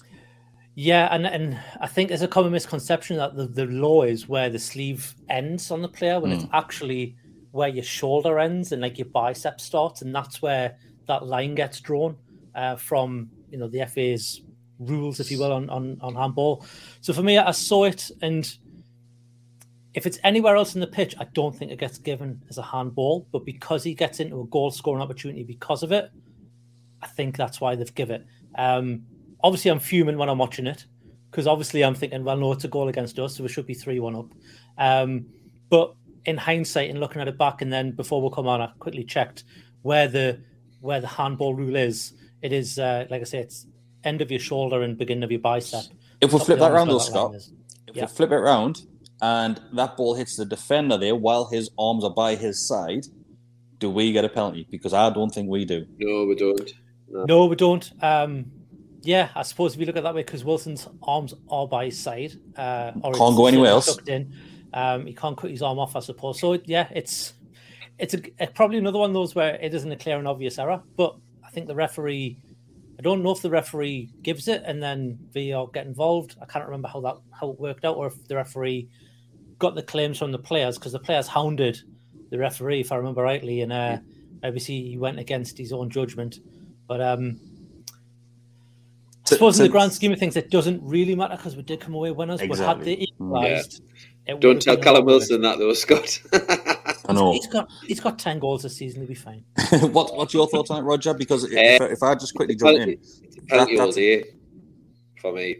Yeah, 0.78 1.08
and 1.10 1.26
and 1.26 1.58
I 1.80 1.86
think 1.86 2.10
there's 2.10 2.20
a 2.20 2.28
common 2.28 2.52
misconception 2.52 3.16
that 3.16 3.34
the, 3.34 3.46
the 3.46 3.64
low 3.64 4.02
is 4.02 4.28
where 4.28 4.50
the 4.50 4.58
sleeve 4.58 5.14
ends 5.30 5.70
on 5.70 5.80
the 5.80 5.88
player 5.88 6.20
when 6.20 6.32
it's 6.32 6.44
actually 6.52 7.16
where 7.56 7.68
your 7.68 7.84
shoulder 7.84 8.38
ends 8.38 8.72
and 8.72 8.82
like 8.82 8.98
your 8.98 9.06
bicep 9.06 9.60
starts, 9.60 10.02
and 10.02 10.14
that's 10.14 10.40
where 10.40 10.76
that 11.06 11.26
line 11.26 11.54
gets 11.54 11.80
drawn 11.80 12.16
uh, 12.54 12.76
from 12.76 13.30
you 13.50 13.58
know 13.58 13.68
the 13.68 13.84
FA's 13.86 14.42
rules, 14.78 15.20
if 15.20 15.30
you 15.30 15.38
will, 15.38 15.52
on, 15.52 15.68
on 15.70 15.98
on 16.00 16.14
handball. 16.14 16.64
So 17.00 17.12
for 17.12 17.22
me, 17.22 17.38
I 17.38 17.50
saw 17.50 17.84
it, 17.84 18.10
and 18.22 18.56
if 19.94 20.06
it's 20.06 20.18
anywhere 20.22 20.56
else 20.56 20.74
in 20.74 20.80
the 20.80 20.86
pitch, 20.86 21.14
I 21.18 21.24
don't 21.32 21.56
think 21.56 21.72
it 21.72 21.78
gets 21.78 21.98
given 21.98 22.42
as 22.48 22.58
a 22.58 22.62
handball. 22.62 23.26
But 23.32 23.44
because 23.44 23.82
he 23.82 23.94
gets 23.94 24.20
into 24.20 24.40
a 24.40 24.46
goal 24.46 24.70
scoring 24.70 25.02
opportunity 25.02 25.42
because 25.42 25.82
of 25.82 25.90
it, 25.90 26.10
I 27.02 27.06
think 27.06 27.36
that's 27.36 27.60
why 27.60 27.74
they've 27.74 27.94
given 27.94 28.22
it. 28.22 28.26
Um, 28.58 29.06
obviously, 29.42 29.70
I'm 29.70 29.80
fuming 29.80 30.18
when 30.18 30.28
I'm 30.28 30.38
watching 30.38 30.66
it 30.66 30.84
because 31.30 31.46
obviously 31.46 31.82
I'm 31.82 31.94
thinking, 31.94 32.24
well, 32.24 32.36
no, 32.36 32.52
it's 32.52 32.64
a 32.64 32.68
goal 32.68 32.88
against 32.88 33.18
us, 33.18 33.36
so 33.36 33.42
we 33.42 33.48
should 33.48 33.66
be 33.66 33.74
3 33.74 34.00
1 34.00 34.16
up. 34.16 34.26
Um, 34.78 35.26
but 35.68 35.94
in 36.26 36.36
hindsight 36.36 36.90
and 36.90 37.00
looking 37.00 37.22
at 37.22 37.28
it 37.28 37.38
back, 37.38 37.62
and 37.62 37.72
then 37.72 37.92
before 37.92 38.20
we 38.20 38.28
come 38.34 38.46
on, 38.46 38.60
I 38.60 38.68
quickly 38.78 39.04
checked 39.04 39.44
where 39.82 40.08
the 40.08 40.40
where 40.80 41.00
the 41.00 41.06
handball 41.06 41.54
rule 41.54 41.76
is. 41.76 42.12
It 42.42 42.52
is, 42.52 42.78
uh, 42.78 43.06
like 43.10 43.22
I 43.22 43.24
say, 43.24 43.38
it's 43.38 43.66
end 44.04 44.20
of 44.20 44.30
your 44.30 44.40
shoulder 44.40 44.82
and 44.82 44.98
beginning 44.98 45.24
of 45.24 45.30
your 45.30 45.40
bicep. 45.40 45.84
If 46.20 46.32
we 46.32 46.38
Top 46.38 46.46
flip 46.46 46.58
that 46.58 46.64
arm 46.66 46.74
round, 46.74 46.90
is 46.90 47.08
though, 47.08 47.28
where 47.28 47.28
that 47.28 47.32
line 47.32 47.40
Scott, 47.40 47.54
if 47.88 47.96
Yeah. 47.96 48.02
we 48.02 48.08
flip 48.08 48.30
it 48.30 48.36
round 48.38 48.82
and 49.22 49.60
that 49.72 49.96
ball 49.96 50.14
hits 50.14 50.36
the 50.36 50.44
defender 50.44 50.98
there 50.98 51.14
while 51.16 51.46
his 51.46 51.70
arms 51.78 52.04
are 52.04 52.10
by 52.10 52.34
his 52.34 52.66
side, 52.66 53.06
do 53.78 53.90
we 53.90 54.12
get 54.12 54.24
a 54.24 54.28
penalty? 54.28 54.66
Because 54.70 54.92
I 54.92 55.10
don't 55.10 55.30
think 55.32 55.48
we 55.48 55.64
do. 55.64 55.86
No, 55.98 56.24
we 56.26 56.34
don't. 56.34 56.70
No, 57.08 57.46
we 57.46 57.56
don't. 57.56 57.90
Um, 58.02 58.46
yeah, 59.02 59.28
I 59.34 59.42
suppose 59.42 59.74
if 59.74 59.80
you 59.80 59.86
look 59.86 59.96
at 59.96 60.00
it 60.00 60.02
that 60.02 60.14
way, 60.14 60.22
because 60.22 60.44
Wilson's 60.44 60.88
arms 61.02 61.34
are 61.48 61.66
by 61.66 61.86
his 61.86 61.98
side, 61.98 62.32
uh, 62.56 62.92
or 63.02 63.12
Can't 63.12 63.36
go 63.36 63.46
anywhere 63.46 63.70
else. 63.70 63.96
In. 64.06 64.32
Um, 64.72 65.06
he 65.06 65.14
can't 65.14 65.36
cut 65.36 65.50
his 65.50 65.62
arm 65.62 65.78
off, 65.78 65.96
I 65.96 66.00
suppose. 66.00 66.40
So 66.40 66.58
yeah, 66.64 66.88
it's 66.94 67.34
it's 67.98 68.14
a, 68.14 68.20
it- 68.42 68.54
probably 68.54 68.78
another 68.78 68.98
one 68.98 69.10
of 69.10 69.14
those 69.14 69.34
where 69.34 69.54
it 69.56 69.74
isn't 69.74 69.90
a 69.90 69.96
clear 69.96 70.18
and 70.18 70.28
obvious 70.28 70.58
error. 70.58 70.82
But 70.96 71.16
I 71.44 71.50
think 71.50 71.66
the 71.66 71.74
referee, 71.74 72.38
I 72.98 73.02
don't 73.02 73.22
know 73.22 73.30
if 73.30 73.40
the 73.42 73.50
referee 73.50 74.10
gives 74.22 74.48
it 74.48 74.62
and 74.66 74.82
then 74.82 75.18
VAR 75.32 75.68
get 75.68 75.86
involved. 75.86 76.36
I 76.42 76.46
can't 76.46 76.64
remember 76.64 76.88
how 76.88 77.00
that 77.00 77.16
how 77.32 77.50
it 77.50 77.60
worked 77.60 77.84
out, 77.84 77.96
or 77.96 78.08
if 78.08 78.26
the 78.28 78.36
referee 78.36 78.88
got 79.58 79.74
the 79.74 79.82
claims 79.82 80.18
from 80.18 80.32
the 80.32 80.38
players 80.38 80.76
because 80.78 80.92
the 80.92 80.98
players 80.98 81.26
hounded 81.26 81.78
the 82.30 82.38
referee, 82.38 82.80
if 82.80 82.92
I 82.92 82.96
remember 82.96 83.22
rightly, 83.22 83.62
and 83.62 83.72
uh, 83.72 83.98
obviously 84.44 84.82
he 84.82 84.98
went 84.98 85.18
against 85.18 85.56
his 85.56 85.72
own 85.72 85.88
judgment. 85.88 86.40
But 86.88 87.00
um, 87.00 87.40
I 89.24 89.28
suppose 89.30 89.58
in 89.58 89.64
the 89.64 89.70
grand 89.70 89.92
scheme 89.92 90.12
of 90.12 90.18
things, 90.18 90.36
it 90.36 90.50
doesn't 90.50 90.80
really 90.82 91.14
matter 91.14 91.36
because 91.36 91.56
we 91.56 91.62
did 91.62 91.80
come 91.80 91.94
away 91.94 92.10
winners. 92.12 92.40
But 92.40 92.48
had 92.48 92.50
Exactly. 92.50 92.84
they 92.96 93.00
equalised, 93.02 93.74
it 93.74 93.82
would 93.82 94.15
Don't 94.34 94.60
tell 94.60 94.74
been 94.76 94.84
Callum 94.84 95.04
lot 95.06 95.14
worse. 95.14 95.28
Wilson 95.30 95.42
that 95.42 95.58
though, 95.58 95.72
Scott. 95.72 96.20
I 97.08 97.12
know. 97.12 97.32
He's 97.32 97.46
got 97.46 97.70
he's 97.86 98.00
got 98.00 98.18
ten 98.18 98.38
goals 98.38 98.62
this 98.64 98.76
season. 98.76 99.00
He'll 99.02 99.08
be 99.08 99.14
fine. 99.14 99.44
what, 99.92 100.14
what's 100.16 100.34
your 100.34 100.48
thoughts 100.48 100.70
on 100.70 100.78
it, 100.82 100.86
Roger? 100.86 101.14
Because 101.14 101.44
if, 101.44 101.80
Uh, 101.80 101.84
if 101.84 102.02
I 102.02 102.14
just 102.16 102.34
quickly 102.34 102.56
jump 102.56 102.78
in, 102.78 102.98
penalty 103.48 103.76
That- 103.76 103.82
all 103.82 103.92
that's- 103.92 103.94
day 103.94 104.24
for 105.20 105.32
me. 105.32 105.56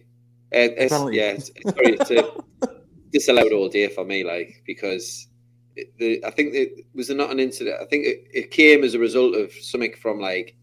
Uh, 0.54 0.70
it's, 0.78 0.92
Penalty. 0.92 1.16
yeah, 1.16 1.30
it's, 1.32 1.50
sorry, 1.64 1.96
it's 1.98 2.10
a, 2.12 2.68
disallowed 3.12 3.52
all 3.52 3.68
day 3.68 3.88
for 3.88 4.04
me. 4.04 4.22
Like 4.24 4.62
because 4.66 5.26
it, 5.74 5.92
the, 5.98 6.24
I 6.24 6.30
think 6.30 6.54
it 6.54 6.86
was 6.94 7.08
there 7.08 7.16
not 7.16 7.30
an 7.30 7.40
incident. 7.40 7.76
I 7.80 7.84
think 7.86 8.06
it, 8.06 8.24
it 8.32 8.50
came 8.52 8.84
as 8.84 8.94
a 8.94 8.98
result 8.98 9.34
of 9.34 9.52
something 9.52 9.94
from 10.00 10.20
like 10.20 10.56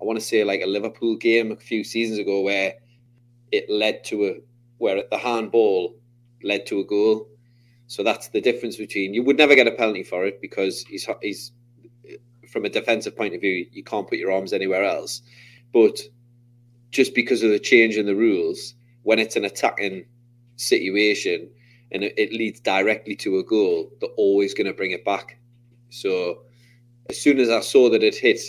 I 0.00 0.04
want 0.04 0.18
to 0.18 0.24
say 0.24 0.44
like 0.44 0.60
a 0.62 0.66
Liverpool 0.66 1.16
game 1.16 1.50
a 1.52 1.56
few 1.56 1.82
seasons 1.84 2.18
ago 2.18 2.40
where 2.42 2.74
it 3.52 3.68
led 3.70 4.04
to 4.04 4.26
a 4.26 4.34
where 4.78 5.02
the 5.10 5.18
handball 5.18 5.96
led 6.42 6.66
to 6.66 6.80
a 6.80 6.84
goal. 6.84 7.28
So 7.86 8.02
that's 8.02 8.28
the 8.28 8.40
difference 8.40 8.76
between 8.76 9.14
you 9.14 9.22
would 9.22 9.36
never 9.36 9.54
get 9.54 9.66
a 9.66 9.72
penalty 9.72 10.02
for 10.02 10.24
it 10.24 10.40
because 10.40 10.84
he's 10.88 11.06
he's 11.20 11.52
from 12.48 12.64
a 12.64 12.68
defensive 12.68 13.16
point 13.16 13.34
of 13.34 13.40
view 13.40 13.66
you 13.72 13.82
can't 13.82 14.08
put 14.08 14.18
your 14.18 14.32
arms 14.32 14.52
anywhere 14.52 14.84
else, 14.84 15.22
but 15.72 16.00
just 16.90 17.14
because 17.14 17.42
of 17.42 17.50
the 17.50 17.58
change 17.58 17.96
in 17.96 18.06
the 18.06 18.14
rules, 18.14 18.74
when 19.02 19.18
it's 19.18 19.36
an 19.36 19.44
attacking 19.44 20.04
situation 20.56 21.48
and 21.90 22.04
it, 22.04 22.32
leads 22.32 22.60
directly 22.60 23.16
to 23.16 23.38
a 23.38 23.44
goal, 23.44 23.90
they're 24.00 24.10
always 24.16 24.54
going 24.54 24.66
to 24.66 24.72
bring 24.72 24.92
it 24.92 25.04
back. 25.04 25.38
So 25.90 26.42
as 27.10 27.20
soon 27.20 27.38
as 27.38 27.50
I 27.50 27.60
saw 27.60 27.90
that 27.90 28.02
it 28.02 28.14
hit, 28.14 28.40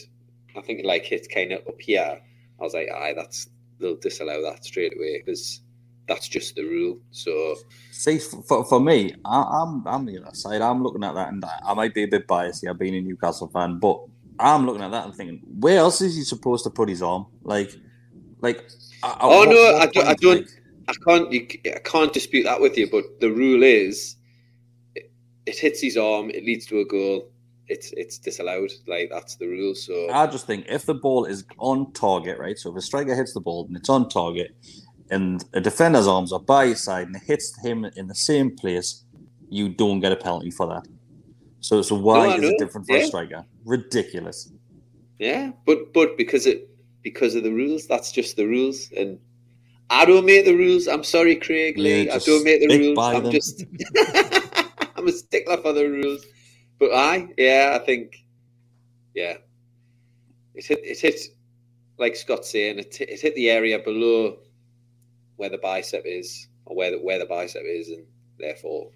I 0.56 0.62
think 0.62 0.80
it 0.80 0.86
like 0.86 1.06
hit 1.06 1.28
kind 1.34 1.52
of 1.52 1.68
up 1.68 1.80
here, 1.80 2.22
I 2.60 2.64
was 2.64 2.74
like, 2.74 2.90
aye, 2.90 3.14
that's 3.16 3.50
they'll 3.80 3.96
disallow 3.96 4.42
that 4.44 4.64
straight 4.64 4.96
away 4.96 5.22
because 5.26 5.62
that's 6.08 6.28
just 6.28 6.56
the 6.56 6.64
rule. 6.64 7.00
So 7.12 7.56
See, 7.92 8.18
for, 8.20 8.66
for 8.66 8.80
me, 8.80 9.14
I, 9.26 9.42
I'm 9.42 9.88
I'm 9.88 10.06
the 10.06 10.20
other 10.22 10.36
side. 10.36 10.62
I'm 10.62 10.84
looking 10.84 11.04
at 11.04 11.14
that, 11.16 11.30
and 11.30 11.44
I, 11.46 11.60
I 11.68 11.74
might 11.74 11.94
be 11.94 12.04
a 12.04 12.08
bit 12.08 12.28
biased 12.28 12.62
here, 12.62 12.74
being 12.74 12.96
a 12.96 13.02
Newcastle 13.02 13.48
fan, 13.48 13.80
but 13.80 14.02
I'm 14.40 14.66
looking 14.66 14.82
at 14.82 14.92
that 14.92 15.06
and 15.06 15.16
thinking, 15.16 15.42
where 15.60 15.78
else 15.78 16.02
is 16.02 16.16
he 16.16 16.24
supposed 16.24 16.64
to 16.66 16.70
put 16.70 16.90
his 16.90 17.02
arm? 17.02 17.28
Like, 17.44 17.72
like. 18.42 18.68
Oh, 19.04 19.40
what- 19.40 19.50
no, 19.50 19.56
what 19.56 19.76
I 19.82 19.86
don't- 19.88 20.08
I 20.08 20.14
don't- 20.16 20.38
like- 20.42 20.50
I 20.90 20.94
can't 21.08 21.32
you, 21.32 21.48
I 21.74 21.80
can't 21.80 22.12
dispute 22.12 22.44
that 22.44 22.60
with 22.60 22.78
you, 22.78 22.90
but 22.92 23.06
the 23.22 23.32
rule 23.32 23.64
is 23.64 24.18
it, 24.96 25.10
it 25.46 25.58
hits 25.58 25.80
his 25.80 25.96
arm, 25.96 26.30
it 26.30 26.44
leads 26.44 26.66
to 26.68 26.80
a 26.82 26.86
goal. 26.86 27.30
It's 27.70 27.94
it's 27.94 28.18
disallowed. 28.18 28.70
Like 28.86 29.10
that's 29.10 29.38
the 29.38 29.48
rule. 29.48 29.76
So 29.76 30.10
I 30.12 30.28
just 30.28 30.46
think 30.46 30.66
if 30.68 30.86
the 30.86 30.94
ball 30.94 31.24
is 31.24 31.46
on 31.58 31.94
target, 31.94 32.38
right? 32.38 32.60
So 32.60 32.70
if 32.72 32.76
a 32.76 32.82
striker 32.82 33.16
hits 33.16 33.32
the 33.34 33.40
ball 33.40 33.66
and 33.66 33.78
it's 33.78 33.88
on 33.88 34.10
target, 34.10 34.54
and 35.14 35.44
a 35.54 35.62
defender's 35.62 36.08
arms 36.08 36.34
are 36.34 36.42
by 36.42 36.68
his 36.68 36.84
side 36.84 37.08
and 37.08 37.16
it 37.18 37.24
hits 37.28 37.54
him 37.64 37.86
in 37.98 38.08
the 38.08 38.16
same 38.16 38.56
place, 38.56 39.06
you 39.50 39.70
don't 39.70 40.02
get 40.02 40.12
a 40.14 40.18
penalty 40.18 40.52
for 40.52 40.68
that. 40.68 40.84
So, 41.62 41.82
so 41.84 41.96
why 41.96 42.30
No, 42.30 42.36
is 42.38 42.44
it 42.50 42.58
different 42.60 42.88
for 42.88 42.98
Yeah. 42.98 43.04
a 43.04 43.08
striker? 43.08 43.46
Ridiculous. 43.66 44.52
yeah, 45.20 45.52
but 45.66 45.94
but 45.94 46.18
because 46.18 46.46
it 46.48 46.70
because 47.04 47.36
of 47.36 47.44
the 47.44 47.52
rules, 47.54 47.88
that's 47.88 48.12
just 48.12 48.36
the 48.38 48.48
rules, 48.48 48.92
and 48.98 49.20
I 49.90 50.06
don't 50.06 50.26
make 50.26 50.46
the 50.46 50.56
rules. 50.56 50.88
I'm 50.88 51.04
sorry, 51.04 51.36
Craig 51.38 51.78
Lee. 51.78 52.06
Yeah, 52.08 52.16
I 52.16 52.20
don't 52.20 52.44
make 52.44 52.62
the 52.62 52.68
rules. 52.80 52.98
I'm 53.16 53.24
them. 53.24 53.32
just 53.32 53.66
I'm 54.98 55.08
a 55.08 55.12
stickler 55.12 55.58
for 55.58 55.74
the 55.74 55.90
rules. 55.90 56.26
But 56.80 56.92
I 56.94 57.30
yeah, 57.38 57.78
I 57.82 57.86
think 57.86 58.16
yeah, 59.16 59.36
it 60.56 60.66
hit 60.66 60.80
it 60.84 61.00
hit 61.00 61.20
like 62.00 62.16
Scott's 62.16 62.52
saying 62.52 62.80
it 62.80 63.00
it 63.02 63.22
hit 63.22 63.36
the 63.36 63.50
area 63.50 63.80
below 63.80 64.38
where 65.38 65.50
the 65.50 65.58
bicep 65.58 66.04
is 66.06 66.48
or 66.66 66.76
where 66.76 66.92
the 66.92 66.98
where 66.98 67.20
the 67.20 67.26
bicep 67.26 67.64
is, 67.66 67.90
and 67.90 68.06
therefore 68.40 68.90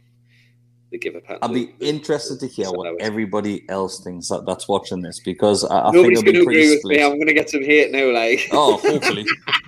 they 0.92 0.98
give 0.98 1.16
a 1.16 1.22
penalty. 1.22 1.42
I'll 1.42 1.54
be 1.54 1.86
interested 1.86 2.40
to 2.40 2.48
hear 2.48 2.68
what 2.72 3.02
everybody 3.02 3.68
else 3.70 4.04
thinks 4.04 4.30
that, 4.30 4.46
that's 4.46 4.68
watching 4.68 5.02
this 5.02 5.20
because 5.20 5.64
I, 5.66 5.80
I 5.80 5.92
Nobody's 5.92 6.22
think 6.22 6.30
it'll 6.30 6.34
be 6.34 6.42
agree 6.42 6.46
pretty 6.46 6.70
with 6.70 6.80
split. 6.80 6.98
me. 6.98 7.04
I'm 7.04 7.16
going 7.16 7.28
to 7.28 7.34
get 7.34 7.50
some 7.50 7.64
hate 7.64 7.92
now. 7.92 8.12
Like, 8.12 8.48
oh, 8.52 8.78
hopefully, 8.82 9.26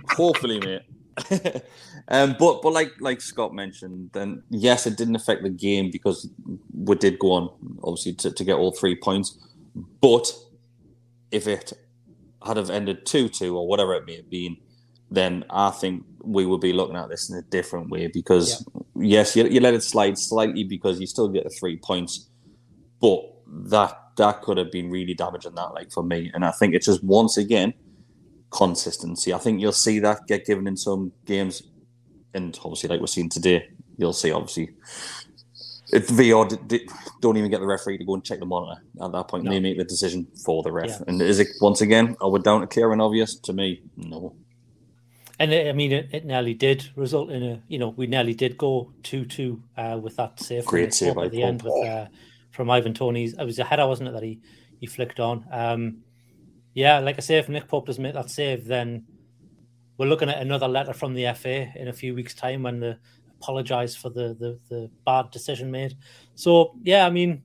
hopefully, 0.09 0.59
mate. 0.59 0.81
um, 2.07 2.35
but 2.39 2.61
but 2.61 2.71
like 2.71 2.91
like 3.01 3.21
Scott 3.21 3.53
mentioned, 3.53 4.11
then 4.13 4.43
yes, 4.49 4.87
it 4.87 4.97
didn't 4.97 5.15
affect 5.15 5.43
the 5.43 5.49
game 5.49 5.91
because 5.91 6.29
we 6.73 6.95
did 6.95 7.19
go 7.19 7.33
on 7.33 7.49
obviously 7.83 8.13
to, 8.13 8.31
to 8.31 8.43
get 8.43 8.55
all 8.55 8.71
three 8.71 8.95
points. 8.95 9.37
But 10.01 10.33
if 11.31 11.47
it 11.47 11.73
had 12.45 12.57
have 12.57 12.69
ended 12.69 13.05
two 13.05 13.27
two 13.27 13.57
or 13.57 13.67
whatever 13.67 13.93
it 13.95 14.05
may 14.05 14.15
have 14.15 14.29
been, 14.29 14.57
then 15.11 15.45
I 15.49 15.71
think 15.71 16.03
we 16.23 16.45
would 16.45 16.61
be 16.61 16.73
looking 16.73 16.95
at 16.95 17.09
this 17.09 17.29
in 17.29 17.37
a 17.37 17.41
different 17.41 17.89
way 17.89 18.07
because 18.07 18.65
yes, 18.95 19.35
you, 19.35 19.47
you 19.47 19.59
let 19.59 19.73
it 19.73 19.83
slide 19.83 20.17
slightly 20.17 20.63
because 20.63 20.99
you 20.99 21.07
still 21.07 21.27
get 21.29 21.43
the 21.45 21.49
three 21.49 21.77
points, 21.77 22.29
but 23.01 23.21
that 23.47 23.97
that 24.17 24.41
could 24.41 24.57
have 24.57 24.71
been 24.71 24.89
really 24.91 25.13
damaging 25.13 25.55
that 25.55 25.73
like 25.73 25.91
for 25.91 26.03
me, 26.03 26.29
and 26.33 26.43
I 26.45 26.51
think 26.51 26.75
it's 26.75 26.85
just 26.85 27.03
once 27.03 27.37
again 27.37 27.73
consistency. 28.51 29.33
I 29.33 29.37
think 29.37 29.61
you'll 29.61 29.71
see 29.71 29.99
that 29.99 30.27
get 30.27 30.45
given 30.45 30.67
in 30.67 30.75
some 30.77 31.11
games, 31.25 31.63
and 32.33 32.57
obviously, 32.63 32.89
like 32.89 32.99
we're 32.99 33.07
seeing 33.07 33.29
today, 33.29 33.69
you'll 33.97 34.13
see 34.13 34.31
obviously. 34.31 34.69
If 35.91 36.07
VR 36.09 36.67
d- 36.67 36.87
don't 37.19 37.35
even 37.37 37.49
get 37.49 37.61
the 37.61 37.65
referee 37.65 37.97
to 37.97 38.05
go 38.05 38.13
and 38.13 38.23
check 38.23 38.39
the 38.39 38.45
monitor 38.45 38.79
at 39.01 39.11
that 39.11 39.27
point, 39.27 39.45
No. 39.45 39.49
they 39.51 39.59
make 39.59 39.75
the 39.79 39.83
decision 39.83 40.27
for 40.45 40.61
the 40.61 40.71
ref. 40.71 40.89
Yeah. 40.89 40.97
And 41.07 41.19
is 41.19 41.39
it 41.39 41.47
once 41.61 41.81
again? 41.81 42.15
Are 42.21 42.29
we 42.29 42.39
down 42.41 42.61
to 42.61 42.67
clear 42.67 42.91
and 42.91 43.01
obvious? 43.01 43.33
To 43.39 43.53
me, 43.53 43.81
no. 43.97 44.35
And 45.39 45.53
I 45.53 45.71
mean, 45.71 45.93
it, 45.93 46.09
it 46.11 46.25
nearly 46.25 46.53
did 46.53 46.89
result 46.97 47.31
in 47.31 47.43
a, 47.43 47.63
you 47.69 47.79
know, 47.79 47.89
we 47.89 48.07
nearly 48.07 48.33
did 48.33 48.57
go 48.57 48.91
2 49.03 49.25
2 49.25 49.63
uh, 49.77 49.99
with 50.01 50.17
that 50.17 50.39
save. 50.39 50.65
Great 50.65 50.93
save 50.93 51.17
at 51.17 51.31
the 51.31 51.43
end 51.43 51.61
with, 51.61 51.87
uh, 51.87 52.07
from 52.51 52.69
Ivan 52.69 52.93
Toney's. 52.93 53.33
It 53.33 53.45
was 53.45 53.57
a 53.57 53.63
header, 53.63 53.87
wasn't 53.87 54.09
it, 54.09 54.11
that 54.13 54.23
he, 54.23 54.41
he 54.79 54.85
flicked 54.85 55.21
on? 55.21 55.45
Um, 55.49 55.99
yeah, 56.73 56.99
like 56.99 57.15
I 57.17 57.21
say, 57.21 57.37
if 57.37 57.47
Nick 57.47 57.69
Pope 57.69 57.85
doesn't 57.85 58.03
make 58.03 58.15
that 58.15 58.29
save, 58.29 58.67
then 58.67 59.05
we're 59.97 60.07
looking 60.07 60.29
at 60.29 60.41
another 60.41 60.67
letter 60.67 60.93
from 60.93 61.13
the 61.13 61.33
FA 61.33 61.71
in 61.75 61.87
a 61.87 61.93
few 61.93 62.13
weeks' 62.13 62.33
time 62.33 62.63
when 62.63 62.81
they 62.81 62.97
apologise 63.39 63.95
for 63.95 64.09
the, 64.09 64.35
the, 64.39 64.59
the 64.69 64.91
bad 65.05 65.31
decision 65.31 65.71
made. 65.71 65.95
So, 66.35 66.75
yeah, 66.83 67.05
I 67.05 67.09
mean, 67.09 67.43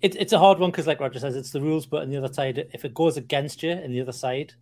it, 0.00 0.16
it's 0.16 0.32
a 0.32 0.38
hard 0.38 0.58
one 0.58 0.70
because, 0.70 0.86
like 0.86 1.00
Roger 1.00 1.18
says, 1.18 1.36
it's 1.36 1.50
the 1.50 1.60
rules. 1.60 1.84
But 1.84 2.02
on 2.02 2.10
the 2.10 2.16
other 2.16 2.32
side, 2.32 2.66
if 2.72 2.84
it 2.84 2.94
goes 2.94 3.18
against 3.18 3.62
you 3.62 3.70
in 3.72 3.92
the 3.92 4.00
other 4.00 4.12
side, 4.12 4.54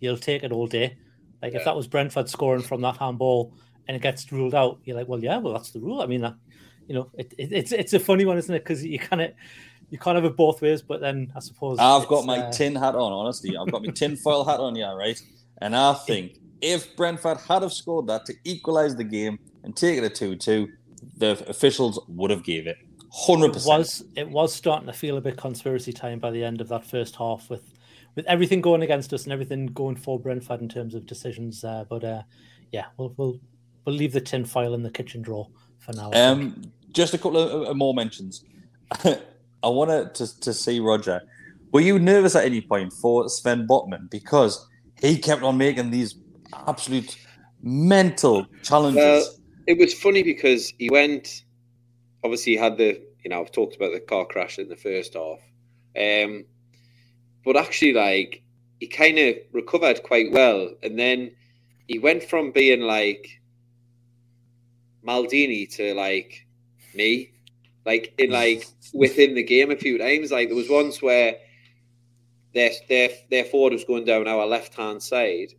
you'll 0.00 0.16
take 0.16 0.42
it 0.42 0.52
all 0.52 0.66
day. 0.66 0.96
Like 1.44 1.54
if 1.54 1.64
that 1.66 1.76
was 1.76 1.86
Brentford 1.86 2.30
scoring 2.30 2.62
from 2.62 2.80
that 2.80 2.96
handball 2.96 3.52
and 3.86 3.94
it 3.94 4.02
gets 4.02 4.32
ruled 4.32 4.54
out, 4.54 4.78
you're 4.84 4.96
like, 4.96 5.08
well, 5.08 5.22
yeah, 5.22 5.36
well, 5.36 5.52
that's 5.52 5.72
the 5.72 5.80
rule. 5.80 6.00
I 6.00 6.06
mean, 6.06 6.22
that, 6.22 6.34
you 6.88 6.94
know, 6.94 7.10
it, 7.12 7.34
it, 7.36 7.52
it's 7.52 7.70
it's 7.70 7.92
a 7.92 8.00
funny 8.00 8.24
one, 8.24 8.38
isn't 8.38 8.54
it? 8.54 8.60
Because 8.60 8.82
you 8.82 8.98
kind 8.98 9.20
of 9.20 9.32
you 9.90 9.98
can't 9.98 10.14
have 10.14 10.24
it 10.24 10.38
both 10.38 10.62
ways. 10.62 10.80
But 10.80 11.02
then 11.02 11.30
I 11.36 11.40
suppose 11.40 11.78
I've 11.78 12.08
got 12.08 12.24
my 12.24 12.38
uh, 12.38 12.50
tin 12.50 12.74
hat 12.74 12.94
on, 12.94 13.12
honestly. 13.12 13.58
I've 13.58 13.70
got 13.70 13.84
my 13.84 13.92
tin 13.92 14.16
foil 14.16 14.42
hat 14.42 14.58
on, 14.58 14.74
yeah, 14.74 14.94
right? 14.94 15.20
And 15.58 15.76
I 15.76 15.92
think 15.92 16.38
if 16.62 16.96
Brentford 16.96 17.36
had 17.46 17.60
have 17.60 17.74
scored 17.74 18.06
that 18.06 18.24
to 18.24 18.34
equalise 18.44 18.94
the 18.94 19.04
game 19.04 19.38
and 19.64 19.76
take 19.76 19.98
it 19.98 20.04
a 20.04 20.08
2-2, 20.08 20.66
the 21.18 21.32
officials 21.46 22.00
would 22.08 22.30
have 22.30 22.42
gave 22.42 22.66
it. 22.66 22.78
100%. 23.14 23.44
It 23.44 23.66
was 23.66 24.04
it 24.16 24.30
was 24.30 24.54
starting 24.54 24.86
to 24.86 24.94
feel 24.94 25.18
a 25.18 25.20
bit 25.20 25.36
conspiracy 25.36 25.92
time 25.92 26.20
by 26.20 26.30
the 26.30 26.42
end 26.42 26.62
of 26.62 26.68
that 26.68 26.86
first 26.86 27.16
half 27.16 27.50
with 27.50 27.74
with 28.14 28.26
everything 28.26 28.60
going 28.60 28.82
against 28.82 29.12
us 29.12 29.24
and 29.24 29.32
everything 29.32 29.66
going 29.66 29.96
for 29.96 30.18
Brentford 30.18 30.60
in 30.60 30.68
terms 30.68 30.94
of 30.94 31.06
decisions. 31.06 31.64
Uh, 31.64 31.84
but 31.88 32.04
uh, 32.04 32.22
yeah, 32.72 32.86
we'll 32.96 33.14
we'll 33.16 33.40
we'll 33.84 33.94
leave 33.94 34.12
the 34.12 34.20
tin 34.20 34.44
foil 34.44 34.74
in 34.74 34.82
the 34.82 34.90
kitchen 34.90 35.22
drawer 35.22 35.48
for 35.78 35.92
now. 35.92 36.10
Um, 36.12 36.72
just 36.92 37.14
a 37.14 37.18
couple 37.18 37.38
of 37.38 37.68
uh, 37.68 37.74
more 37.74 37.94
mentions. 37.94 38.44
I 39.04 39.68
wanted 39.68 40.14
to, 40.16 40.40
to 40.40 40.52
see 40.52 40.80
Roger. 40.80 41.22
Were 41.72 41.80
you 41.80 41.98
nervous 41.98 42.36
at 42.36 42.44
any 42.44 42.60
point 42.60 42.92
for 42.92 43.28
Sven 43.28 43.66
Botman 43.66 44.10
because 44.10 44.68
he 45.00 45.18
kept 45.18 45.42
on 45.42 45.56
making 45.56 45.90
these 45.90 46.14
absolute 46.68 47.16
mental 47.62 48.46
challenges? 48.62 49.02
Well, 49.02 49.24
it 49.66 49.78
was 49.78 49.94
funny 49.94 50.22
because 50.22 50.72
he 50.78 50.90
went. 50.90 51.44
Obviously, 52.22 52.52
he 52.52 52.58
had 52.58 52.76
the 52.76 53.00
you 53.24 53.30
know 53.30 53.40
I've 53.40 53.52
talked 53.52 53.74
about 53.74 53.92
the 53.92 54.00
car 54.00 54.24
crash 54.26 54.58
in 54.58 54.68
the 54.68 54.76
first 54.76 55.14
half, 55.14 55.40
um, 55.96 56.44
but 57.44 57.56
actually, 57.56 57.92
like 57.92 58.42
he 58.80 58.86
kind 58.86 59.18
of 59.18 59.36
recovered 59.52 60.02
quite 60.02 60.32
well, 60.32 60.70
and 60.82 60.98
then 60.98 61.32
he 61.88 61.98
went 61.98 62.22
from 62.22 62.50
being 62.52 62.80
like 62.80 63.40
Maldini 65.06 65.72
to 65.76 65.94
like 65.94 66.46
me, 66.94 67.32
like 67.84 68.14
in 68.18 68.30
like 68.30 68.66
within 68.94 69.34
the 69.34 69.42
game 69.42 69.70
a 69.70 69.76
few 69.76 69.98
times. 69.98 70.30
Like 70.30 70.48
there 70.48 70.56
was 70.56 70.70
once 70.70 71.02
where 71.02 71.36
their 72.54 72.70
their 72.88 73.10
their 73.30 73.44
forward 73.44 73.72
was 73.72 73.84
going 73.84 74.04
down 74.04 74.26
our 74.26 74.46
left 74.46 74.74
hand 74.74 75.02
side, 75.02 75.52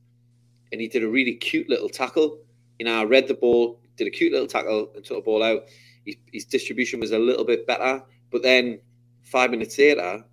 and 0.71 0.81
he 0.81 0.87
did 0.87 1.03
a 1.03 1.07
really 1.07 1.35
cute 1.35 1.69
little 1.69 1.89
tackle. 1.89 2.39
You 2.79 2.85
know, 2.85 2.99
I 2.99 3.03
read 3.05 3.27
the 3.27 3.35
ball, 3.35 3.79
did 3.97 4.07
a 4.07 4.11
cute 4.11 4.31
little 4.31 4.47
tackle, 4.47 4.91
and 4.95 5.03
took 5.03 5.17
the 5.17 5.21
ball 5.21 5.43
out. 5.43 5.65
His, 6.05 6.15
his 6.31 6.45
distribution 6.45 6.99
was 6.99 7.11
a 7.11 7.19
little 7.19 7.45
bit 7.45 7.65
better, 7.65 8.03
but 8.31 8.43
then 8.43 8.79
five 9.23 9.51
minutes 9.51 9.77
later, 9.77 10.23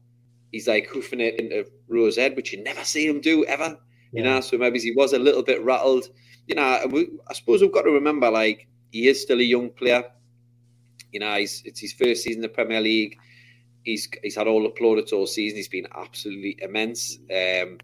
he's 0.52 0.68
like 0.68 0.86
hoofing 0.86 1.20
it 1.20 1.40
into 1.40 1.66
Rose 1.88 2.16
head, 2.16 2.36
which 2.36 2.52
you 2.52 2.62
never 2.62 2.84
see 2.84 3.06
him 3.06 3.20
do 3.20 3.44
ever. 3.46 3.76
You 4.12 4.22
know, 4.22 4.42
so 4.42 4.58
maybe 4.58 4.78
he 4.78 4.92
was 4.92 5.14
a 5.14 5.18
little 5.18 5.42
bit 5.42 5.64
rattled. 5.64 6.08
You 6.46 6.54
know, 6.56 6.80
we, 6.90 7.08
I 7.28 7.32
suppose 7.32 7.62
we've 7.62 7.72
got 7.72 7.82
to 7.82 7.90
remember, 7.90 8.30
like 8.30 8.68
he 8.90 9.08
is 9.08 9.22
still 9.22 9.40
a 9.40 9.42
young 9.42 9.70
player. 9.70 10.04
You 11.12 11.20
know, 11.20 11.34
he's 11.36 11.62
it's 11.64 11.80
his 11.80 11.94
first 11.94 12.22
season 12.22 12.38
in 12.38 12.42
the 12.42 12.48
Premier 12.50 12.80
League. 12.80 13.16
He's 13.84 14.08
he's 14.22 14.36
had 14.36 14.46
all 14.46 14.62
the 14.62 14.68
plaudits 14.68 15.14
all 15.14 15.26
season. 15.26 15.56
He's 15.56 15.68
been 15.68 15.86
absolutely 15.96 16.58
immense. 16.60 17.18
Um, 17.34 17.78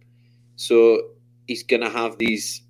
so 0.56 1.12
he's 1.46 1.62
gonna 1.62 1.90
have 1.90 2.18
these. 2.18 2.62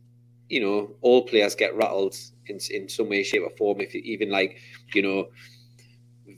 You 0.48 0.61
know, 0.61 0.96
all 1.02 1.26
players 1.26 1.54
get 1.56 1.74
rattled 1.74 2.16
in 2.46 2.61
in 2.70 2.88
some 2.88 3.08
way, 3.08 3.24
shape, 3.24 3.42
or 3.42 3.50
form. 3.58 3.80
If 3.80 3.94
even 3.94 4.30
like 4.30 4.56
you 4.94 5.02
know, 5.02 5.28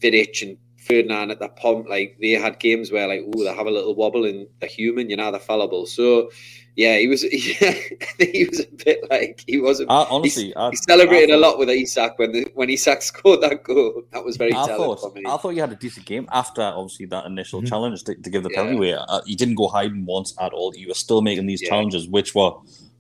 Vidic 0.03 0.43
and 0.43 0.57
Ferdinand 0.81 1.31
at 1.31 1.39
the 1.39 1.49
pump, 1.49 1.89
like 1.89 2.17
they 2.21 2.31
had 2.31 2.59
games 2.59 2.91
where 2.91 3.07
like, 3.07 3.23
oh, 3.35 3.45
they 3.45 3.55
have 3.55 3.67
a 3.67 3.71
little 3.71 3.95
wobble 3.95 4.25
and 4.25 4.47
they're 4.61 4.69
human, 4.69 5.11
you 5.11 5.17
know, 5.17 5.31
they're 5.31 5.39
fallible. 5.41 5.85
So 5.87 6.31
yeah, 6.77 6.97
he 6.99 7.07
was 7.07 7.23
yeah, 7.61 7.75
he 8.19 8.47
was 8.51 8.61
a 8.61 8.67
bit 8.85 8.99
like 9.11 9.45
he 9.47 9.61
wasn't 9.61 9.91
I, 9.91 10.07
honestly, 10.09 10.55
I, 10.57 10.71
he 10.71 10.77
celebrated 10.77 11.31
I 11.31 11.35
a 11.35 11.41
thought- 11.41 11.51
lot 11.51 11.59
with 11.59 11.69
Isak 11.69 12.19
when 12.19 12.33
the, 12.33 12.47
when 12.55 12.71
Isak 12.71 13.03
scored 13.11 13.43
that 13.43 13.63
goal. 13.63 14.03
That 14.13 14.25
was 14.25 14.37
very 14.39 14.53
I 14.55 14.67
telling 14.67 14.77
thought, 14.77 15.01
for 15.01 15.13
me. 15.13 15.23
I 15.27 15.37
thought 15.37 15.51
you 15.51 15.61
had 15.61 15.73
a 15.73 15.77
decent 15.77 16.07
game 16.07 16.27
after 16.33 16.63
obviously 16.63 17.07
that 17.07 17.27
initial 17.27 17.61
Mhm. 17.61 17.69
challenge 17.69 18.05
to, 18.05 18.15
to 18.15 18.31
give 18.31 18.43
the 18.43 18.51
Yeah. 18.51 18.57
penalty 18.63 18.77
away. 18.77 18.95
Uh, 18.95 19.21
you 19.27 19.37
didn't 19.37 19.57
go 19.57 19.69
hiding 19.69 20.07
once 20.07 20.35
at 20.41 20.53
all. 20.55 20.73
You 20.75 20.89
were 20.89 20.95
still 20.95 21.21
making 21.21 21.47
these 21.47 21.61
Yeah. 21.61 21.69
challenges, 21.71 22.09
which 22.09 22.35
were 22.35 22.53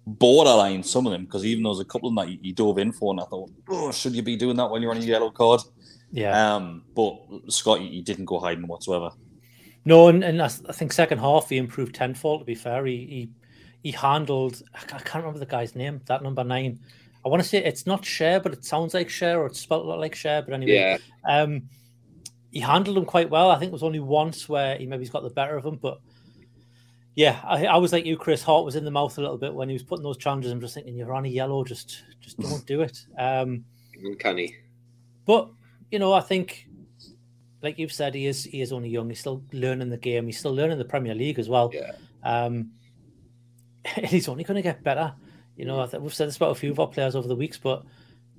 borderline 0.07 0.83
some 0.83 1.07
of 1.07 1.13
them 1.13 1.25
because 1.25 1.45
even 1.45 1.63
there 1.63 1.71
was 1.71 1.81
a 1.81 1.85
couple 1.85 2.09
of 2.09 2.15
them 2.15 2.25
that 2.27 2.33
you, 2.33 2.39
you 2.43 2.53
dove 2.53 2.79
in 2.79 2.93
for, 2.93 3.13
and 3.13 3.21
I 3.21 3.25
thought, 3.25 3.51
oh, 3.69 3.93
should 3.93 4.15
you 4.15 4.23
be 4.23 4.37
doing 4.37 4.57
that 4.57 4.71
when 4.71 4.83
you're 4.83 4.91
on 4.91 4.97
a 4.97 5.01
yellow 5.01 5.31
card? 5.31 5.61
Yeah. 6.13 6.55
Um, 6.57 6.85
but 6.95 7.19
Scott, 7.49 7.81
you, 7.83 7.89
you 7.89 8.03
didn't 8.03 8.25
go 8.25 8.41
hiding 8.41 8.67
whatsoever. 8.67 9.11
No, 9.85 10.09
and, 10.09 10.23
and 10.25 10.43
I, 10.43 10.47
s- 10.47 10.63
I 10.69 10.73
think 10.73 10.93
second 10.93 11.19
half 11.19 11.49
he 11.49 11.57
improved 11.57 11.95
tenfold. 11.95 12.41
To 12.41 12.45
be 12.45 12.55
fair, 12.55 12.85
he 12.87 12.97
he, 12.97 13.31
he 13.83 13.91
handled. 13.93 14.63
I 14.75 14.81
can't 14.99 15.25
remember 15.25 15.39
the 15.39 15.47
guy's 15.47 15.75
name. 15.75 16.01
That 16.07 16.23
number 16.23 16.45
nine. 16.45 16.81
I 17.25 17.29
want 17.29 17.43
to 17.43 17.49
say 17.49 17.59
it's 17.65 17.87
not 17.87 18.05
Share, 18.05 18.41
but 18.41 18.53
it 18.53 18.65
sounds 18.65 18.93
like 18.95 19.09
Share, 19.11 19.41
or 19.41 19.47
it's 19.47 19.61
spelled 19.61 19.87
like 19.87 20.15
Share. 20.15 20.43
But 20.43 20.55
anyway, 20.55 20.73
Yeah, 20.75 20.99
um, 21.43 21.63
he 22.51 22.61
handled 22.61 22.97
him 22.99 23.05
quite 23.05 23.31
well. 23.31 23.51
I 23.51 23.59
think 23.59 23.69
it 23.71 23.73
was 23.73 23.83
only 23.83 24.01
once 24.01 24.49
where 24.49 24.77
he 24.77 24.87
maybe's 24.87 25.11
got 25.11 25.23
the 25.23 25.31
better 25.31 25.57
of 25.57 25.65
him, 25.65 25.77
but 25.77 26.01
yeah, 27.15 27.41
I, 27.45 27.67
I 27.67 27.77
was 27.77 27.93
like 27.93 28.07
you, 28.07 28.17
Chris. 28.17 28.43
Heart 28.43 28.65
was 28.65 28.77
in 28.77 28.85
the 28.85 28.91
mouth 28.91 29.17
a 29.19 29.21
little 29.21 29.37
bit 29.39 29.53
when 29.55 29.69
he 29.69 29.75
was 29.75 29.83
putting 29.83 30.03
those 30.03 30.17
challenges. 30.17 30.51
I'm 30.53 30.61
just 30.61 30.75
thinking, 30.75 30.95
you're 30.97 31.13
on 31.15 31.25
a 31.27 31.29
yellow, 31.29 31.63
just 31.65 32.03
just 32.21 32.39
don't 32.39 32.65
do 32.67 32.81
it. 32.83 32.99
Um, 33.19 33.65
uncanny. 34.03 34.55
but 35.27 35.51
you 35.91 35.99
know, 35.99 36.13
I 36.13 36.21
think, 36.21 36.69
like 37.63 37.79
you've 37.79 37.93
said, 37.93 38.15
he 38.15 38.27
is 38.27 38.45
he 38.45 38.61
is 38.61 38.73
only 38.73 38.89
young. 38.89 39.09
He's 39.09 39.21
still 39.21 39.43
learning 39.53 39.91
the 39.91 39.97
game. 39.99 40.27
He's 40.27 40.39
still 40.39 40.55
learning 40.55 40.79
the 40.79 40.85
Premier 40.85 41.15
League 41.15 41.39
as 41.39 41.49
well. 41.49 41.71
Yeah. 41.73 41.93
Um, 42.23 42.71
and 43.97 44.07
he's 44.07 44.29
only 44.29 44.45
going 44.45 44.57
to 44.57 44.63
get 44.63 44.83
better. 44.83 45.15
You 45.57 45.67
know, 45.67 45.87
we've 46.01 46.15
said 46.15 46.29
this 46.29 46.37
about 46.37 46.53
a 46.53 46.55
few 46.55 46.71
of 46.71 46.81
our 46.81 46.87
players 46.87 47.15
over 47.15 47.29
the 47.29 47.37
weeks, 47.37 47.59
but 47.59 47.85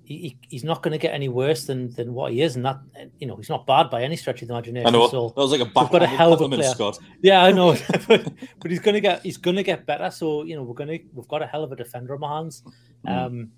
he, 0.04 0.18
he- 0.18 0.38
he's 0.50 0.64
not 0.64 0.82
going 0.82 0.92
to 0.92 0.98
get 0.98 1.14
any 1.14 1.30
worse 1.30 1.66
than 1.66 1.92
than 1.94 2.14
what 2.14 2.32
he 2.32 2.42
is, 2.42 2.56
and 2.56 2.66
that 2.66 2.80
you 3.20 3.28
know 3.28 3.36
he's 3.36 3.50
not 3.50 3.68
bad 3.68 3.90
by 3.90 4.02
any 4.04 4.16
stretch 4.16 4.42
of 4.42 4.48
the 4.48 4.54
imagination. 4.56 4.88
I 4.88 4.92
know 4.92 5.08
So 5.08 5.30
that 5.36 5.42
was 5.42 5.52
like 5.52 5.62
a 5.62 5.66
got 5.66 6.02
a 6.02 6.08
hell 6.08 6.34
of 6.34 6.42
a 6.42 6.50
player. 6.50 6.64
Scott. 6.72 6.98
yeah, 7.22 7.44
I 7.44 7.52
know, 7.52 7.74
but, 8.08 8.32
but 8.60 8.72
he's 8.72 8.80
going 8.80 8.96
to 8.96 9.02
get 9.02 9.22
he's 9.22 9.38
going 9.38 9.56
to 9.58 9.64
get 9.64 9.86
better. 9.86 10.10
So 10.10 10.44
you 10.44 10.56
know 10.56 10.64
we're 10.64 10.74
going 10.74 10.90
to 10.90 11.00
we've 11.14 11.28
got 11.28 11.44
a 11.44 11.48
hell 11.48 11.64
of 11.64 11.72
a 11.72 11.76
defender 11.76 12.14
on 12.16 12.20
my 12.22 12.36
hands. 12.38 12.64
Mm. 13.06 13.50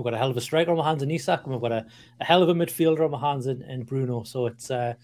We've 0.00 0.04
got 0.04 0.14
a 0.14 0.18
hell 0.18 0.30
of 0.30 0.36
a 0.38 0.40
striker 0.40 0.70
on 0.70 0.78
my 0.78 0.88
hands 0.88 1.02
in 1.02 1.10
Isak, 1.10 1.42
and 1.44 1.52
we've 1.52 1.60
got 1.60 1.72
a, 1.72 1.86
a 2.20 2.24
hell 2.24 2.42
of 2.42 2.48
a 2.48 2.54
midfielder 2.54 3.04
on 3.04 3.10
my 3.10 3.20
hands 3.20 3.46
in, 3.46 3.60
in 3.62 3.82
Bruno. 3.82 4.22
So 4.22 4.46
it's 4.46 4.70
uh, 4.70 4.94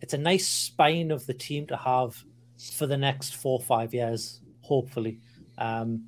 it's 0.00 0.14
a 0.14 0.18
nice 0.18 0.46
spine 0.48 1.10
of 1.10 1.26
the 1.26 1.34
team 1.34 1.66
to 1.66 1.76
have 1.76 2.24
for 2.74 2.86
the 2.86 2.96
next 2.96 3.36
four 3.36 3.58
or 3.58 3.62
five 3.62 3.92
years, 3.92 4.40
hopefully. 4.62 5.20
Um, 5.58 6.06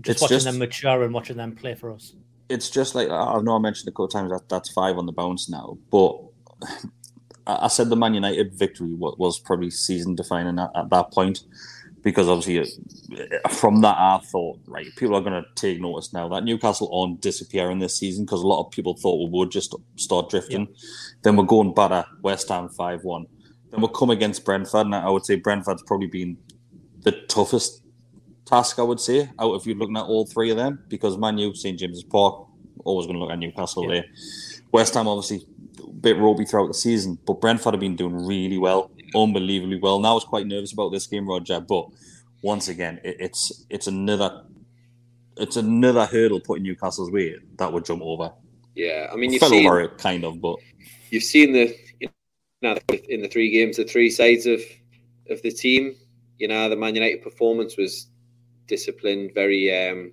just 0.00 0.14
It's 0.16 0.22
watching 0.22 0.36
just- 0.36 0.46
them 0.46 0.58
mature 0.58 1.02
and 1.04 1.12
watching 1.12 1.36
them 1.36 1.54
play 1.54 1.74
for 1.74 1.92
us. 1.92 2.14
it's 2.48 2.70
just 2.70 2.94
like 2.94 3.10
I 3.10 3.38
know 3.42 3.56
I 3.56 3.58
mentioned 3.58 3.88
a 3.88 3.92
couple 3.92 4.06
of 4.06 4.12
times 4.12 4.30
that 4.30 4.48
that's 4.48 4.70
five 4.70 4.96
on 4.96 5.04
the 5.04 5.12
bounce 5.12 5.50
now, 5.50 5.76
but 5.90 6.18
I 7.46 7.64
I 7.64 7.68
said 7.68 7.90
the 7.90 7.96
Man 7.96 8.14
United 8.14 8.54
victory 8.54 8.94
was 8.94 9.38
probably 9.38 9.70
season 9.70 10.14
defining 10.14 10.58
at, 10.58 10.70
at 10.74 10.88
that 10.90 11.10
point 11.12 11.42
because 12.02 12.28
obviously 12.28 12.60
uh, 12.60 13.48
from 13.48 13.80
that 13.80 13.96
I 13.98 14.20
thought 14.30 14.60
right 14.66 14.86
people 14.96 15.16
are 15.16 15.20
going 15.20 15.42
to 15.42 15.48
take 15.54 15.80
notice 15.80 16.12
now 16.12 16.28
that 16.28 16.44
Newcastle 16.44 16.90
aren't 16.92 17.20
disappearing 17.20 17.78
this 17.78 17.96
season 17.98 18.24
because 18.24 18.42
a 18.42 18.46
lot 18.46 18.64
of 18.64 18.70
people 18.70 18.94
thought 18.96 19.18
we 19.18 19.30
would 19.38 19.50
just 19.50 19.74
start 19.96 20.30
drifting. 20.30 20.68
Then 21.22 21.36
we're 21.36 21.44
going 21.44 21.74
batter 21.74 22.04
West 22.22 22.48
Ham 22.48 22.68
five 22.68 23.04
one. 23.04 23.26
Then 23.70 23.80
we'll 23.80 23.90
come 23.90 24.10
against 24.10 24.44
Brentford, 24.44 24.86
and 24.86 24.94
I 24.94 25.10
would 25.10 25.26
say 25.26 25.36
Brentford's 25.36 25.82
probably 25.82 26.06
been 26.06 26.38
the 27.02 27.12
toughest 27.12 27.82
task, 28.46 28.78
I 28.78 28.82
would 28.82 28.98
say, 29.00 29.28
out 29.38 29.54
if 29.56 29.66
you're 29.66 29.76
looking 29.76 29.96
at 29.96 30.04
all 30.04 30.24
three 30.24 30.50
of 30.50 30.56
them, 30.56 30.82
because 30.88 31.18
Man 31.18 31.36
U, 31.36 31.54
St 31.54 31.78
James's 31.78 32.02
Park, 32.02 32.46
always 32.84 33.06
going 33.06 33.18
to 33.18 33.20
look 33.22 33.30
at 33.30 33.38
Newcastle 33.38 33.82
Yeah. 33.84 34.00
there. 34.00 34.04
West 34.72 34.94
Ham, 34.94 35.06
obviously, 35.06 35.46
a 35.86 35.90
bit 35.92 36.16
ropey 36.16 36.44
throughout 36.46 36.68
the 36.68 36.74
season, 36.74 37.18
but 37.26 37.40
Brentford 37.42 37.74
have 37.74 37.80
been 37.80 37.96
doing 37.96 38.14
really 38.26 38.56
well, 38.56 38.90
unbelievably 39.14 39.80
well. 39.80 40.00
Now 40.00 40.12
I 40.12 40.14
was 40.14 40.24
quite 40.24 40.46
nervous 40.46 40.72
about 40.72 40.90
this 40.90 41.06
game, 41.06 41.28
Roger, 41.28 41.60
but 41.60 41.88
once 42.42 42.68
again, 42.68 43.00
it, 43.04 43.16
it's 43.20 43.64
it's 43.70 43.86
another 43.86 44.44
it's 45.36 45.56
another 45.56 46.06
hurdle 46.06 46.40
putting 46.40 46.64
Newcastle's 46.64 47.10
way 47.10 47.36
that 47.56 47.72
would 47.72 47.84
jump 47.84 48.02
over. 48.02 48.32
Yeah, 48.74 49.08
I 49.12 49.16
mean 49.16 49.32
you've 49.32 49.40
Fell 49.40 49.50
seen 49.50 49.66
over 49.66 49.80
it, 49.80 49.98
kind 49.98 50.24
of, 50.24 50.40
but 50.40 50.56
you've 51.10 51.22
seen 51.22 51.52
the 51.52 51.76
you 52.00 52.08
know 52.62 52.76
in 53.08 53.22
the 53.22 53.28
three 53.28 53.50
games 53.50 53.76
the 53.76 53.84
three 53.84 54.10
sides 54.10 54.46
of 54.46 54.60
of 55.30 55.42
the 55.42 55.50
team. 55.50 55.96
You 56.38 56.48
know 56.48 56.68
the 56.68 56.76
Man 56.76 56.94
United 56.94 57.22
performance 57.22 57.76
was 57.76 58.08
disciplined, 58.66 59.32
very 59.34 59.74
um, 59.88 60.12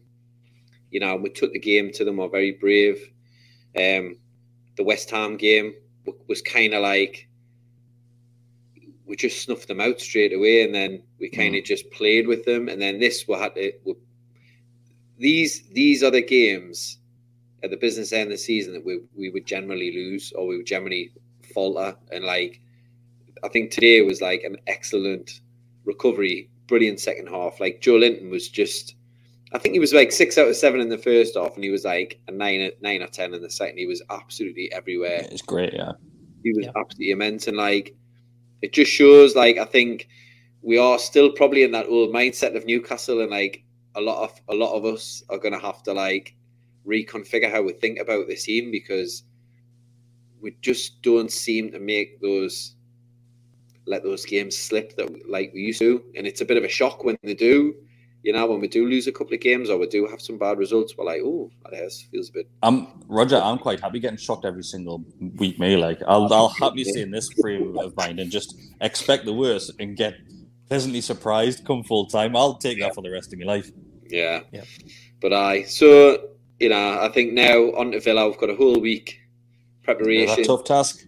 you 0.89 0.99
know 0.99 1.15
we 1.15 1.29
took 1.29 1.53
the 1.53 1.59
game 1.59 1.91
to 1.93 2.05
them, 2.05 2.17
were 2.17 2.29
very 2.29 2.51
brave. 2.51 3.11
Um, 3.77 4.17
the 4.77 4.83
West 4.83 5.09
Ham 5.11 5.37
game 5.37 5.73
was 6.27 6.41
kind 6.41 6.73
of 6.73 6.81
like 6.81 7.27
we 9.05 9.15
just 9.15 9.43
snuffed 9.43 9.67
them 9.67 9.81
out 9.81 9.99
straight 9.99 10.33
away, 10.33 10.63
and 10.63 10.73
then 10.73 11.03
we 11.19 11.29
mm. 11.29 11.35
kind 11.35 11.55
of 11.55 11.63
just 11.63 11.89
played 11.91 12.27
with 12.27 12.45
them. 12.45 12.67
And 12.67 12.81
then 12.81 12.99
this 12.99 13.27
we 13.27 13.35
had 13.35 13.55
to 13.55 13.71
we, 13.83 13.93
these 15.17 15.63
these 15.73 16.03
are 16.03 16.11
the 16.11 16.21
games 16.21 16.97
at 17.63 17.69
the 17.71 17.77
business 17.77 18.13
end 18.13 18.23
of 18.23 18.29
the 18.29 18.37
season 18.37 18.73
that 18.73 18.85
we 18.85 18.99
we 19.15 19.29
would 19.29 19.45
generally 19.45 19.91
lose 19.91 20.31
or 20.33 20.47
we 20.47 20.57
would 20.57 20.65
generally 20.65 21.11
falter. 21.53 21.95
And 22.11 22.23
like 22.23 22.61
I 23.43 23.49
think 23.49 23.71
today 23.71 24.01
was 24.01 24.21
like 24.21 24.43
an 24.43 24.57
excellent 24.67 25.41
recovery, 25.85 26.49
brilliant 26.67 26.99
second 26.99 27.27
half. 27.27 27.59
Like 27.59 27.81
Joelinton 27.81 28.29
was 28.29 28.49
just 28.49 28.95
I 29.53 29.59
think 29.59 29.73
he 29.73 29.79
was 29.79 29.93
like 29.93 30.11
six 30.11 30.37
out 30.37 30.47
of 30.49 30.55
seven 30.55 30.81
in 30.81 30.89
the 30.89 30.97
first 30.97 31.35
half, 31.35 31.55
and 31.55 31.63
he 31.63 31.69
was 31.69 31.85
like 31.85 32.19
a 32.27 32.31
nine, 32.31 32.71
nine 32.81 33.01
or 33.01 33.07
ten 33.07 33.33
in 33.33 33.41
the 33.41 33.49
second. 33.49 33.77
He 33.77 33.85
was 33.85 34.01
absolutely 34.09 34.71
everywhere 34.73 35.19
it's 35.31 35.41
great, 35.41 35.73
yeah. 35.73 35.93
he 36.43 36.51
was 36.53 36.65
Yeah. 36.65 36.71
absolutely 36.75 37.11
immense 37.11 37.47
and 37.47 37.55
like 37.55 37.95
it 38.65 38.73
just 38.73 38.91
shows 38.91 39.35
like 39.35 39.57
I 39.57 39.65
think 39.65 40.07
we 40.63 40.79
are 40.79 40.97
still 40.97 41.31
probably 41.31 41.61
in 41.61 41.71
that 41.71 41.87
old 41.87 42.09
mindset 42.11 42.55
of 42.55 42.65
Newcastle 42.65 43.21
and 43.21 43.29
like 43.29 43.63
a 43.93 44.01
lot 44.01 44.23
of 44.23 44.41
a 44.49 44.55
lot 44.55 44.75
of 44.75 44.85
us 44.85 45.23
are 45.29 45.37
gonna 45.37 45.59
have 45.59 45.83
to 45.83 45.93
like 45.93 46.35
reconfigure 46.87 47.51
how 47.51 47.61
we 47.61 47.73
think 47.73 47.99
about 47.99 48.27
this 48.27 48.45
team 48.45 48.71
because 48.71 49.23
we 50.41 50.55
just 50.61 51.01
don't 51.03 51.31
seem 51.31 51.71
to 51.71 51.79
make 51.79 52.19
those 52.21 52.75
let 53.85 54.01
those 54.01 54.25
games 54.25 54.57
slip 54.57 54.95
that 54.95 55.29
like 55.29 55.51
we 55.53 55.61
used 55.61 55.79
to. 55.79 56.03
And 56.15 56.25
it's 56.25 56.41
a 56.41 56.45
bit 56.45 56.57
of 56.57 56.63
a 56.63 56.67
shock 56.67 57.03
when 57.03 57.17
they 57.21 57.35
do 57.35 57.75
you 58.25 58.33
know 58.33 58.45
when 58.47 58.59
we 58.59 58.67
do 58.67 58.87
lose 58.87 59.05
a 59.07 59.11
couple 59.11 59.33
of 59.35 59.39
games 59.39 59.69
or 59.69 59.77
we 59.77 59.87
do 59.87 60.07
have 60.07 60.19
some 60.19 60.37
bad 60.37 60.57
results 60.57 60.95
we're 60.97 61.05
like 61.05 61.21
oh 61.23 61.49
that 61.71 61.91
feels 62.11 62.29
a 62.29 62.33
bit 62.33 62.47
I'm 62.63 62.87
Roger. 63.07 63.37
I'm 63.37 63.59
quite 63.59 63.79
happy 63.79 63.99
getting 63.99 64.17
shocked 64.17 64.45
every 64.45 64.63
single 64.63 65.03
week. 65.35 65.59
Me, 65.59 65.77
like 65.77 66.01
I'll, 66.07 66.31
I'll 66.33 66.49
happily 66.49 66.83
stay 66.83 67.01
in 67.03 67.11
this 67.11 67.29
frame 67.39 67.77
of 67.77 67.95
mind 67.95 68.19
and 68.19 68.31
just 68.31 68.55
expect 68.81 69.25
the 69.25 69.33
worst 69.33 69.71
and 69.79 69.95
get 69.95 70.15
pleasantly 70.67 71.01
surprised 71.01 71.63
come 71.65 71.83
full 71.83 72.07
time. 72.07 72.35
I'll 72.35 72.55
take 72.55 72.79
that 72.79 72.95
for 72.95 73.03
the 73.03 73.11
rest 73.11 73.31
of 73.31 73.37
my 73.39 73.45
life. 73.45 73.69
Yeah. 74.09 74.39
Yeah. 74.51 74.63
But 75.21 75.33
I 75.33 75.63
so 75.63 76.29
you 76.59 76.69
know 76.69 76.99
I 76.99 77.09
think 77.09 77.33
now 77.33 77.57
on 77.79 77.91
to 77.91 77.99
Villa. 77.99 78.27
We've 78.27 78.39
got 78.39 78.49
a 78.49 78.55
whole 78.55 78.79
week 78.79 79.19
Yeah, 79.81 79.85
preparation. 79.93 80.35
that 80.37 80.47
tough 80.47 80.63
task. 80.63 81.05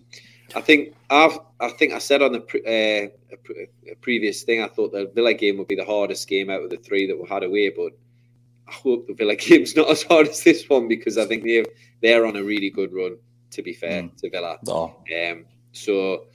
I 0.55 0.62
think 0.62 0.95
I've 1.10 1.38
I 1.60 1.69
think 1.69 1.93
I 1.93 1.97
said 1.99 2.21
on 2.21 2.31
the 2.33 2.39
pre, 2.39 2.62
uh, 2.62 3.10
a 3.33 3.38
pre- 3.38 3.67
a 3.91 3.95
previous 3.95 4.43
thing 4.43 4.62
I 4.63 4.67
thought 4.67 4.91
the 4.91 5.12
Villa 5.13 5.33
game 5.33 5.57
would 5.57 5.67
be 5.67 5.75
the 5.75 5.86
hardest 5.86 6.27
game 6.27 6.49
out 6.49 6.63
of 6.63 6.69
the 6.69 6.77
three 6.77 7.05
that 7.07 7.19
we 7.21 7.27
had 7.27 7.43
away, 7.43 7.69
but 7.69 7.91
I 8.67 8.71
hope 8.73 9.07
the 9.07 9.13
Villa 9.13 9.36
game's 9.47 9.75
not 9.75 9.89
as 9.89 10.03
hard 10.03 10.27
as 10.27 10.43
this 10.43 10.67
one 10.69 10.88
because 10.88 11.17
I 11.17 11.25
think 11.25 11.43
they 11.43 11.65
they're 12.01 12.25
on 12.25 12.36
a 12.36 12.43
really 12.43 12.69
good 12.69 12.93
run. 12.93 13.17
To 13.51 13.62
be 13.63 13.73
fair 13.73 14.03
Mm. 14.03 14.17
to 14.17 14.29
Villa, 14.29 14.57
um, 15.31 15.45
so, 15.71 16.25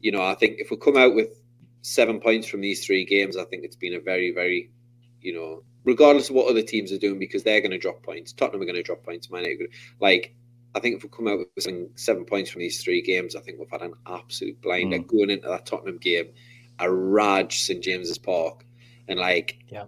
you 0.00 0.12
know, 0.12 0.22
I 0.22 0.34
think 0.36 0.60
if 0.60 0.70
we 0.70 0.76
come 0.76 0.96
out 0.96 1.16
with 1.16 1.42
seven 1.82 2.20
points 2.20 2.46
from 2.46 2.60
these 2.60 2.86
three 2.86 3.04
games, 3.04 3.36
I 3.36 3.44
think 3.44 3.64
it's 3.64 3.74
been 3.76 3.94
a 3.94 4.00
very, 4.00 4.30
very, 4.30 4.70
you 5.20 5.34
know, 5.34 5.64
regardless 5.84 6.30
of 6.30 6.36
what 6.36 6.48
other 6.48 6.62
teams 6.62 6.92
are 6.92 6.98
doing, 6.98 7.18
because 7.18 7.42
they're 7.42 7.60
going 7.60 7.72
to 7.72 7.78
drop 7.78 8.04
points. 8.04 8.32
Tottenham 8.32 8.62
are 8.62 8.66
going 8.66 8.76
to 8.76 8.84
drop 8.84 9.02
points. 9.02 9.30
Man, 9.30 9.44
like, 10.00 10.32
I 10.74 10.80
think 10.80 10.96
if 10.96 11.02
we 11.02 11.08
come 11.08 11.28
out 11.28 11.38
with 11.38 11.66
seven, 11.96 12.24
points 12.24 12.50
from 12.50 12.60
these 12.60 12.82
three 12.82 13.02
games, 13.02 13.34
I 13.34 13.40
think 13.40 13.58
we've 13.58 13.70
had 13.70 13.82
an 13.82 13.94
absolute 14.06 14.60
blinder 14.60 14.98
mm. 14.98 15.06
going 15.06 15.30
into 15.30 15.48
that 15.48 15.66
Tottenham 15.66 15.98
game, 15.98 16.28
a 16.78 16.90
Raj 16.90 17.58
St 17.60 17.82
James's 17.82 18.18
Park, 18.18 18.64
and 19.08 19.18
like, 19.18 19.58
Yeah. 19.68 19.84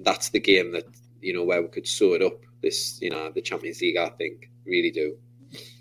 that's 0.00 0.30
the 0.30 0.40
game 0.40 0.72
that 0.72 0.84
you 1.20 1.32
know 1.32 1.44
where 1.44 1.62
we 1.62 1.68
could 1.68 1.86
sew 1.86 2.14
it 2.14 2.22
up. 2.22 2.40
This, 2.62 2.98
you 3.02 3.10
know, 3.10 3.30
the 3.30 3.42
Champions 3.42 3.80
League. 3.80 3.96
I 3.96 4.08
think 4.10 4.50
really 4.64 4.90
do. 4.90 5.16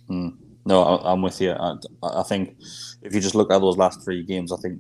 Mm. 0.10 0.36
no, 0.66 0.84
I, 0.84 1.14
I'm 1.14 1.22
with 1.22 1.40
you. 1.40 1.52
I, 1.52 1.76
I 2.04 2.24
think 2.24 2.58
if 3.02 3.14
you 3.16 3.22
just 3.22 3.36
look 3.36 3.52
at 3.52 3.60
those 3.60 3.78
last 3.78 4.04
three 4.04 4.24
games, 4.24 4.52
I 4.52 4.58
think 4.58 4.80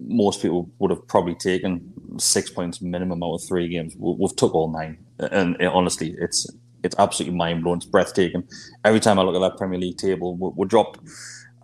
most 0.00 0.42
people 0.42 0.70
would 0.78 0.90
have 0.90 1.06
probably 1.06 1.34
taken 1.34 1.92
six 2.18 2.50
points 2.50 2.80
minimum 2.82 3.22
out 3.22 3.34
of 3.34 3.44
three 3.44 3.68
games. 3.68 3.94
We, 3.96 4.16
we've 4.18 4.36
took 4.36 4.54
all 4.54 4.70
nine, 4.70 4.98
and 5.18 5.56
it, 5.60 5.66
honestly, 5.66 6.14
it's 6.18 6.46
it's 6.84 6.94
absolutely 6.98 7.36
mind 7.36 7.62
blowing. 7.64 7.78
It's 7.78 7.86
breathtaking. 7.86 8.44
Every 8.84 9.00
time 9.00 9.18
I 9.18 9.22
look 9.22 9.34
at 9.34 9.40
that 9.40 9.56
Premier 9.58 9.78
League 9.78 9.96
table, 9.96 10.36
we, 10.36 10.50
we 10.54 10.66
dropped 10.66 11.00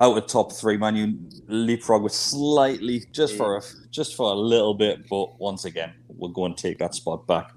out 0.00 0.16
of 0.16 0.26
top 0.26 0.52
three. 0.52 0.76
Man, 0.76 0.96
you 0.96 1.18
leapfrog 1.46 2.02
with 2.02 2.12
slightly 2.14 3.04
just 3.12 3.36
for 3.36 3.56
a, 3.58 3.62
just 3.90 4.16
for 4.16 4.32
a 4.32 4.34
little 4.34 4.74
bit, 4.74 5.08
but 5.08 5.38
once 5.38 5.64
again, 5.64 5.92
we're 6.08 6.30
going 6.30 6.54
to 6.54 6.62
take 6.62 6.78
that 6.78 6.94
spot 6.94 7.26
back 7.26 7.50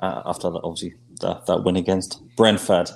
uh, 0.00 0.22
after 0.24 0.50
that. 0.50 0.60
Obviously, 0.62 0.94
that, 1.20 1.46
that 1.46 1.64
win 1.64 1.76
against 1.76 2.22
Brentford. 2.36 2.90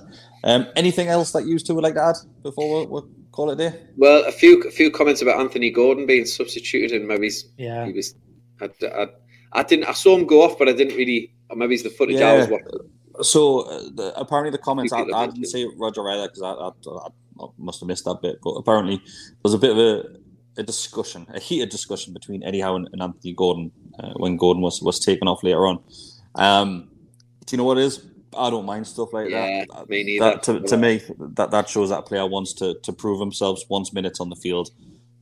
Um, 0.44 0.66
anything 0.76 1.08
else 1.08 1.32
that 1.32 1.46
you 1.46 1.58
two 1.58 1.74
would 1.74 1.84
like 1.84 1.94
to 1.94 2.02
add 2.04 2.16
before 2.42 2.80
we, 2.80 2.86
we 2.86 3.00
call 3.32 3.50
it 3.50 3.56
there? 3.56 3.78
Well, 3.96 4.24
a 4.26 4.32
few 4.32 4.62
a 4.62 4.70
few 4.70 4.90
comments 4.90 5.22
about 5.22 5.40
Anthony 5.40 5.70
Gordon 5.70 6.06
being 6.06 6.26
substituted, 6.26 6.92
and 7.00 7.08
maybe 7.08 7.24
he's, 7.26 7.46
Yeah. 7.56 7.86
he 7.86 7.92
was. 7.92 8.14
I, 8.60 8.68
I, 8.86 9.06
I 9.54 9.62
didn't. 9.62 9.86
I 9.86 9.92
saw 9.92 10.16
him 10.16 10.26
go 10.26 10.42
off, 10.42 10.58
but 10.58 10.68
I 10.68 10.72
didn't 10.72 10.96
really. 10.96 11.32
Or 11.50 11.56
maybe 11.56 11.74
it's 11.74 11.82
the 11.82 11.90
footage 11.90 12.20
I 12.20 12.36
was 12.36 12.48
watching. 12.48 12.90
So 13.22 13.60
uh, 13.60 13.82
the, 13.94 14.12
apparently 14.16 14.50
the 14.50 14.58
comments, 14.58 14.92
I, 14.92 15.02
I 15.02 15.26
didn't 15.26 15.46
see 15.46 15.68
Roger 15.76 16.08
either 16.10 16.28
because 16.28 16.42
I, 16.42 16.50
I, 16.52 17.44
I 17.44 17.48
must 17.58 17.80
have 17.80 17.86
missed 17.86 18.04
that 18.06 18.20
bit. 18.22 18.38
But 18.42 18.52
apparently 18.52 19.00
there's 19.42 19.54
a 19.54 19.58
bit 19.58 19.70
of 19.70 19.78
a, 19.78 20.60
a 20.60 20.62
discussion, 20.62 21.26
a 21.32 21.40
heated 21.40 21.68
discussion 21.68 22.12
between 22.12 22.42
Eddie 22.42 22.60
Howe 22.60 22.76
and, 22.76 22.88
and 22.92 23.02
Anthony 23.02 23.32
Gordon 23.32 23.72
uh, 23.98 24.12
when 24.16 24.36
Gordon 24.36 24.62
was, 24.62 24.82
was 24.82 24.98
taken 24.98 25.28
off 25.28 25.42
later 25.42 25.66
on. 25.66 25.78
Um, 26.34 26.90
do 27.46 27.54
you 27.54 27.58
know 27.58 27.64
what 27.64 27.78
it 27.78 27.84
is? 27.84 28.04
I 28.36 28.50
don't 28.50 28.66
mind 28.66 28.86
stuff 28.86 29.12
like 29.12 29.30
Yeah, 29.30 29.64
that. 29.72 29.88
me 29.88 30.02
neither. 30.02 30.24
That, 30.24 30.42
to, 30.44 30.60
to 30.60 30.76
me, 30.76 31.02
that, 31.18 31.52
that 31.52 31.68
shows 31.68 31.90
that 31.90 32.06
player 32.06 32.26
wants 32.26 32.52
to, 32.54 32.74
to 32.82 32.92
prove 32.92 33.20
themselves, 33.20 33.64
Once 33.68 33.92
minutes 33.92 34.18
on 34.20 34.28
the 34.28 34.36
field. 34.36 34.70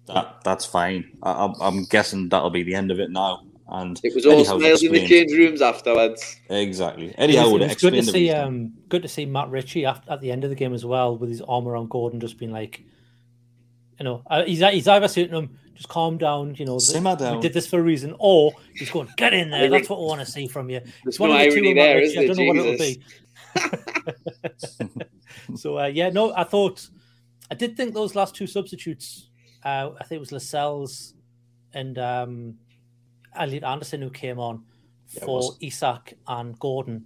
That 0.07 0.41
that's 0.45 0.65
fine. 0.65 1.17
I, 1.23 1.53
I'm 1.61 1.85
guessing 1.85 2.29
that'll 2.31 2.51
be 2.51 2.65
the 2.65 2.75
end 2.75 2.91
of 2.91 2.99
it 2.99 3.11
now. 3.11 3.43
And 3.75 3.99
It 4.05 4.15
was 4.15 4.27
Eddie 4.27 4.35
all 4.35 4.45
Howe's 4.45 4.61
smiles 4.61 4.83
in 4.83 4.93
the 4.93 4.99
explained- 5.01 5.09
change 5.09 5.33
rooms 5.39 5.63
afterwards. 5.63 6.37
Exactly. 6.51 7.15
Eddie 7.17 7.37
It 7.37 7.39
Howe 7.39 7.45
was, 7.45 7.53
would 7.53 7.63
it 7.63 7.69
have 7.69 7.77
was 7.77 7.83
good 7.83 7.95
to 7.95 8.03
see. 8.05 8.31
Um, 8.31 8.73
good 8.91 9.01
to 9.03 9.09
see 9.09 9.25
Matt 9.25 9.49
Ritchie 9.51 9.87
at, 9.87 10.05
at 10.09 10.21
the 10.21 10.31
end 10.31 10.45
of 10.45 10.51
the 10.51 10.57
game 10.57 10.75
as 10.75 10.85
well, 10.85 11.17
with 11.17 11.31
his 11.31 11.41
arm 11.41 11.67
around 11.67 11.89
Gordon, 11.89 12.21
just 12.21 12.37
being 12.39 12.53
like, 12.53 12.83
you 13.99 14.05
know, 14.05 14.23
uh, 14.29 14.45
he's 14.45 14.61
he's 14.61 14.87
either 14.89 15.09
saying 15.09 15.29
to 15.31 15.37
him, 15.39 15.59
"Just 15.75 15.89
calm 15.89 16.19
down," 16.19 16.55
you 16.59 16.67
know, 16.67 16.73
th- 16.75 16.83
Simmer 16.83 17.17
down. 17.17 17.37
we 17.37 17.41
did 17.43 17.55
this 17.55 17.67
for 17.67 17.79
a 17.79 17.83
reason, 17.83 18.15
or 18.19 18.53
he's 18.75 18.91
going, 18.91 19.09
"Get 19.17 19.33
in 19.33 19.49
there, 19.51 19.71
that's 19.71 19.89
what 19.89 19.99
I 19.99 20.03
want 20.03 20.21
to 20.21 20.27
see 20.27 20.49
from 20.49 20.69
you." 20.69 20.81
There's 20.81 21.15
It's 21.15 21.21
no 21.21 21.29
one 21.29 21.41
of 21.41 21.45
the 21.45 21.45
two 21.51 21.57
irony 21.57 21.69
with 21.69 21.77
Matt 21.77 21.85
there, 21.87 21.97
Ritchie, 21.97 22.19
I 22.19 22.27
don't 22.27 22.37
know 22.37 22.45
what 22.45 22.57
it'll 22.57 22.79
be. 22.79 23.03
so 25.57 25.79
uh, 25.79 25.87
yeah, 25.87 26.11
no, 26.11 26.35
I 26.35 26.45
thought 26.45 26.89
I 27.51 27.55
did 27.55 27.77
think 27.77 27.95
those 27.95 28.15
last 28.15 28.35
two 28.35 28.47
substitutes. 28.47 29.29
Uh, 29.65 29.91
I 30.01 30.05
think 30.05 30.17
it 30.17 30.21
was 30.21 30.33
Lascelles 30.33 31.15
and 31.73 31.97
um, 31.99 32.55
Elliot 33.37 33.65
Anderson 33.65 34.03
who 34.03 34.11
came 34.11 34.39
on 34.39 34.65
it 35.15 35.25
for. 35.25 35.53
Isak 35.61 36.15
and 36.27 36.59
Gordon. 36.59 37.05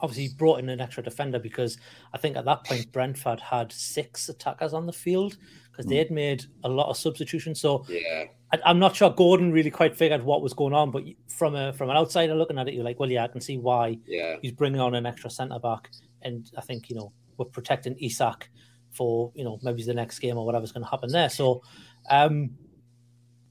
Obviously, 0.00 0.28
he 0.28 0.34
brought 0.34 0.60
in 0.60 0.68
an 0.68 0.80
extra 0.80 1.02
defender 1.02 1.38
because 1.40 1.76
I 2.12 2.18
think 2.18 2.36
at 2.36 2.44
that 2.44 2.64
point 2.64 2.92
Brentford 2.92 3.40
had 3.40 3.72
six 3.72 4.28
attackers 4.28 4.72
on 4.72 4.86
the 4.86 4.92
field 4.92 5.36
because 5.72 5.86
they 5.86 5.96
had 5.96 6.10
made 6.10 6.44
a 6.64 6.68
lot 6.68 6.88
of 6.88 6.96
substitutions. 6.96 7.60
So 7.60 7.84
Yeah, 7.88 8.24
I, 8.52 8.58
I'm 8.64 8.78
not 8.78 8.96
sure 8.96 9.10
Gordon 9.10 9.52
really 9.52 9.70
quite 9.70 9.96
figured 9.96 10.22
what 10.22 10.42
was 10.42 10.54
going 10.54 10.72
on, 10.72 10.90
but 10.90 11.04
from 11.28 11.54
a 11.54 11.72
from 11.72 11.90
an 11.90 11.96
outsider 11.96 12.34
looking 12.34 12.58
at 12.58 12.68
it, 12.68 12.74
you're 12.74 12.84
like, 12.84 12.98
well, 12.98 13.10
yeah, 13.10 13.24
I 13.24 13.28
can 13.28 13.40
see 13.40 13.58
why 13.58 13.98
yeah. 14.06 14.36
he's 14.40 14.52
bringing 14.52 14.80
on 14.80 14.94
an 14.94 15.06
extra 15.06 15.30
centre 15.30 15.58
back, 15.58 15.90
and 16.22 16.50
I 16.56 16.62
think 16.62 16.88
you 16.90 16.96
know 16.96 17.12
we're 17.36 17.46
protecting 17.46 17.96
Isak 18.00 18.50
for 18.92 19.32
you 19.34 19.44
know 19.44 19.58
maybe 19.62 19.82
the 19.82 19.94
next 19.94 20.18
game 20.18 20.38
or 20.38 20.46
whatever's 20.46 20.72
going 20.72 20.84
to 20.84 20.90
happen 20.90 21.10
there. 21.10 21.28
So, 21.28 21.62
um, 22.10 22.50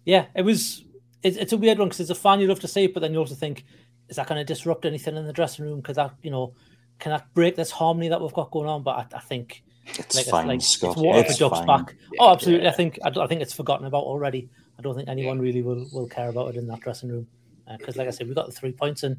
yeah, 0.05 0.25
it 0.35 0.41
was 0.41 0.83
it's, 1.23 1.37
it's 1.37 1.53
a 1.53 1.57
weird 1.57 1.79
one 1.79 1.87
because 1.87 1.99
as 1.99 2.09
a 2.09 2.15
fan 2.15 2.39
you 2.39 2.47
love 2.47 2.59
to 2.61 2.67
see 2.67 2.85
it, 2.85 2.93
but 2.93 2.99
then 3.01 3.13
you 3.13 3.19
also 3.19 3.35
think, 3.35 3.65
is 4.09 4.15
that 4.15 4.27
going 4.27 4.39
to 4.39 4.45
disrupt 4.45 4.85
anything 4.85 5.15
in 5.15 5.25
the 5.25 5.33
dressing 5.33 5.65
room? 5.65 5.81
Because 5.81 5.95
that 5.97 6.13
you 6.21 6.31
know 6.31 6.53
can 6.99 7.11
that 7.11 7.31
break 7.33 7.55
this 7.55 7.71
harmony 7.71 8.09
that 8.09 8.21
we've 8.21 8.33
got 8.33 8.51
going 8.51 8.67
on? 8.67 8.83
But 8.83 9.11
I, 9.13 9.17
I 9.17 9.19
think 9.19 9.63
It's 9.85 10.15
like, 10.15 10.25
fine, 10.25 10.47
like 10.47 10.61
Scott. 10.61 10.93
it's 10.93 11.01
water 11.01 11.19
It's 11.19 11.37
for 11.37 11.49
ducks 11.49 11.65
back. 11.65 11.95
Oh, 11.95 12.09
yeah, 12.13 12.17
oh, 12.21 12.31
absolutely. 12.33 12.65
yeah. 12.65 12.71
I 12.71 12.73
think 12.73 12.99
I, 13.03 13.09
I 13.09 13.27
think 13.27 13.41
it's 13.41 13.53
forgotten 13.53 13.85
about 13.85 14.03
already. 14.03 14.49
I 14.77 14.81
don't 14.81 14.95
think 14.95 15.09
anyone 15.09 15.39
really 15.39 15.61
will, 15.61 15.87
will 15.91 16.07
care 16.07 16.29
about 16.29 16.49
it 16.49 16.57
in 16.57 16.67
that 16.67 16.79
dressing 16.81 17.09
room 17.09 17.27
uh, 17.67 17.77
because, 17.77 17.95
like 17.97 18.07
I 18.07 18.11
said, 18.11 18.27
we 18.27 18.33
got 18.35 18.45
the 18.45 18.51
three 18.51 18.71
points 18.71 19.03
and. 19.03 19.17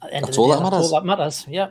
At 0.00 0.10
the 0.10 0.14
end 0.14 0.24
That's 0.26 0.30
of 0.30 0.34
the 0.36 0.40
all 0.42 0.48
day, 0.48 0.54
that 0.54 0.60
that's 0.62 0.72
matters. 0.74 0.92
all 0.92 1.00
that 1.00 1.06
matters. 1.06 1.46
Yeah. 1.48 1.68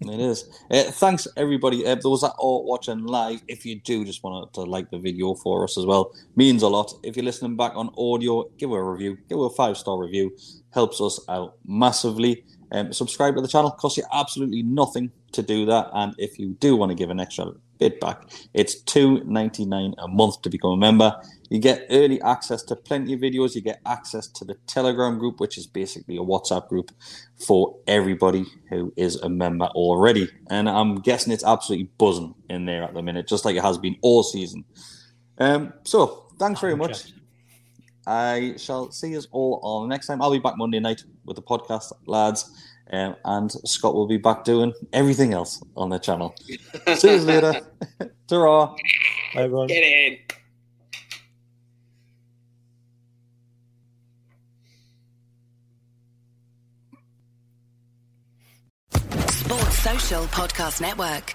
It 0.00 0.20
is. 0.20 0.44
Uh, 0.70 0.82
thanks, 0.84 1.26
everybody. 1.36 1.86
Uh, 1.86 1.94
those 1.96 2.20
that 2.20 2.34
are 2.38 2.62
watching 2.62 3.04
live, 3.04 3.42
if 3.48 3.64
you 3.64 3.80
do 3.80 4.04
just 4.04 4.22
want 4.22 4.52
to 4.54 4.62
like 4.62 4.90
the 4.90 4.98
video 4.98 5.34
for 5.34 5.64
us 5.64 5.78
as 5.78 5.86
well, 5.86 6.12
means 6.36 6.62
a 6.62 6.68
lot. 6.68 6.92
If 7.02 7.16
you're 7.16 7.24
listening 7.24 7.56
back 7.56 7.72
on 7.74 7.90
audio, 7.96 8.44
give 8.58 8.72
a 8.72 8.82
review, 8.82 9.18
give 9.28 9.38
a 9.40 9.50
five 9.50 9.76
star 9.76 9.98
review, 9.98 10.36
helps 10.72 11.00
us 11.00 11.20
out 11.28 11.56
massively. 11.64 12.44
Um, 12.72 12.92
subscribe 12.92 13.36
to 13.36 13.40
the 13.40 13.48
channel, 13.48 13.70
costs 13.70 13.98
you 13.98 14.04
absolutely 14.12 14.62
nothing 14.62 15.10
to 15.32 15.42
do 15.42 15.64
that. 15.66 15.90
And 15.94 16.14
if 16.18 16.38
you 16.38 16.50
do 16.60 16.76
want 16.76 16.90
to 16.90 16.96
give 16.96 17.10
an 17.10 17.20
extra 17.20 17.52
bit 17.78 18.00
back, 18.00 18.22
it's 18.52 18.80
two 18.80 19.22
ninety 19.24 19.64
nine 19.64 19.94
a 19.98 20.08
month 20.08 20.42
to 20.42 20.50
become 20.50 20.72
a 20.72 20.76
member. 20.76 21.14
You 21.50 21.58
get 21.60 21.86
early 21.90 22.20
access 22.22 22.62
to 22.64 22.76
plenty 22.76 23.12
of 23.12 23.20
videos. 23.20 23.54
You 23.54 23.60
get 23.60 23.80
access 23.86 24.26
to 24.28 24.44
the 24.44 24.54
Telegram 24.66 25.18
group, 25.18 25.40
which 25.40 25.58
is 25.58 25.66
basically 25.66 26.16
a 26.16 26.20
WhatsApp 26.20 26.68
group 26.68 26.90
for 27.46 27.76
everybody 27.86 28.44
who 28.70 28.92
is 28.96 29.16
a 29.16 29.28
member 29.28 29.66
already. 29.66 30.28
And 30.50 30.68
I'm 30.68 30.96
guessing 30.96 31.32
it's 31.32 31.44
absolutely 31.44 31.90
buzzing 31.98 32.34
in 32.48 32.64
there 32.64 32.82
at 32.82 32.94
the 32.94 33.02
minute, 33.02 33.28
just 33.28 33.44
like 33.44 33.56
it 33.56 33.62
has 33.62 33.78
been 33.78 33.96
all 34.02 34.22
season. 34.22 34.64
Um, 35.38 35.74
so 35.84 36.26
thanks 36.38 36.60
very 36.60 36.76
much. 36.76 37.12
I 38.06 38.54
shall 38.58 38.90
see 38.90 39.16
us 39.16 39.26
all 39.30 39.60
on 39.62 39.88
the 39.88 39.94
next 39.94 40.08
time. 40.08 40.20
I'll 40.20 40.32
be 40.32 40.38
back 40.38 40.56
Monday 40.56 40.80
night 40.80 41.04
with 41.24 41.36
the 41.36 41.42
podcast, 41.42 41.92
lads. 42.06 42.50
Um, 42.92 43.16
and 43.24 43.50
Scott 43.66 43.94
will 43.94 44.06
be 44.06 44.18
back 44.18 44.44
doing 44.44 44.72
everything 44.92 45.32
else 45.32 45.62
on 45.76 45.88
the 45.88 45.98
channel. 45.98 46.34
see 46.96 47.14
you 47.14 47.20
later. 47.20 47.60
Ta-ra. 48.28 48.66
Bye, 49.34 49.42
everyone. 49.42 49.66
Get 49.68 49.82
in. 49.82 50.18
Sports 59.28 59.78
Social 59.78 60.24
Podcast 60.26 60.80
Network. 60.80 61.34